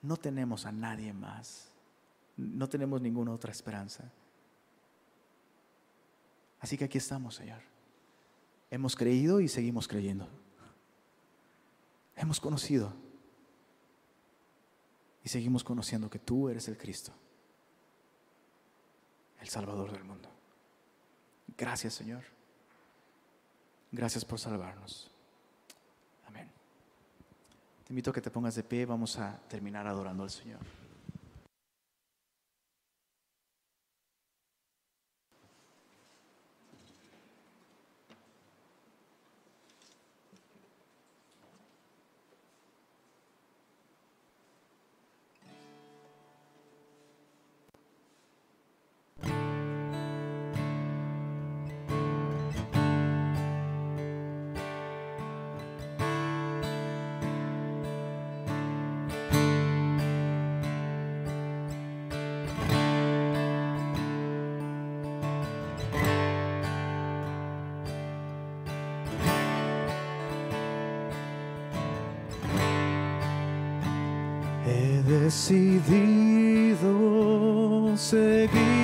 No 0.02 0.18
tenemos 0.18 0.65
a 0.65 0.72
nadie 0.72 1.14
más. 1.14 1.69
No 2.38 2.68
tenemos 2.69 3.02
ninguna 3.02 3.31
otra 3.31 3.52
esperanza. 3.52 4.10
Así 6.60 6.77
que 6.77 6.85
aquí 6.85 6.98
estamos, 6.98 7.35
Señor. 7.35 7.70
Hemos 8.72 8.95
creído 8.95 9.41
y 9.41 9.49
seguimos 9.49 9.88
creyendo. 9.88 10.27
Hemos 12.15 12.39
conocido 12.39 12.93
y 15.23 15.30
seguimos 15.30 15.64
conociendo 15.64 16.10
que 16.10 16.19
tú 16.19 16.49
eres 16.49 16.68
el 16.68 16.77
Cristo, 16.77 17.11
el 19.41 19.49
Salvador 19.49 19.91
del 19.91 20.03
mundo. 20.03 20.30
Gracias, 21.57 21.93
Señor. 21.93 22.23
Gracias 23.91 24.23
por 24.23 24.39
salvarnos. 24.39 25.11
Amén. 26.26 26.49
Te 27.84 27.91
invito 27.91 28.11
a 28.11 28.14
que 28.14 28.22
te 28.22 28.31
pongas 28.31 28.56
de 28.56 28.64
pie. 28.64 28.85
Vamos 28.85 29.18
a 29.18 29.38
terminar 29.49 29.85
adorando 29.85 30.23
al 30.23 30.30
Señor. 30.30 30.81
Decidido 75.12 76.88
seguir 77.98 78.81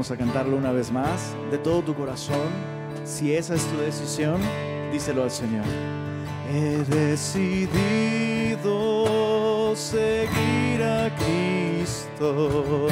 Vamos 0.00 0.12
a 0.12 0.16
cantarlo 0.16 0.56
una 0.56 0.72
vez 0.72 0.90
más, 0.90 1.36
de 1.50 1.58
todo 1.58 1.82
tu 1.82 1.94
corazón. 1.94 2.48
Si 3.04 3.34
esa 3.34 3.54
es 3.54 3.66
tu 3.66 3.76
decisión, 3.76 4.40
díselo 4.90 5.24
al 5.24 5.30
Señor. 5.30 5.66
He 6.50 6.78
decidido 6.88 8.56
seguir 9.76 10.82
a 10.82 11.14
Cristo. 11.16 12.86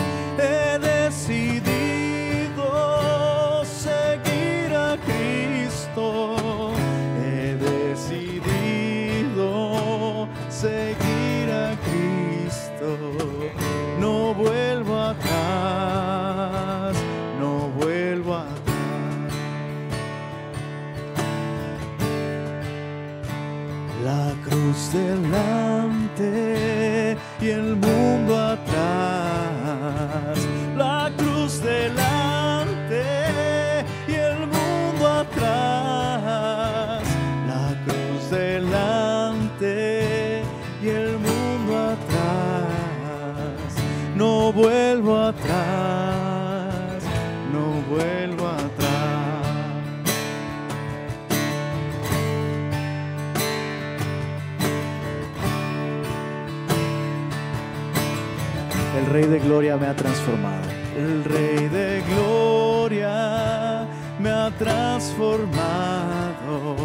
El 60.97 61.25
Rey 61.25 61.69
de 61.69 62.03
Gloria 62.09 63.87
me 64.19 64.31
ha 64.31 64.51
transformado. 64.59 66.77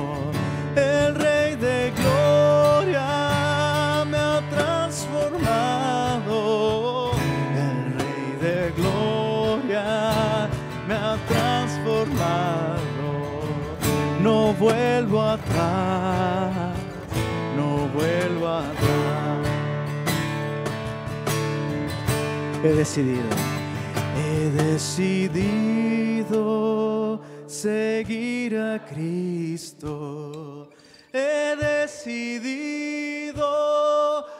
El 0.75 1.15
Rey 1.15 1.55
de 1.55 1.93
Gloria 1.95 4.03
me 4.05 4.17
ha 4.17 4.41
transformado. 4.49 7.13
El 7.55 7.93
Rey 7.97 8.35
de 8.41 8.73
Gloria 8.75 10.49
me 10.87 10.93
ha 10.93 11.17
transformado. 11.27 12.83
No 14.21 14.53
vuelvo 14.53 15.21
atrás, 15.21 16.62
He 22.63 22.69
decidido, 22.69 23.27
he 24.15 24.49
decidido 24.51 26.31
seguir 27.45 28.57
a 28.57 28.79
Cristo. 28.79 30.69
He 31.11 31.57
decidido 31.57 33.43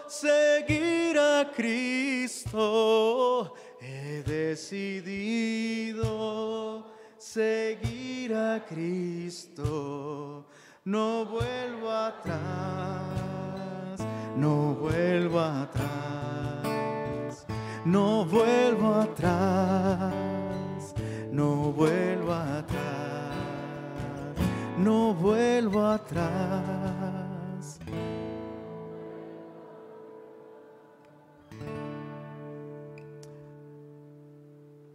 seguir 0.08 1.20
a 1.20 1.52
Cristo. 1.54 3.54
He 3.82 4.24
decidido 4.24 6.06
seguir 7.18 8.34
a 8.34 8.64
Cristo. 8.66 10.46
No 10.86 11.26
vuelvo 11.26 11.92
atrás, 11.92 12.40
no 14.38 14.76
vuelvo 14.76 15.42
atrás. 15.42 16.43
No 17.86 18.24
vuelvo 18.24 18.96
atrás, 18.96 20.14
no 21.32 21.74
vuelvo 21.74 22.32
atrás, 22.32 23.36
no 24.78 25.14
vuelvo 25.14 25.86
atrás. 25.86 27.04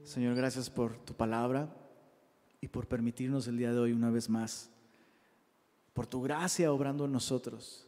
Señor, 0.04 0.34
gracias 0.34 0.70
por 0.70 0.96
tu 0.96 1.12
palabra 1.12 1.68
y 2.62 2.68
por 2.68 2.88
permitirnos 2.88 3.46
el 3.48 3.58
día 3.58 3.70
de 3.70 3.78
hoy 3.80 3.92
una 3.92 4.08
vez 4.08 4.30
más, 4.30 4.70
por 5.92 6.06
tu 6.06 6.22
gracia 6.22 6.72
obrando 6.72 7.04
en 7.04 7.12
nosotros, 7.12 7.86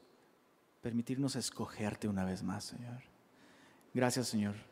permitirnos 0.82 1.36
escogerte 1.36 2.06
una 2.06 2.26
vez 2.26 2.42
más, 2.42 2.64
Señor. 2.64 3.00
Gracias, 3.94 4.28
Señor. 4.28 4.69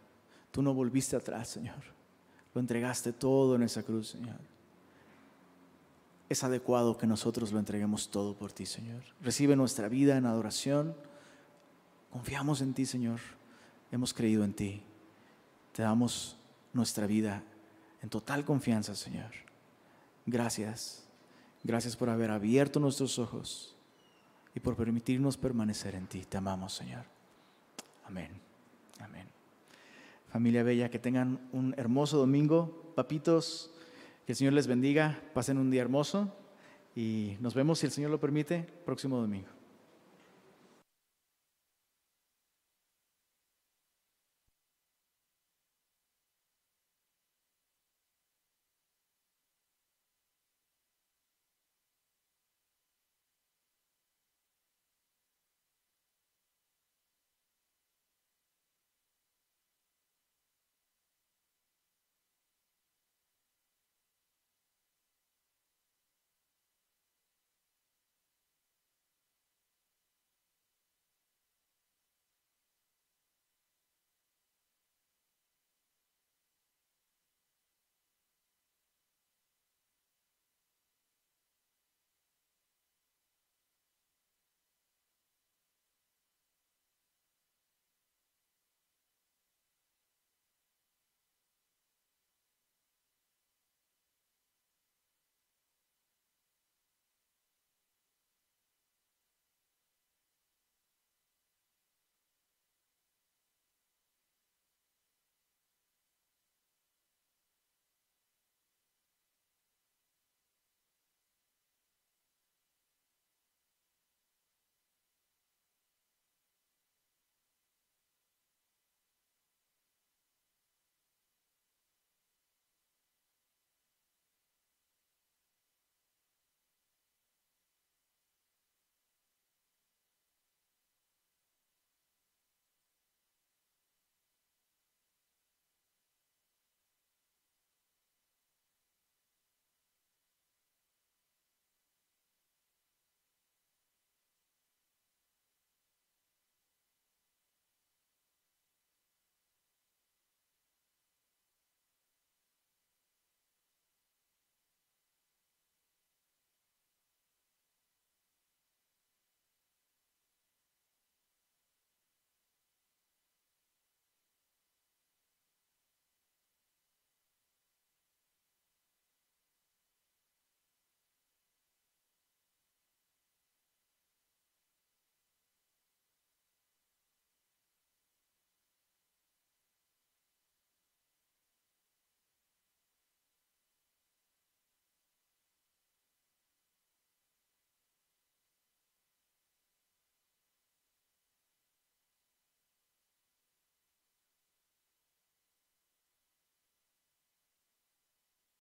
Tú 0.58 0.62
no 0.62 0.74
volviste 0.74 1.14
atrás, 1.14 1.46
Señor. 1.46 1.76
Lo 2.52 2.60
entregaste 2.60 3.12
todo 3.12 3.54
en 3.54 3.62
esa 3.62 3.84
cruz, 3.84 4.08
Señor. 4.08 4.40
Es 6.28 6.42
adecuado 6.42 6.98
que 6.98 7.06
nosotros 7.06 7.52
lo 7.52 7.60
entreguemos 7.60 8.10
todo 8.10 8.34
por 8.34 8.50
ti, 8.50 8.66
Señor. 8.66 9.04
Recibe 9.22 9.54
nuestra 9.54 9.88
vida 9.88 10.16
en 10.16 10.26
adoración. 10.26 10.96
Confiamos 12.10 12.60
en 12.60 12.74
ti, 12.74 12.86
Señor. 12.86 13.20
Hemos 13.92 14.12
creído 14.12 14.42
en 14.42 14.52
ti. 14.52 14.82
Te 15.70 15.82
damos 15.82 16.36
nuestra 16.72 17.06
vida 17.06 17.44
en 18.02 18.08
total 18.08 18.44
confianza, 18.44 18.96
Señor. 18.96 19.30
Gracias. 20.26 21.04
Gracias 21.62 21.94
por 21.94 22.10
haber 22.10 22.32
abierto 22.32 22.80
nuestros 22.80 23.20
ojos 23.20 23.76
y 24.56 24.58
por 24.58 24.74
permitirnos 24.74 25.36
permanecer 25.36 25.94
en 25.94 26.08
ti. 26.08 26.24
Te 26.24 26.36
amamos, 26.36 26.74
Señor. 26.74 27.04
Amén. 28.04 28.32
Amén. 28.98 29.37
Familia 30.28 30.62
Bella, 30.62 30.90
que 30.90 30.98
tengan 30.98 31.48
un 31.52 31.74
hermoso 31.76 32.18
domingo. 32.18 32.92
Papitos, 32.94 33.70
que 34.26 34.32
el 34.32 34.36
Señor 34.36 34.52
les 34.52 34.66
bendiga. 34.66 35.20
Pasen 35.34 35.58
un 35.58 35.70
día 35.70 35.82
hermoso 35.82 36.34
y 36.94 37.36
nos 37.40 37.54
vemos, 37.54 37.78
si 37.78 37.86
el 37.86 37.92
Señor 37.92 38.10
lo 38.10 38.20
permite, 38.20 38.66
próximo 38.84 39.18
domingo. 39.20 39.57